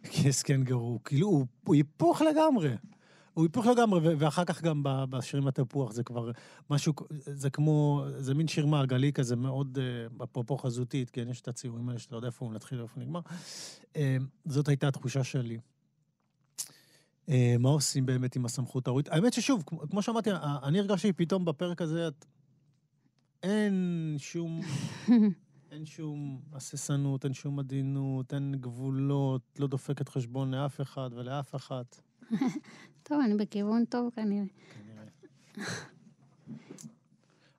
הכס 0.05 0.43
קנגרו, 0.43 0.99
כאילו, 1.05 1.47
הוא 1.67 1.75
היפוך 1.75 2.23
לגמרי. 2.23 2.77
הוא 3.35 3.45
היפוך 3.45 3.66
לגמרי, 3.66 4.14
ואחר 4.14 4.45
כך 4.45 4.62
גם 4.62 4.83
בשירים 4.85 5.49
התפוח 5.49 5.93
זה 5.93 6.03
כבר 6.03 6.30
משהו, 6.70 6.93
זה 7.18 7.51
כמו, 7.51 8.05
זה 8.18 8.35
מין 8.35 8.49
שיר 8.49 8.66
מעגלי 8.66 9.12
כזה 9.12 9.37
מאוד, 9.37 9.78
אה, 9.78 10.24
אפרופו 10.24 10.59
חזותית, 10.59 11.11
כן, 11.11 11.28
יש 11.28 11.41
את 11.41 11.49
הציורים 11.49 11.89
האלה 11.89 11.99
שאתה 11.99 12.16
יודע 12.16 12.26
איפה 12.26 12.45
הוא 12.45 12.55
מתחיל 12.55 12.78
ואיפה 12.80 12.95
הוא 12.97 13.05
נגמר. 13.05 13.20
אה, 13.97 14.16
זאת 14.45 14.68
הייתה 14.68 14.89
התחושה 14.89 15.24
שלי. 15.24 15.59
אה, 17.28 17.55
מה 17.59 17.68
עושים 17.68 18.07
באמת 18.07 18.37
עם 18.37 18.45
הסמכות 18.45 18.87
ההורית? 18.87 19.09
האמת 19.09 19.33
ששוב, 19.33 19.64
כמו- 19.66 20.03
שאמרתי, 20.03 20.30
אני 20.62 20.78
הרגשתי 20.78 21.12
פתאום 21.12 21.45
בפרק 21.45 21.83
הזה, 21.83 22.09
את... 22.09 22.24
אין 23.43 24.14
שום... 24.18 24.61
אין 25.70 25.87
שום 25.87 26.41
הססנות, 26.53 27.24
אין 27.24 27.35
שום 27.35 27.59
עדינות, 27.59 28.35
אין 28.35 28.55
גבולות, 28.61 29.43
לא 29.59 29.66
דופקת 29.66 30.09
חשבון 30.09 30.55
לאף 30.55 30.80
אחד 30.80 31.11
ולאף 31.12 31.55
אחת. 31.55 32.01
טוב, 33.03 33.20
אני 33.24 33.35
בכיוון 33.35 33.85
טוב 33.85 34.11
כנראה. 34.14 34.45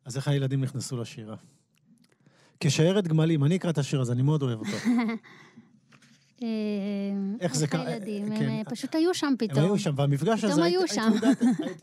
אז 0.06 0.18
איך 0.18 0.28
הילדים 0.28 0.62
נכנסו 0.64 0.98
לשירה? 0.98 1.36
כשיירת 2.60 3.08
גמלים, 3.08 3.44
אני 3.44 3.56
אקרא 3.56 3.70
את 3.70 3.78
השיר 3.78 4.02
הזה, 4.02 4.14
אני 4.14 4.22
מאוד 4.22 4.42
אוהב 4.42 4.60
אותו. 4.60 4.72
אה, 6.44 6.48
איך 7.40 7.56
זה 7.56 7.68
קרה? 7.68 7.88
הילדים, 7.88 8.26
כן. 8.30 8.44
הם 8.44 8.50
אה, 8.50 8.62
פשוט 8.70 8.96
היו 8.96 9.14
שם 9.14 9.28
הם 9.28 9.36
פתאום. 9.38 9.64
היו 9.64 9.80
שם, 9.80 9.94
והמפגש 9.98 10.44
הזה, 10.44 10.64
היית- 10.64 10.80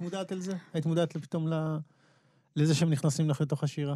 מודעת- 0.00 0.32
אל 0.32 0.40
זה? 0.40 0.52
היית 0.74 0.86
מודעת 0.86 1.16
פתאום 1.16 1.48
לזה 2.56 2.74
שהם 2.74 2.90
נכנסים 2.90 3.30
לך 3.30 3.40
לתוך 3.40 3.64
השירה? 3.64 3.94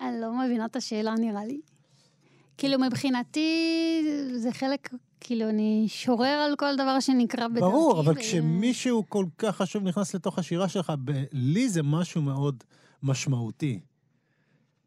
אני 0.00 0.20
לא 0.20 0.38
מבינה 0.38 0.64
את 0.66 0.76
השאלה, 0.76 1.14
נראה 1.14 1.44
לי. 1.44 1.60
כאילו, 2.58 2.78
מבחינתי, 2.78 3.50
זה 4.36 4.52
חלק, 4.52 4.90
כאילו, 5.20 5.48
אני 5.48 5.84
שורר 5.88 6.26
על 6.48 6.56
כל 6.56 6.74
דבר 6.76 7.00
שנקרא 7.00 7.48
בדרכי. 7.48 7.60
ברור, 7.60 8.00
אבל 8.00 8.12
ו- 8.12 8.16
כשמישהו 8.16 9.04
כל 9.08 9.24
כך 9.38 9.56
חשוב 9.56 9.82
נכנס 9.82 10.14
לתוך 10.14 10.38
השירה 10.38 10.68
שלך, 10.68 10.92
ב- 11.04 11.24
לי 11.32 11.68
זה 11.68 11.82
משהו 11.82 12.22
מאוד 12.22 12.64
משמעותי. 13.02 13.80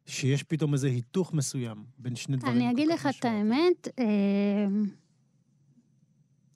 שיש 0.06 0.44
פתאום 0.44 0.74
איזה 0.74 0.88
היתוך 0.88 1.34
מסוים 1.34 1.84
בין 1.98 2.16
שני 2.16 2.38
דברים. 2.38 2.56
אני 2.56 2.72
אגיד 2.72 2.88
לך 2.88 3.08
את. 3.20 3.26
האמת, 3.26 3.88
אה, 4.00 4.06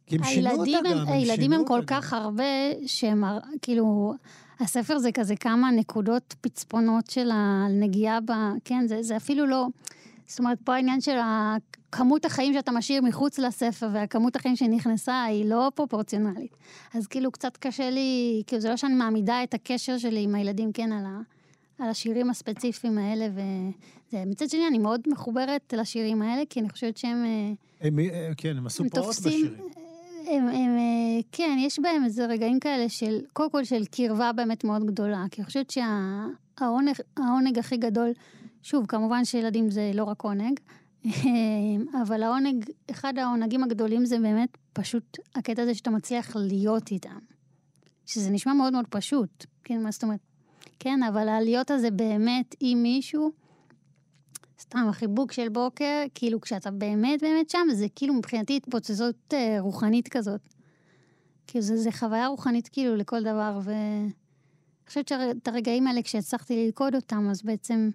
כי 0.08 0.16
הם 0.16 0.24
שינו 0.24 0.50
אותה 0.50 0.64
הילדים 0.64 0.92
גם, 0.92 0.98
הם, 0.98 1.08
הילדים 1.08 1.54
הם 1.54 1.66
כל 1.68 1.80
אותה. 1.80 2.02
כך 2.02 2.14
הרבה, 2.14 2.44
שהם, 2.88 3.24
כאילו, 3.62 4.14
הספר 4.60 4.98
זה 4.98 5.12
כזה 5.12 5.36
כמה 5.36 5.72
נקודות 5.72 6.36
פצפונות 6.42 7.10
של 7.10 7.30
הנגיעה 7.34 8.22
ב... 8.22 8.32
כן, 8.66 8.84
זה, 8.88 9.04
זה 9.04 9.18
אפילו 9.18 9.46
לא... 9.46 9.68
זאת 10.34 10.40
אומרת, 10.40 10.58
פה 10.64 10.76
העניין 10.76 11.02
של 11.02 11.18
כמות 11.92 12.26
החיים 12.26 12.54
שאתה 12.54 12.72
משאיר 12.72 13.02
מחוץ 13.02 13.40
לספר 13.40 13.90
והכמות 13.94 14.36
החיים 14.36 14.56
שנכנסה 14.56 15.24
היא 15.24 15.46
לא 15.46 15.72
פרופורציונלית. 15.76 16.56
אז 16.94 17.08
כאילו 17.08 17.32
קצת 17.32 17.58
קשה 17.58 17.90
לי, 17.90 18.44
כאילו 18.48 18.62
זה 18.62 18.70
לא 18.70 18.78
שאני 18.78 18.94
מעמידה 18.94 19.44
את 19.44 19.54
הקשר 19.54 19.98
שלי 19.98 20.24
עם 20.24 20.36
הילדים, 20.36 20.72
כן, 20.72 20.92
על, 20.92 21.06
ה, 21.06 21.20
על 21.80 21.90
השירים 21.90 22.30
הספציפיים 22.30 22.98
האלה, 22.98 23.28
ומצד 24.14 24.50
שני 24.50 24.68
אני 24.68 24.78
מאוד 24.78 25.02
מחוברת 25.08 25.74
לשירים 25.78 26.22
האלה, 26.22 26.42
כי 26.50 26.60
אני 26.60 26.70
חושבת 26.70 26.98
שהם... 26.98 27.26
אה, 27.26 27.88
הם, 27.88 28.00
אה, 28.00 28.32
כן, 28.38 28.58
הם 28.58 28.66
עשו 28.66 28.84
פרעות 28.92 29.16
בשירים. 29.26 29.54
הם, 30.28 30.48
הם, 30.48 30.78
אה, 30.78 31.22
כן, 31.32 31.58
יש 31.60 31.80
בהם 31.80 32.04
איזה 32.04 32.26
רגעים 32.26 32.60
כאלה 32.60 32.90
של, 32.90 33.20
קודם 33.34 33.50
כל 33.50 33.64
של 33.64 33.86
קרבה 33.86 34.32
באמת 34.32 34.64
מאוד 34.64 34.86
גדולה, 34.86 35.26
כי 35.32 35.42
אני 35.42 35.46
חושבת 35.46 35.70
שהעונג 35.70 36.96
העונג 37.18 37.60
הכי 37.60 37.78
גדול, 37.78 38.12
שוב, 38.64 38.86
כמובן 38.86 39.26
שילדים 39.26 39.70
זה 39.72 39.92
לא 39.94 40.04
רק 40.04 40.22
עונג, 40.22 40.60
אבל 42.04 42.24
העונג, 42.24 42.66
אחד 42.92 43.14
העונגים 43.18 43.64
הגדולים 43.64 44.06
זה 44.06 44.20
באמת 44.20 44.58
פשוט 44.74 45.18
הקטע 45.36 45.62
הזה 45.62 45.76
שאתה 45.76 45.90
מצליח 45.90 46.36
להיות 46.36 46.92
איתם. 46.92 47.20
שזה 48.06 48.30
נשמע 48.30 48.54
מאוד 48.54 48.74
מאוד 48.74 48.86
פשוט, 48.90 49.46
כן, 49.64 49.84
מה 49.84 49.92
זאת 49.92 50.04
אומרת? 50.04 50.20
כן, 50.80 51.04
אבל 51.04 51.30
הלהיות 51.30 51.72
הזה 51.72 51.92
באמת 51.92 52.56
עם 52.60 52.84
מישהו, 52.84 53.32
סתם, 54.60 54.86
החיבוק 54.90 55.32
של 55.32 55.50
בוקר, 55.50 56.04
כאילו 56.16 56.42
כשאתה 56.42 56.72
באמת 56.72 57.22
באמת 57.22 57.50
שם, 57.50 57.68
זה 57.74 57.88
כאילו 57.96 58.14
מבחינתי 58.14 58.58
התפוצצות 58.58 59.34
אה, 59.34 59.58
רוחנית 59.60 60.08
כזאת. 60.08 60.42
כאילו 61.48 61.62
זה, 61.62 61.78
זה 61.78 61.92
חוויה 61.92 62.28
רוחנית 62.28 62.68
כאילו 62.68 62.96
לכל 62.96 63.24
דבר, 63.24 63.60
ואני 63.64 64.10
חושבת 64.88 65.08
שאת 65.08 65.48
הרגעים 65.48 65.88
האלה, 65.88 66.02
כשהצלחתי 66.02 66.66
ללכוד 66.66 66.96
אותם, 66.96 67.28
אז 67.32 67.42
בעצם 67.42 67.90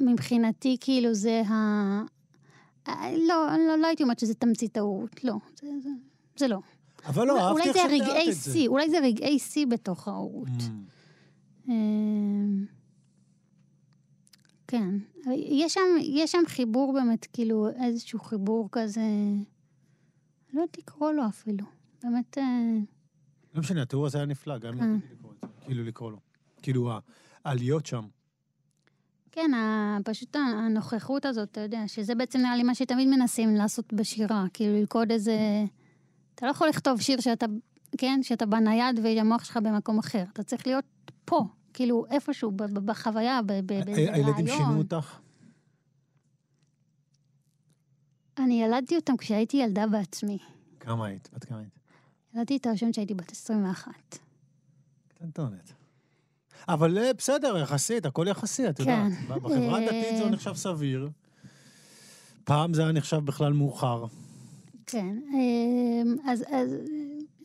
מבחינתי 0.00 0.76
כאילו 0.80 1.14
זה 1.14 1.42
ה... 1.48 1.52
אה, 2.88 3.16
לא, 3.28 3.46
לא, 3.68 3.78
לא 3.78 3.86
הייתי 3.86 4.02
אומרת 4.02 4.18
שזה 4.18 4.34
תמצית 4.34 4.76
ההורות, 4.76 5.24
לא, 5.24 5.34
זה, 5.60 5.66
זה, 5.82 5.90
זה 6.36 6.48
לא. 6.48 6.58
אבל 7.06 7.26
לא, 7.26 7.40
אהבתי 7.40 7.68
איך 7.68 7.76
שתיארת 7.76 8.28
את 8.28 8.34
זה. 8.34 8.58
אולי 8.66 8.90
זה 8.90 8.98
רגעי 8.98 9.38
שיא 9.38 9.66
בתוך 9.66 10.08
ההורות. 10.08 10.48
Mm. 10.48 11.68
אמ, 11.68 12.64
כן, 14.68 14.94
יש 15.36 15.74
שם, 15.74 15.80
יש 16.00 16.32
שם 16.32 16.42
חיבור 16.46 16.92
באמת, 16.92 17.26
כאילו 17.32 17.68
איזשהו 17.68 18.20
חיבור 18.20 18.68
כזה, 18.72 19.00
לא 20.52 20.60
יודעת 20.60 20.78
לקרוא 20.78 21.12
לו 21.12 21.26
אפילו, 21.28 21.66
באמת, 22.02 22.38
אה, 22.38 22.44
לא 23.54 23.60
משנה, 23.60 23.82
התיאור 23.82 24.06
הזה 24.06 24.18
היה 24.18 24.26
נפלא, 24.26 24.58
גם 24.58 24.82
אם. 24.82 24.94
רציתי 24.96 25.14
לקרוא 25.14 25.32
את 25.32 25.38
זה. 25.40 25.46
כאילו 25.64 25.84
לקרוא 25.84 26.10
לו. 26.10 26.18
כאילו, 26.62 26.90
העליות 27.44 27.86
שם. 27.86 28.04
כן, 29.32 29.50
פשוט 30.04 30.36
הנוכחות 30.36 31.26
הזאת, 31.26 31.48
אתה 31.52 31.60
יודע, 31.60 31.88
שזה 31.88 32.14
בעצם 32.14 32.38
נראה 32.38 32.56
לי 32.56 32.62
מה 32.62 32.74
שתמיד 32.74 33.08
מנסים 33.08 33.54
לעשות 33.54 33.92
בשירה, 33.92 34.44
כאילו 34.52 34.74
ללכוד 34.74 35.12
איזה... 35.12 35.64
אתה 36.34 36.46
לא 36.46 36.50
יכול 36.50 36.68
לכתוב 36.68 37.00
שיר 37.00 37.20
שאתה, 37.20 37.46
כן, 37.98 38.20
שאתה 38.22 38.46
בנייד 38.46 38.98
והמוח 39.02 39.44
שלך 39.44 39.56
במקום 39.56 39.98
אחר, 39.98 40.24
אתה 40.32 40.42
צריך 40.42 40.66
להיות 40.66 40.84
פה, 41.24 41.44
כאילו 41.72 42.04
איפשהו 42.10 42.50
בחוויה, 42.56 43.40
באיזה 43.42 43.92
רעיון. 43.92 44.14
הילדים 44.14 44.46
שינו 44.46 44.78
אותך? 44.78 45.18
אני 48.38 48.62
ילדתי 48.62 48.96
אותם 48.96 49.16
כשהייתי 49.16 49.56
ילדה 49.56 49.86
בעצמי. 49.86 50.38
כמה 50.80 51.06
היית? 51.06 51.28
בת 51.32 51.44
כמה 51.44 51.58
היית? 51.58 51.78
ילדתי 52.34 52.56
את 52.56 52.66
הראשון 52.66 52.92
כשהייתי 52.92 53.14
בת 53.14 53.30
21. 53.30 54.18
קטנטונת. 55.08 55.72
אבל 56.68 56.98
אה, 56.98 57.12
בסדר, 57.12 57.58
יחסית, 57.58 58.06
הכל 58.06 58.26
יחסי, 58.28 58.68
את 58.68 58.80
יודעת. 58.80 59.12
כן. 59.28 59.34
בחברה 59.34 59.78
אה, 59.78 59.84
הדתית 59.84 60.16
זה 60.18 60.30
נחשב 60.30 60.54
סביר. 60.54 61.08
פעם 62.44 62.74
זה 62.74 62.82
היה 62.82 62.92
נחשב 62.92 63.16
בכלל 63.16 63.52
מאוחר. 63.52 64.04
כן, 64.86 65.16
אמ, 65.34 66.16
אז, 66.24 66.44
אז 66.48 66.70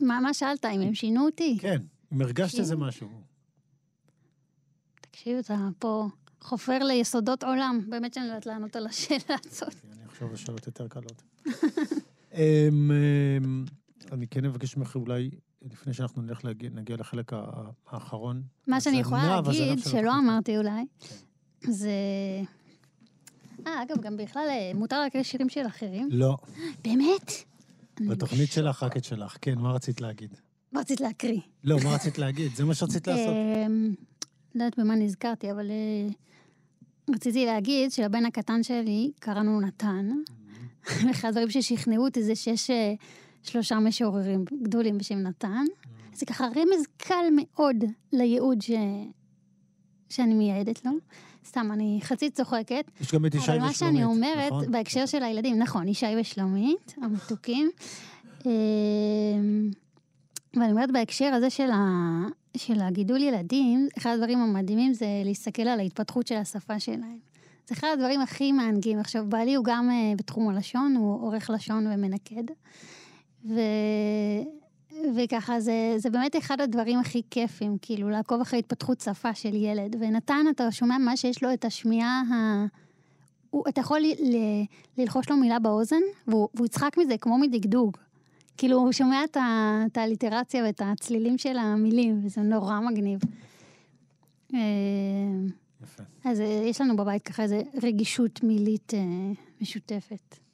מה, 0.01 0.20
מה 0.20 0.34
שאלת, 0.34 0.65
אם 0.65 0.82
הם 0.82 0.93
שינו 0.93 1.26
אותי? 1.26 1.57
כן, 1.61 1.82
אם 2.13 2.22
הרגשת. 2.22 2.59
איזה 2.59 2.76
משהו. 2.76 3.07
תקשיב, 5.01 5.38
אתה 5.38 5.68
פה 5.80 6.07
חופר 6.41 6.84
ליסודות 6.84 7.43
עולם. 7.43 7.82
באמת 7.89 8.13
שאני 8.13 8.26
לא 8.26 8.32
יודעת 8.32 8.45
לענות 8.45 8.76
על 8.76 8.88
השאלה 8.88 9.36
הזאת. 9.45 9.76
אני 9.91 10.05
אחשוב 10.05 10.30
על 10.30 10.36
שאלות 10.36 10.68
יותר 10.68 10.88
קלות. 10.88 11.24
אמ, 12.34 12.91
אמ, 13.41 13.65
אני 14.11 14.28
כן 14.28 14.45
אבקש 14.45 14.78
ממך 14.78 14.95
אולי, 14.95 15.30
לפני 15.62 15.93
שאנחנו 15.93 16.22
נלך 16.22 16.45
להגיע, 16.45 16.70
נגיע 16.74 16.95
לחלק 16.95 17.32
האחרון. 17.88 18.43
מה 18.68 18.82
שאני 18.82 18.99
יכולה 18.99 19.41
להגיד, 19.41 19.80
של 19.80 19.89
שלא. 19.89 20.14
אמרתי 20.20 20.58
אולי, 20.58 20.86
זה... 21.64 21.91
אה, 23.68 23.84
אגב, 23.84 24.01
גם 24.01 24.18
בכלל 24.18 24.47
אה, 24.49 24.72
מותר 24.76 24.99
להקריא 24.99 25.24
שירים 25.24 25.49
של 25.49 25.68
אחרים. 25.68 26.10
לא, 26.12 26.38
באמת? 26.84 27.32
בתוכנית 28.10 28.51
שלך, 28.51 28.84
רק 28.84 28.97
את 28.97 29.03
שלך. 29.03 29.38
כן, 29.41 29.60
מה 29.60 29.72
רצית 29.72 30.01
להגיד? 30.01 30.36
מה 30.72 30.80
רצית 30.80 31.01
להקריא? 31.01 31.41
לא, 31.64 31.78
מה 31.84 31.95
רצית 31.95 32.18
להגיד? 32.18 32.55
זה 32.55 32.66
מה 32.66 32.76
שרצית 32.76 33.08
לעשות. 33.08 33.34
אמ, 33.34 33.93
לא 34.55 34.64
יודעת 34.64 34.80
במה 34.80 34.95
נזכרתי, 34.95 35.51
אבל 35.51 35.72
אה, 35.72 36.08
רציתי 37.16 37.45
להגיד 37.45 37.91
שלבן 37.91 38.26
הקטן 38.26 38.64
שלי 38.64 39.12
קראנו 39.20 39.62
נתן. 39.62 40.10
אחד 41.12 41.28
הדברים 41.30 41.49
ששכנעו 41.49 42.05
אותי 42.05 42.24
זה 42.24 42.36
שיש 42.36 42.70
אה, 42.70 42.93
שלושה 43.48 43.80
משוררים 43.80 44.45
גדולים 44.64 44.98
בשם 44.98 45.18
נתן. 45.18 45.66
זה 46.14 46.26
ככה 46.26 46.45
רמז 46.45 46.86
קל 46.98 47.26
מאוד 47.36 47.84
לייעוד 48.14 48.62
ש... 48.62 48.72
שאני 50.10 50.34
מייעדת 50.34 50.86
לו. 50.86 50.91
סתם, 51.45 51.70
אני 51.74 52.00
חצי 52.04 52.30
צוחקת. 52.30 52.91
יש 53.02 53.14
גם 53.14 53.26
את 53.26 53.36
ישי 53.36 53.52
אבל 53.52 53.58
ושלומית, 53.58 53.68
מה 53.68 53.74
שאני 53.74 54.04
אומרת, 54.04 54.52
נכון? 54.52 54.72
בהקשר 54.72 55.06
של 55.06 55.24
הילדים, 55.24 55.60
נכון, 55.60 55.88
ישי 55.88 56.06
ושלומית, 56.20 56.95
המתוקים. 57.02 57.70
אמ, 58.45 58.52
ואני 60.56 60.72
אומרת 60.72 60.91
בהקשר 60.91 61.26
הזה 61.26 61.50
של, 61.50 61.72
ה... 61.72 61.78
של 62.58 62.82
הגידול 62.82 63.22
ילדים, 63.22 63.88
אחד 63.98 64.10
הדברים 64.14 64.39
המדהימים 64.39 64.93
זה 64.93 65.08
להסתכל 65.26 65.62
על 65.62 65.80
ההתפתחות 65.80 66.28
של 66.28 66.36
השפה 66.36 66.80
שלהם. 66.80 67.20
זה 67.68 67.76
אחד 67.76 67.88
הדברים 67.93 68.22
הכי 68.22 68.52
מענגים. 68.52 69.00
עכשיו, 69.00 69.26
בעלי 69.30 69.56
הוא 69.56 69.66
גם 69.66 69.89
uh, 69.89 70.18
בתחום 70.18 70.50
הלשון, 70.50 70.95
הוא 70.95 71.22
עורך 71.22 71.50
לשון 71.50 71.88
ומנקד. 71.88 72.43
ו... 73.45 73.59
וככה, 75.15 75.59
זה, 75.59 75.93
זה 75.97 76.09
באמת 76.09 76.35
אחד 76.35 76.61
הדברים 76.61 76.99
הכי 76.99 77.21
כיפים, 77.31 77.77
כאילו, 77.81 78.09
לעקוב 78.09 78.41
אחרי 78.41 78.59
התפתחות 78.59 79.01
שפה 79.01 79.33
של 79.33 79.55
ילד. 79.55 79.95
ונתן, 79.99 80.45
אתה 80.49 80.71
שומע 80.71 80.97
מה 80.97 81.17
שיש 81.17 81.43
לו 81.43 81.53
את 81.53 81.65
השמיעה 81.65 82.23
ה... 82.33 82.65
הוא, 83.49 83.63
אתה 83.69 83.81
יכול 83.81 83.99
ל, 83.99 84.05
ל, 84.05 84.35
ללחוש 84.97 85.29
לו 85.29 85.38
מילה 85.38 85.59
באוזן, 85.59 86.01
והוא, 86.27 86.47
והוא 86.53 86.65
יצחק 86.65 86.97
מזה 86.97 87.17
כמו 87.17 87.38
מדגדוג. 87.38 87.97
כאילו, 88.57 88.77
הוא 88.77 88.91
שומע 88.91 89.23
את, 89.23 89.38
ה, 89.38 89.81
את 89.91 89.97
האליטרציה 89.97 90.63
ואת 90.63 90.81
הצלילים 90.85 91.38
של 91.38 91.57
המילים, 91.57 92.21
וזה 92.23 92.41
נורא 92.41 92.79
מגניב. 92.79 93.19
אה, 94.53 94.59
יפה. 95.83 96.03
אז 96.23 96.41
אה, 96.41 96.45
יש 96.65 96.81
לנו 96.81 96.95
בבית 96.95 97.23
ככה 97.23 97.43
איזו 97.43 97.55
רגישות 97.83 98.43
מילית 98.43 98.93
אה, 98.93 98.99
משותפת. 99.61 100.47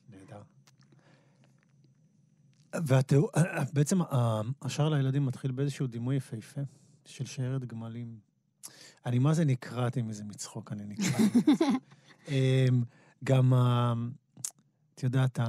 נהדר. 2.74 2.86
והתיאור, 2.88 3.30
בעצם 3.74 4.02
ה- 4.02 4.42
השער 4.62 4.90
לילדים 4.90 5.26
מתחיל 5.26 5.52
באיזשהו 5.52 5.88
דימוי 5.88 6.16
יפהפה 6.16 6.62
של 7.06 7.26
שיירת 7.26 7.66
גמלים. 7.66 8.18
אני 9.06 9.20
מה 9.20 9.34
זה 9.34 9.46
נקרעתי 9.46 10.02
מזה 10.02 10.24
מצחוק, 10.24 10.72
אני 10.72 10.84
נקרעתי. 10.86 11.24
מזה. 11.24 11.66
אמ, 12.30 12.84
גם, 13.24 13.54
את 14.96 15.04
יודעת. 15.04 15.40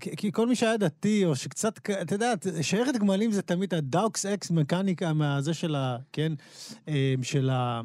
כי- 0.00 0.32
כל 0.32 0.48
מי 0.48 0.56
שהיה 0.56 0.76
דתי, 0.76 1.24
או 1.24 1.36
שקצת, 1.36 1.90
את 2.02 2.12
יודעת, 2.12 2.46
שיירת 2.62 2.96
גמלים 2.96 3.32
זה 3.32 3.42
תמיד 3.42 3.74
הדאוקס 3.74 4.26
אקס 4.26 4.50
מקניקה 4.50 5.12
מהזה 5.12 5.54
של 5.54 5.74
ה... 5.74 5.96
כן? 6.12 6.32
אמ, 6.88 6.94
של 7.22 7.50
ה... 7.50 7.80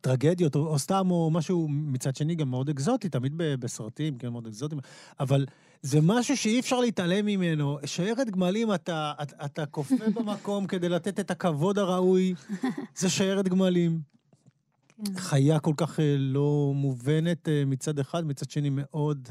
טרגדיות, 0.00 0.54
או, 0.54 0.66
או 0.66 0.78
סתם, 0.78 1.10
או 1.10 1.30
משהו 1.30 1.68
מצד 1.68 2.16
שני 2.16 2.34
גם 2.34 2.50
מאוד 2.50 2.68
אקזוטי, 2.68 3.08
תמיד 3.08 3.32
בסרטים, 3.36 4.18
כן, 4.18 4.28
מאוד 4.28 4.46
אקזוטיים, 4.46 4.80
אבל 5.20 5.46
זה 5.82 6.00
משהו 6.02 6.36
שאי 6.36 6.60
אפשר 6.60 6.80
להתעלם 6.80 7.26
ממנו. 7.26 7.78
שיירת 7.84 8.30
גמלים, 8.30 8.74
אתה, 8.74 9.12
אתה, 9.22 9.44
אתה 9.44 9.66
כופה 9.66 10.10
במקום 10.16 10.66
כדי 10.66 10.88
לתת 10.88 11.20
את 11.20 11.30
הכבוד 11.30 11.78
הראוי, 11.78 12.34
זה 12.96 13.10
שיירת 13.10 13.48
גמלים. 13.48 14.00
כן. 15.04 15.18
חיה 15.18 15.58
כל 15.58 15.74
כך 15.76 16.00
אה, 16.00 16.16
לא 16.18 16.72
מובנת 16.74 17.48
אה, 17.48 17.64
מצד 17.66 17.98
אחד, 17.98 18.26
מצד 18.26 18.50
שני 18.50 18.70
מאוד... 18.72 19.28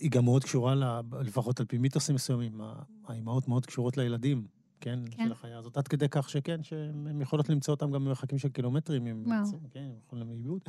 היא 0.00 0.10
גם 0.10 0.24
מאוד 0.24 0.44
קשורה, 0.44 1.00
לפחות 1.20 1.60
על 1.60 1.66
פי 1.66 1.78
מיתוסים 1.78 2.14
מסוימים, 2.14 2.60
האימהות 3.06 3.48
מאוד 3.48 3.66
קשורות 3.66 3.96
לילדים, 3.96 4.46
כן? 4.80 4.98
כן. 5.10 5.24
של 5.26 5.32
החיה 5.32 5.58
הזאת, 5.58 5.76
עד 5.76 5.88
כדי 5.88 6.08
כך 6.10 6.30
שכן, 6.30 6.62
שהן 6.62 7.20
יכולות 7.20 7.48
למצוא 7.48 7.74
אותם 7.74 7.86
גם 7.90 8.04
במרחקים 8.04 8.38
של 8.38 8.48
קילומטרים, 8.48 9.06
אם 9.06 9.22
וואו. 9.26 9.38
יוצאים, 9.38 9.60
כן, 9.70 9.80
הם 9.80 9.92
יכולים 10.06 10.28
לאיבוד. 10.28 10.60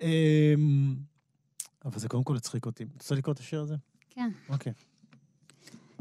אמ, 0.00 0.96
אבל 1.84 1.98
זה 1.98 2.08
קודם 2.08 2.24
כל 2.24 2.36
הצחיק 2.36 2.66
אותי. 2.66 2.84
את 2.84 3.02
רוצה 3.02 3.14
לקרוא 3.14 3.34
את 3.34 3.38
השיר 3.38 3.60
הזה? 3.60 3.74
כן. 4.10 4.30
אוקיי. 4.48 4.72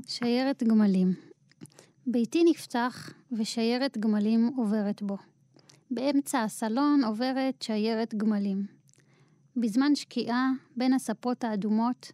שיירת 0.08 0.64
גמלים. 0.64 1.14
ביתי 2.08 2.44
נפתח 2.44 3.10
ושיירת 3.38 3.98
גמלים 3.98 4.52
עוברת 4.58 5.02
בו. 5.02 5.18
באמצע 5.92 6.44
הסלון 6.44 7.04
עוברת 7.04 7.62
שיירת 7.62 8.16
גמלים. 8.16 8.66
בזמן 9.58 9.96
שקיעה, 9.96 10.50
בין 10.78 10.94
הספות 10.94 11.44
האדומות, 11.44 12.12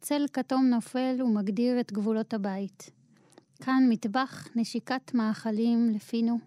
צל 0.00 0.24
כתום 0.32 0.66
נופל 0.66 1.22
ומגדיר 1.22 1.80
את 1.80 1.92
גבולות 1.92 2.34
הבית. 2.34 2.90
כאן 3.62 3.86
מטבח, 3.88 4.48
נשיקת 4.56 5.14
מאכלים 5.14 5.90
לפינו. 5.94 6.38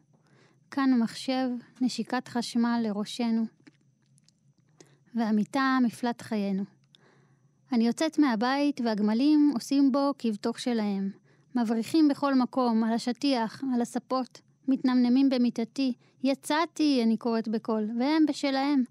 כאן 0.72 1.00
מחשב, 1.00 1.50
נשיקת 1.82 2.28
חשמל 2.28 2.80
לראשנו. 2.84 3.46
והמיטה, 5.16 5.78
מפלט 5.84 6.22
חיינו. 6.22 6.64
אני 7.72 7.88
יוצאת 7.88 8.20
מהבית 8.20 8.82
והגמלים 8.82 9.52
עושים 9.54 9.92
בו 9.92 10.12
כבתוך 10.18 10.60
שלהם. 10.60 11.12
מבריחים 11.56 12.08
בכל 12.08 12.36
מקום, 12.36 12.84
על 12.84 12.94
השטיח, 12.94 13.64
על 13.74 13.82
הספות, 13.82 14.42
מתנמנמים 14.68 15.30
במיטתי. 15.30 15.94
יצאתי, 16.24 17.02
אני 17.04 17.18
קוראת 17.18 17.48
בקול, 17.48 17.90
והם 18.00 18.26
בשלהם. 18.26 18.84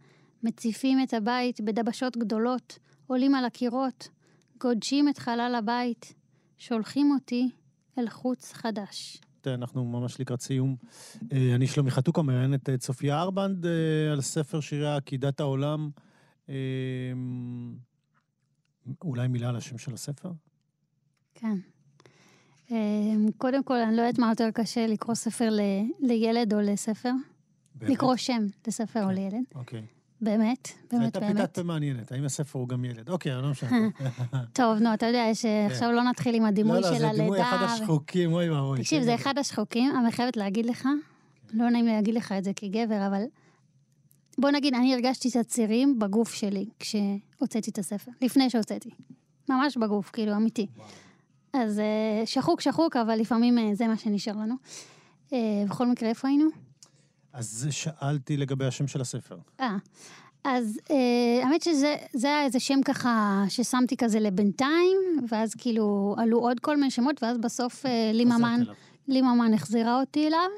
מציפים 0.43 1.03
את 1.03 1.15
הבית 1.15 1.61
בדבשות 1.61 2.17
גדולות, 2.17 2.79
עולים 3.07 3.35
על 3.35 3.45
הקירות, 3.45 4.09
גודשים 4.61 5.09
את 5.09 5.19
חלל 5.19 5.55
הבית, 5.59 6.15
שולחים 6.59 7.11
אותי 7.11 7.51
אל 7.99 8.09
חוץ 8.09 8.53
חדש. 8.53 9.21
תראה, 9.41 9.55
אנחנו 9.55 9.85
ממש 9.85 10.21
לקראת 10.21 10.41
סיום. 10.41 10.77
אה, 11.33 11.55
אני 11.55 11.67
שלומי 11.67 11.91
חתוקה, 11.91 12.23
מראיינת 12.23 12.69
את 12.69 12.81
צופיה 12.81 13.21
ארבנד 13.21 13.67
אה, 13.67 13.73
על 14.13 14.21
ספר 14.21 14.61
שירי 14.61 14.97
עקידת 14.97 15.41
העולם. 15.41 15.91
אה, 16.49 16.55
אולי 19.05 19.29
מילה 19.29 19.49
על 19.49 19.57
השם 19.57 19.79
של 19.79 19.95
הספר? 19.95 20.33
כן. 21.35 21.57
קודם 23.37 23.63
כל, 23.65 23.75
אני 23.77 23.97
לא 23.97 24.03
יודעת 24.03 24.19
מה 24.19 24.29
יותר 24.31 24.49
קשה, 24.55 24.87
לקרוא 24.87 25.15
ספר 25.15 25.51
ל- 25.51 25.61
לילד 26.07 26.55
או 26.55 26.61
לספר. 26.61 27.13
באמת? 27.75 27.93
לקרוא 27.93 28.17
שם 28.17 28.47
לספר 28.67 29.03
או 29.03 29.09
כן. 29.09 29.15
לילד. 29.15 29.43
אוקיי. 29.55 29.83
באמת, 30.21 30.69
זו 30.69 30.99
באמת, 30.99 31.03
הייתה 31.03 31.21
באמת. 31.21 31.55
פה 31.55 31.63
מעניינת, 31.63 32.13
האם 32.13 32.25
הספר 32.25 32.59
הוא 32.59 32.69
גם 32.69 32.85
ילד? 32.85 33.11
אוקיי, 33.11 33.43
לא 33.43 33.51
משנה. 33.51 33.89
טוב, 34.53 34.79
נו, 34.79 34.95
אתה 34.95 35.07
יודע, 35.07 35.27
יש... 35.31 35.45
עכשיו 35.45 35.93
לא 35.93 36.03
נתחיל 36.03 36.35
עם 36.35 36.45
הדימוי 36.45 36.83
כן. 36.83 36.83
לא, 36.83 36.91
לא, 36.91 36.99
של 36.99 37.17
זה 37.17 37.23
דימוי 37.23 37.43
אחד 37.43 37.57
הלידה. 37.57 37.73
השחוקים, 37.73 38.33
אוי 38.33 38.51
ואבוי. 38.51 38.79
תקשיב, 38.79 38.99
כן. 38.99 39.05
זה 39.05 39.15
אחד 39.15 39.39
השחוקים, 39.39 39.91
אבל 39.91 39.99
אני 39.99 40.13
חייבת 40.13 40.37
להגיד 40.37 40.67
לך, 40.67 40.89
לא 41.53 41.71
נעים 41.71 41.87
להגיד 41.87 42.15
לך 42.15 42.33
את 42.33 42.45
זה 42.45 42.53
כגבר, 42.57 43.07
אבל 43.07 43.23
בוא 44.39 44.51
נגיד, 44.51 44.75
אני 44.75 44.95
הרגשתי 44.95 45.29
את 45.29 45.37
הצירים 45.37 45.99
בגוף 45.99 46.35
שלי 46.35 46.67
כשהוצאתי 46.81 47.71
את 47.71 47.79
הספר, 47.79 48.11
לפני 48.23 48.51
שהוצאתי. 48.51 48.91
ממש 49.49 49.77
בגוף, 49.77 50.11
כאילו, 50.11 50.37
אמיתי. 50.37 50.67
אז 51.53 51.79
אה, 51.79 52.27
שחוק, 52.27 52.61
שחוק, 52.61 52.97
אבל 52.97 53.19
לפעמים 53.19 53.59
אה, 53.59 53.75
זה 53.75 53.87
מה 53.87 53.97
שנשאר 53.97 54.37
לנו. 54.37 54.55
אה, 55.33 55.65
בכל 55.69 55.87
מקרה, 55.87 56.09
איפה 56.09 56.29
היינו? 56.29 56.49
אז 57.39 57.69
שאלתי 57.71 58.37
לגבי 58.37 58.65
השם 58.65 58.87
של 58.87 59.01
הספר. 59.01 59.39
אה, 59.61 59.77
אז 60.45 60.81
אה, 60.91 60.97
האמת 61.45 61.63
שזה 61.63 61.97
זה 62.13 62.29
היה 62.29 62.45
איזה 62.45 62.61
שם 62.61 62.81
ככה 62.85 63.45
ששמתי 63.49 63.97
כזה 63.97 64.21
לבינתיים, 64.21 64.99
ואז 65.29 65.55
כאילו 65.55 66.15
עלו 66.19 66.39
עוד 66.39 66.61
כל 66.61 66.77
מיני 66.77 66.91
שמות, 66.91 67.23
ואז 67.23 67.39
בסוף 67.39 67.87
אה, 67.87 68.11
ליממן, 68.15 68.61
אליו. 68.63 68.75
ליממן 69.09 69.55
החזירה 69.55 70.01
אותי 70.01 70.27
אליו. 70.27 70.49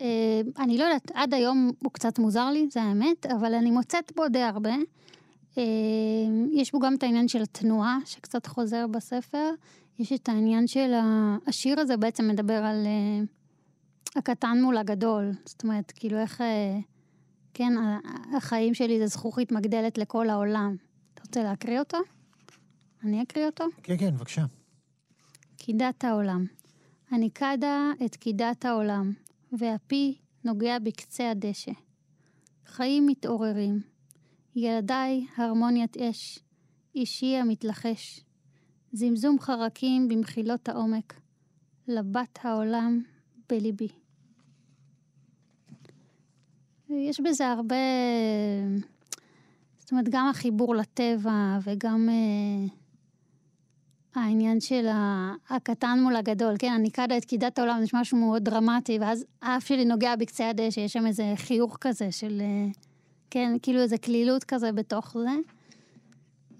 אה, 0.00 0.40
אני 0.58 0.78
לא 0.78 0.84
יודעת, 0.84 1.10
עד 1.14 1.34
היום 1.34 1.70
הוא 1.82 1.92
קצת 1.92 2.18
מוזר 2.18 2.50
לי, 2.50 2.68
זה 2.70 2.82
האמת, 2.82 3.26
אבל 3.26 3.54
אני 3.54 3.70
מוצאת 3.70 4.12
בו 4.16 4.28
די 4.28 4.42
הרבה. 4.42 4.74
אה, 5.58 5.62
יש 6.52 6.72
בו 6.72 6.78
גם 6.78 6.94
את 6.94 7.02
העניין 7.02 7.28
של 7.28 7.42
התנועה, 7.42 7.98
שקצת 8.04 8.46
חוזר 8.46 8.86
בספר. 8.86 9.50
יש 9.98 10.12
את 10.12 10.28
העניין 10.28 10.66
של. 10.66 10.92
השיר 11.46 11.80
הזה 11.80 11.96
בעצם 11.96 12.28
מדבר 12.28 12.64
על 12.64 12.86
אה, 12.86 13.24
הקטן 14.16 14.58
מול 14.62 14.76
הגדול. 14.76 15.30
זאת 15.44 15.62
אומרת, 15.62 15.92
כאילו 15.96 16.18
איך... 16.18 16.40
אה, 16.40 16.78
כן, 17.54 17.72
החיים 18.36 18.74
שלי 18.74 18.98
זה 18.98 19.06
זכוכית 19.06 19.52
מגדלת 19.52 19.98
לכל 19.98 20.30
העולם. 20.30 20.76
אתה 21.14 21.22
רוצה 21.26 21.42
להקריא 21.42 21.78
אותו? 21.78 21.98
אני 23.04 23.22
אקריא 23.22 23.46
אותו? 23.46 23.64
כן, 23.82 23.96
כן, 23.98 24.14
בבקשה. 24.16 24.44
קידת 25.56 26.04
העולם. 26.04 26.46
אני 27.12 27.30
קדה 27.30 27.90
את 28.04 28.16
קידת 28.16 28.64
העולם, 28.64 29.12
והפי 29.52 30.18
נוגע 30.44 30.78
בקצה 30.78 31.30
הדשא. 31.30 31.72
חיים 32.66 33.06
מתעוררים. 33.06 33.80
ילדיי 34.56 35.26
הרמוניית 35.36 35.96
אש, 35.96 36.38
אישי 36.94 37.36
המתלחש. 37.36 38.24
זמזום 38.92 39.40
חרקים 39.40 40.08
במחילות 40.08 40.68
העומק. 40.68 41.14
לבת 41.88 42.38
העולם 42.42 43.02
בליבי. 43.48 43.88
יש 46.96 47.20
בזה 47.20 47.48
הרבה... 47.48 47.76
זאת 49.78 49.90
אומרת, 49.90 50.08
גם 50.08 50.28
החיבור 50.28 50.74
לטבע 50.74 51.58
וגם 51.64 52.08
אה, 52.08 52.66
העניין 54.14 54.60
של 54.60 54.86
הקטן 55.50 55.98
מול 56.02 56.16
הגדול. 56.16 56.54
כן, 56.58 56.72
אני 56.72 56.90
קדה 56.90 57.16
את 57.16 57.24
קידת 57.24 57.58
העולם, 57.58 57.80
זה 57.84 57.86
משהו 57.94 58.18
מאוד 58.18 58.44
דרמטי, 58.44 58.98
ואז 58.98 59.24
האף 59.42 59.66
שלי 59.66 59.84
נוגע 59.84 60.16
בקצה 60.16 60.48
הדשא, 60.48 60.80
יש 60.80 60.92
שם 60.92 61.06
איזה 61.06 61.32
חיוך 61.36 61.78
כזה 61.80 62.12
של... 62.12 62.40
אה, 62.40 62.70
כן, 63.30 63.56
כאילו 63.62 63.80
איזה 63.80 63.98
כלילות 63.98 64.44
כזה 64.44 64.72
בתוך 64.72 65.16
זה. 65.18 65.36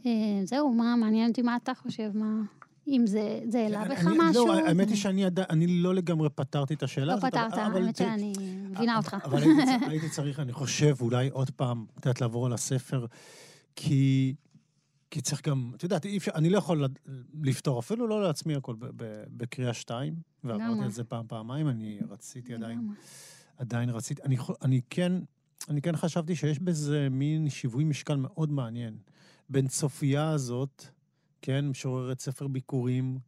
אה, 0.06 0.40
זהו, 0.44 0.74
מה, 0.74 0.96
מעניין 0.96 1.30
אותי 1.30 1.42
מה 1.42 1.56
אתה 1.56 1.74
חושב, 1.74 2.10
מה... 2.14 2.42
אם 2.86 3.04
זה, 3.06 3.40
זה 3.48 3.58
העלה 3.58 3.84
בך 3.84 4.06
אני- 4.06 4.16
משהו? 4.18 4.46
לא, 4.46 4.54
האמת 4.66 4.88
היא 4.88 4.96
שאני 4.96 5.24
עד- 5.24 5.40
אני 5.40 5.66
לא 5.66 5.94
לגמרי 5.94 6.30
פתרתי 6.30 6.74
את 6.74 6.82
השאלה 6.82 7.06
לא 7.06 7.12
הזאת. 7.12 7.24
אבל- 7.34 7.48
פתרת, 7.50 7.58
האמת 7.58 7.96
שאני 7.96 8.32
מבינה 8.70 8.96
אותך. 8.96 9.16
אבל 9.24 9.38
הייתי 9.42 9.56
צריך- 9.66 9.82
הייתי 9.90 10.08
צריך, 10.10 10.40
אני 10.40 10.52
חושב, 10.52 10.94
אולי 11.00 11.28
עוד 11.28 11.50
פעם, 11.50 11.84
את 11.98 12.06
יודעת, 12.06 12.20
לעבור 12.20 12.46
על 12.46 12.52
הספר, 12.52 13.06
כי... 13.76 14.34
כי 15.10 15.20
צריך 15.20 15.48
גם, 15.48 15.72
את 15.76 15.82
יודעת, 15.82 16.06
אני 16.34 16.50
לא 16.50 16.58
יכול 16.58 16.84
לפתור, 17.42 17.78
אפילו 17.80 18.06
לא 18.08 18.22
לעצמי 18.22 18.54
הכל 18.54 18.74
בקריאה 19.36 19.74
שתיים, 19.74 20.14
ועברתי. 20.44 20.86
את 20.86 20.92
זה 20.92 21.04
פעם, 21.04 21.24
פעמיים, 21.28 21.68
אני 21.68 21.98
רציתי 22.10 22.54
עדיין. 22.54 22.88
עדיין 23.58 23.90
רציתי, 23.90 24.22
אני, 24.22 24.36
אני 24.62 24.80
כן, 24.90 25.12
אני 25.68 25.82
כן 25.82 25.96
חשבתי 25.96 26.36
שיש 26.36 26.58
בזה 26.58 27.08
מין 27.10 27.48
שיווי 27.50 27.84
משקל 27.84 28.16
מאוד 28.16 28.50
מעניין. 28.52 28.96
בין 29.50 29.68
צופייה 29.68 30.30
הזאת, 30.30 30.86
כן, 31.42 31.68
משוררת 31.68 32.20
ספר 32.20 32.46
ביקורים, 32.46 33.18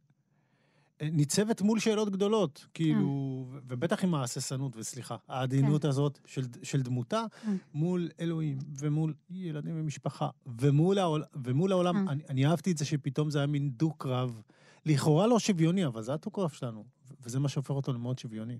ניצבת 1.01 1.61
מול 1.61 1.79
שאלות 1.79 2.09
גדולות, 2.09 2.65
כאילו, 2.73 3.45
ו- 3.51 3.57
ובטח 3.67 4.03
עם 4.03 4.15
ההססנות, 4.15 4.77
וסליחה, 4.77 5.15
העדינות 5.27 5.81
כן. 5.81 5.87
הזאת 5.87 6.19
של, 6.25 6.41
של 6.63 6.81
דמותה, 6.81 7.23
כן. 7.41 7.55
מול 7.73 8.09
אלוהים, 8.19 8.57
ומול 8.79 9.13
ילדים 9.29 9.79
ומשפחה, 9.79 10.29
ומול, 10.61 10.97
העול, 10.97 11.23
ומול 11.43 11.71
העולם. 11.71 12.07
אה. 12.07 12.13
אני, 12.13 12.23
אני 12.29 12.45
אהבתי 12.45 12.71
את 12.71 12.77
זה 12.77 12.85
שפתאום 12.85 13.29
זה 13.29 13.37
היה 13.37 13.47
מין 13.47 13.69
דו-קרב, 13.69 14.41
לכאורה 14.85 15.27
לא 15.27 15.39
שוויוני, 15.39 15.85
אבל 15.85 16.01
זה 16.01 16.13
הדו-קרב 16.13 16.49
שלנו, 16.49 16.85
וזה 17.23 17.39
מה 17.39 17.49
שהופך 17.49 17.69
אותו 17.69 17.93
למאוד 17.93 18.19
שוויוני. 18.19 18.59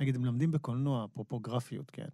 נגיד, 0.00 0.14
הם 0.14 0.22
מלמדים 0.22 0.50
בקולנוע, 0.50 1.04
אפרופו 1.04 1.40
גרפיות, 1.40 1.90
כן? 1.90 2.08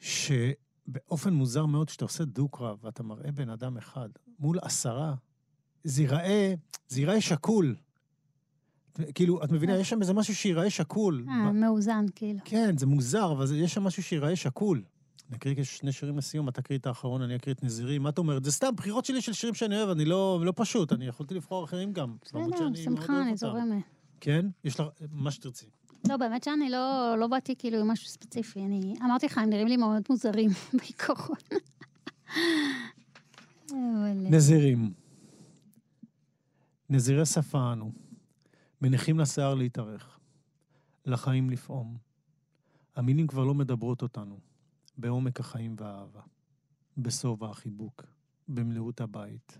שבאופן 0.00 1.32
מוזר 1.32 1.66
מאוד, 1.66 1.88
כשאתה 1.88 2.04
עושה 2.04 2.24
דו-קרב, 2.24 2.78
ואתה 2.82 3.02
מראה 3.02 3.32
בן 3.32 3.48
אדם 3.48 3.76
אחד 3.76 4.08
מול 4.38 4.58
עשרה, 4.62 5.14
זה 5.84 6.02
ייראה, 6.02 6.54
זה 6.88 7.00
ייראה 7.00 7.20
שקול. 7.20 7.74
כאילו, 9.14 9.44
את 9.44 9.52
מבינה, 9.52 9.78
יש 9.78 9.90
שם 9.90 10.00
איזה 10.00 10.12
משהו 10.12 10.34
שיראה 10.34 10.70
שקול. 10.70 11.24
אה, 11.28 11.52
מאוזן, 11.52 12.04
כאילו. 12.14 12.38
כן, 12.44 12.78
זה 12.78 12.86
מוזר, 12.86 13.32
אבל 13.32 13.46
יש 13.56 13.74
שם 13.74 13.84
משהו 13.84 14.02
שיראה 14.02 14.36
שקול. 14.36 14.82
אני 15.28 15.36
אקריא 15.36 15.64
שני 15.64 15.92
שירים 15.92 16.18
לסיום, 16.18 16.48
אתה 16.48 16.62
תקריא 16.62 16.78
את 16.78 16.86
האחרון, 16.86 17.22
אני 17.22 17.36
אקריא 17.36 17.54
את 17.54 17.64
נזירים. 17.64 18.02
מה 18.02 18.08
את 18.08 18.18
אומרת? 18.18 18.44
זה 18.44 18.52
סתם 18.52 18.76
בחירות 18.76 19.04
שלי 19.04 19.20
של 19.20 19.32
שירים 19.32 19.54
שאני 19.54 19.76
אוהב, 19.76 19.88
אני 19.88 20.04
לא, 20.04 20.40
לא 20.44 20.52
פשוט, 20.56 20.92
אני 20.92 21.06
יכולתי 21.06 21.34
לבחור 21.34 21.64
אחרים 21.64 21.92
גם. 21.92 22.16
בסדר, 22.22 22.74
שמחה, 22.74 23.22
אני. 23.22 23.36
זורמת. 23.36 23.82
כן? 24.20 24.46
יש 24.64 24.80
לך, 24.80 24.86
מה 25.12 25.30
שתרצי. 25.30 25.66
לא, 26.08 26.16
באמת 26.16 26.44
שאני 26.44 26.70
לא, 26.70 27.14
לא 27.18 27.26
באתי 27.26 27.54
כאילו 27.58 27.78
עם 27.80 27.88
משהו 27.88 28.08
ספציפי. 28.08 28.60
אני 28.60 28.94
אמרתי 29.04 29.26
לך, 29.26 29.38
הם 29.38 29.50
נראים 29.50 29.66
לי 29.66 29.76
מאוד 29.76 30.02
מוזרים 30.10 30.50
בעיקרון. 30.78 31.36
אבל... 33.70 34.14
נזירים. 34.14 34.99
נזירי 36.92 37.26
שפה 37.26 37.72
אנו, 37.72 37.92
מניחים 38.80 39.18
לשיער 39.18 39.54
להתארך, 39.54 40.18
לחיים 41.06 41.50
לפעום. 41.50 41.96
המילים 42.96 43.26
כבר 43.26 43.44
לא 43.44 43.54
מדברות 43.54 44.02
אותנו, 44.02 44.38
בעומק 44.98 45.40
החיים 45.40 45.76
והאהבה, 45.78 46.20
בשובע 46.98 47.50
החיבוק, 47.50 48.04
במלאות 48.48 49.00
הבית. 49.00 49.58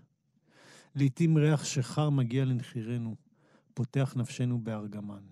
לעתים 0.95 1.37
ריח 1.37 1.63
שחר 1.63 2.09
מגיע 2.09 2.45
לנחירנו, 2.45 3.15
פותח 3.73 4.13
נפשנו 4.15 4.59
בארגמן. 4.59 5.23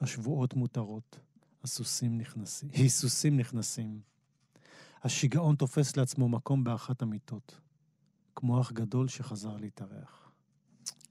השבועות 0.00 0.54
מותרות, 0.54 1.18
הסוסים 1.62 2.18
נכנסים, 2.18 2.68
היסוסים 2.72 3.36
נכנסים. 3.36 4.00
השיגעון 5.02 5.56
תופס 5.56 5.96
לעצמו 5.96 6.28
מקום 6.28 6.64
באחת 6.64 7.02
המיטות, 7.02 7.60
כמו 8.36 8.60
אח 8.60 8.72
גדול 8.72 9.08
שחזר 9.08 9.56
להתארח. 9.56 10.23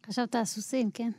חשבת 0.07 0.35
הסוסים, 0.35 0.91
כן? 0.91 1.11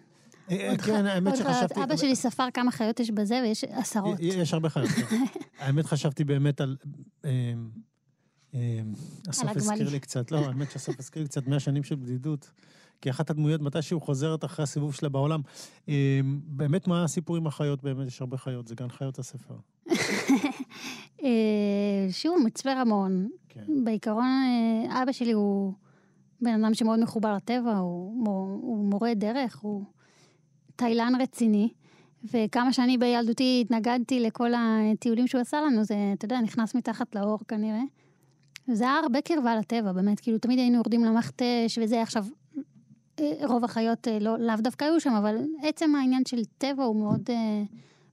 אה, 0.51 0.71
עוד 0.71 0.81
כן, 0.81 1.07
האמת 1.07 1.37
שחשבתי... 1.37 1.85
אבא 1.85 1.97
שלי 1.97 2.17
ספר 2.17 2.51
כמה 2.55 2.71
חיות 2.71 3.01
יש 3.01 3.11
בזה, 3.11 3.41
ויש 3.43 3.65
עשרות. 3.65 4.19
יש 4.21 4.55
הרבה 4.55 4.69
חיות. 4.69 4.89
כן. 4.89 5.25
האמת 5.59 5.87
חשבתי 5.87 6.25
באמת 6.25 6.61
על... 6.61 6.77
אמ, 7.25 7.31
אמ, 8.55 8.59
אסף 9.31 9.43
הגמלים. 9.43 9.57
הזכיר 9.57 9.89
לי 9.89 10.01
קצת, 10.01 10.31
לא, 10.31 10.39
האמת 10.39 10.71
שאסף 10.71 11.01
הזכיר 11.01 11.23
לי 11.23 11.29
קצת 11.29 11.47
100 11.47 11.61
שנים 11.61 11.83
של 11.83 11.95
בדידות. 11.95 12.51
כי 13.01 13.11
אחת 13.11 13.31
הדמויות, 13.31 13.61
מתישהו 13.61 14.01
חוזרת 14.01 14.45
אחרי 14.45 14.63
הסיבוב 14.63 14.95
שלה 14.95 15.09
בעולם. 15.09 15.41
אמ, 15.89 16.41
באמת, 16.47 16.87
מה 16.87 17.05
הסיפור 17.05 17.37
עם 17.37 17.47
החיות? 17.47 17.83
באמת, 17.83 18.07
יש 18.07 18.21
הרבה 18.21 18.37
חיות, 18.37 18.69
זה 18.69 18.75
גן 18.75 18.89
חיות 18.89 19.19
הספר. 19.19 19.55
אה, 21.25 22.07
שוב, 22.11 22.37
מצפה 22.45 22.81
רמון. 22.81 23.29
כן. 23.49 23.85
בעיקרון, 23.85 24.25
אה, 24.91 25.03
אבא 25.03 25.13
שלי 25.13 25.33
הוא 25.33 25.75
בן 26.45 26.65
אדם 26.65 26.75
שמאוד 26.75 27.01
מחובר 27.01 27.35
לטבע, 27.37 27.77
הוא, 27.77 28.25
מו- 28.25 28.59
הוא 28.63 28.85
מורה 28.85 29.15
דרך, 29.15 29.59
הוא 29.59 29.85
טיילן 30.77 31.13
רציני. 31.21 31.69
וכמה 32.33 32.73
שאני 32.73 32.99
בילדותי 32.99 33.59
התנגדתי 33.65 34.21
לכל 34.21 34.51
הטיולים 34.57 35.27
שהוא 35.27 35.41
עשה 35.41 35.61
לנו, 35.61 35.85
זה, 35.85 35.95
אתה 36.13 36.25
יודע, 36.25 36.41
נכנס 36.41 36.75
מתחת 36.75 37.15
לאור 37.15 37.39
כנראה. 37.49 37.83
וזה 38.69 38.85
היה 38.85 38.95
הרבה 38.95 39.21
קרבה 39.21 39.57
לטבע, 39.57 39.93
באמת, 39.93 40.21
כאילו, 40.21 40.39
תמיד 40.39 40.59
היינו 40.59 40.77
יורדים 40.77 41.05
למכתש, 41.05 41.79
וזה 41.83 42.03
עכשיו, 42.03 42.27
אה, 43.21 43.33
רוב 43.47 43.65
החיות 43.65 44.09
אה, 44.09 44.19
לא, 44.19 44.39
לאו 44.39 44.57
דווקא 44.59 44.85
היו 44.85 45.01
שם, 45.01 45.13
אבל 45.13 45.37
עצם 45.63 45.95
העניין 45.95 46.23
של 46.25 46.45
טבע 46.59 46.85
הוא 46.85 46.97
מאוד... 46.97 47.31
אה, 47.31 47.63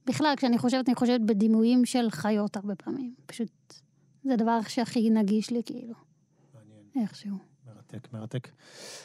בכלל, 0.06 0.34
כשאני 0.36 0.58
חושבת, 0.58 0.88
אני 0.88 0.94
חושבת 0.94 1.20
בדימויים 1.20 1.84
של 1.84 2.10
חיות 2.10 2.56
הרבה 2.56 2.74
פעמים. 2.74 3.14
פשוט, 3.26 3.74
זה 4.24 4.32
הדבר 4.32 4.60
שהכי 4.68 5.10
נגיש 5.10 5.50
לי, 5.50 5.62
כאילו, 5.66 5.94
מעניין. 6.54 7.06
איכשהו. 7.06 7.51
מרתק, 7.92 8.12
מרתק. 8.12 8.48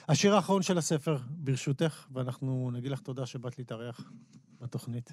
השיר 0.07 0.35
האחרון 0.35 0.61
של 0.61 0.77
הספר, 0.77 1.17
ברשותך, 1.29 2.05
ואנחנו 2.11 2.71
נגיד 2.73 2.91
לך 2.91 2.99
תודה 2.99 3.25
שבאת 3.25 3.57
להתארח 3.57 4.11
בתוכנית. 4.61 5.11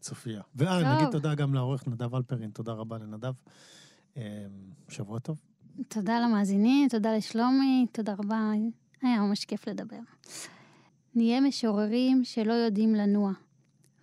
צופיה. 0.00 0.42
ואה. 0.54 0.96
נגיד 0.96 1.10
תודה 1.10 1.34
גם 1.34 1.54
לעורך 1.54 1.88
נדב 1.88 2.14
אלפרין, 2.14 2.50
תודה 2.50 2.72
רבה 2.72 2.98
לנדב. 2.98 3.32
אמ, 4.16 4.22
שבוע 4.88 5.18
טוב. 5.18 5.40
תודה 5.88 6.20
למאזינים, 6.20 6.88
תודה 6.88 7.16
לשלומי, 7.16 7.86
תודה 7.92 8.14
רבה, 8.18 8.52
היה 9.02 9.20
ממש 9.20 9.44
כיף 9.44 9.68
לדבר. 9.68 10.00
נהיה 11.14 11.40
משוררים 11.40 12.24
שלא 12.24 12.52
יודעים 12.52 12.94
לנוע, 12.94 13.32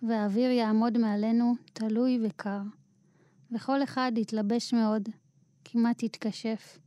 והאוויר 0.02 0.50
יעמוד 0.50 0.98
מעלינו 0.98 1.54
תלוי 1.72 2.20
וקר, 2.26 2.60
וכל 3.52 3.82
אחד 3.82 4.12
יתלבש 4.16 4.74
מאוד, 4.74 5.08
כמעט 5.64 6.02
יתכשף, 6.02 6.78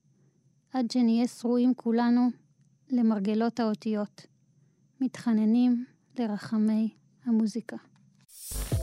עד 0.74 0.92
שנהיה 0.92 1.28
שרועים 1.28 1.74
כולנו 1.76 2.30
למרגלות 2.90 3.60
האותיות, 3.60 4.28
מתחננים 5.02 5.86
לרחמי 6.20 6.90
המוזיקה. 7.26 7.78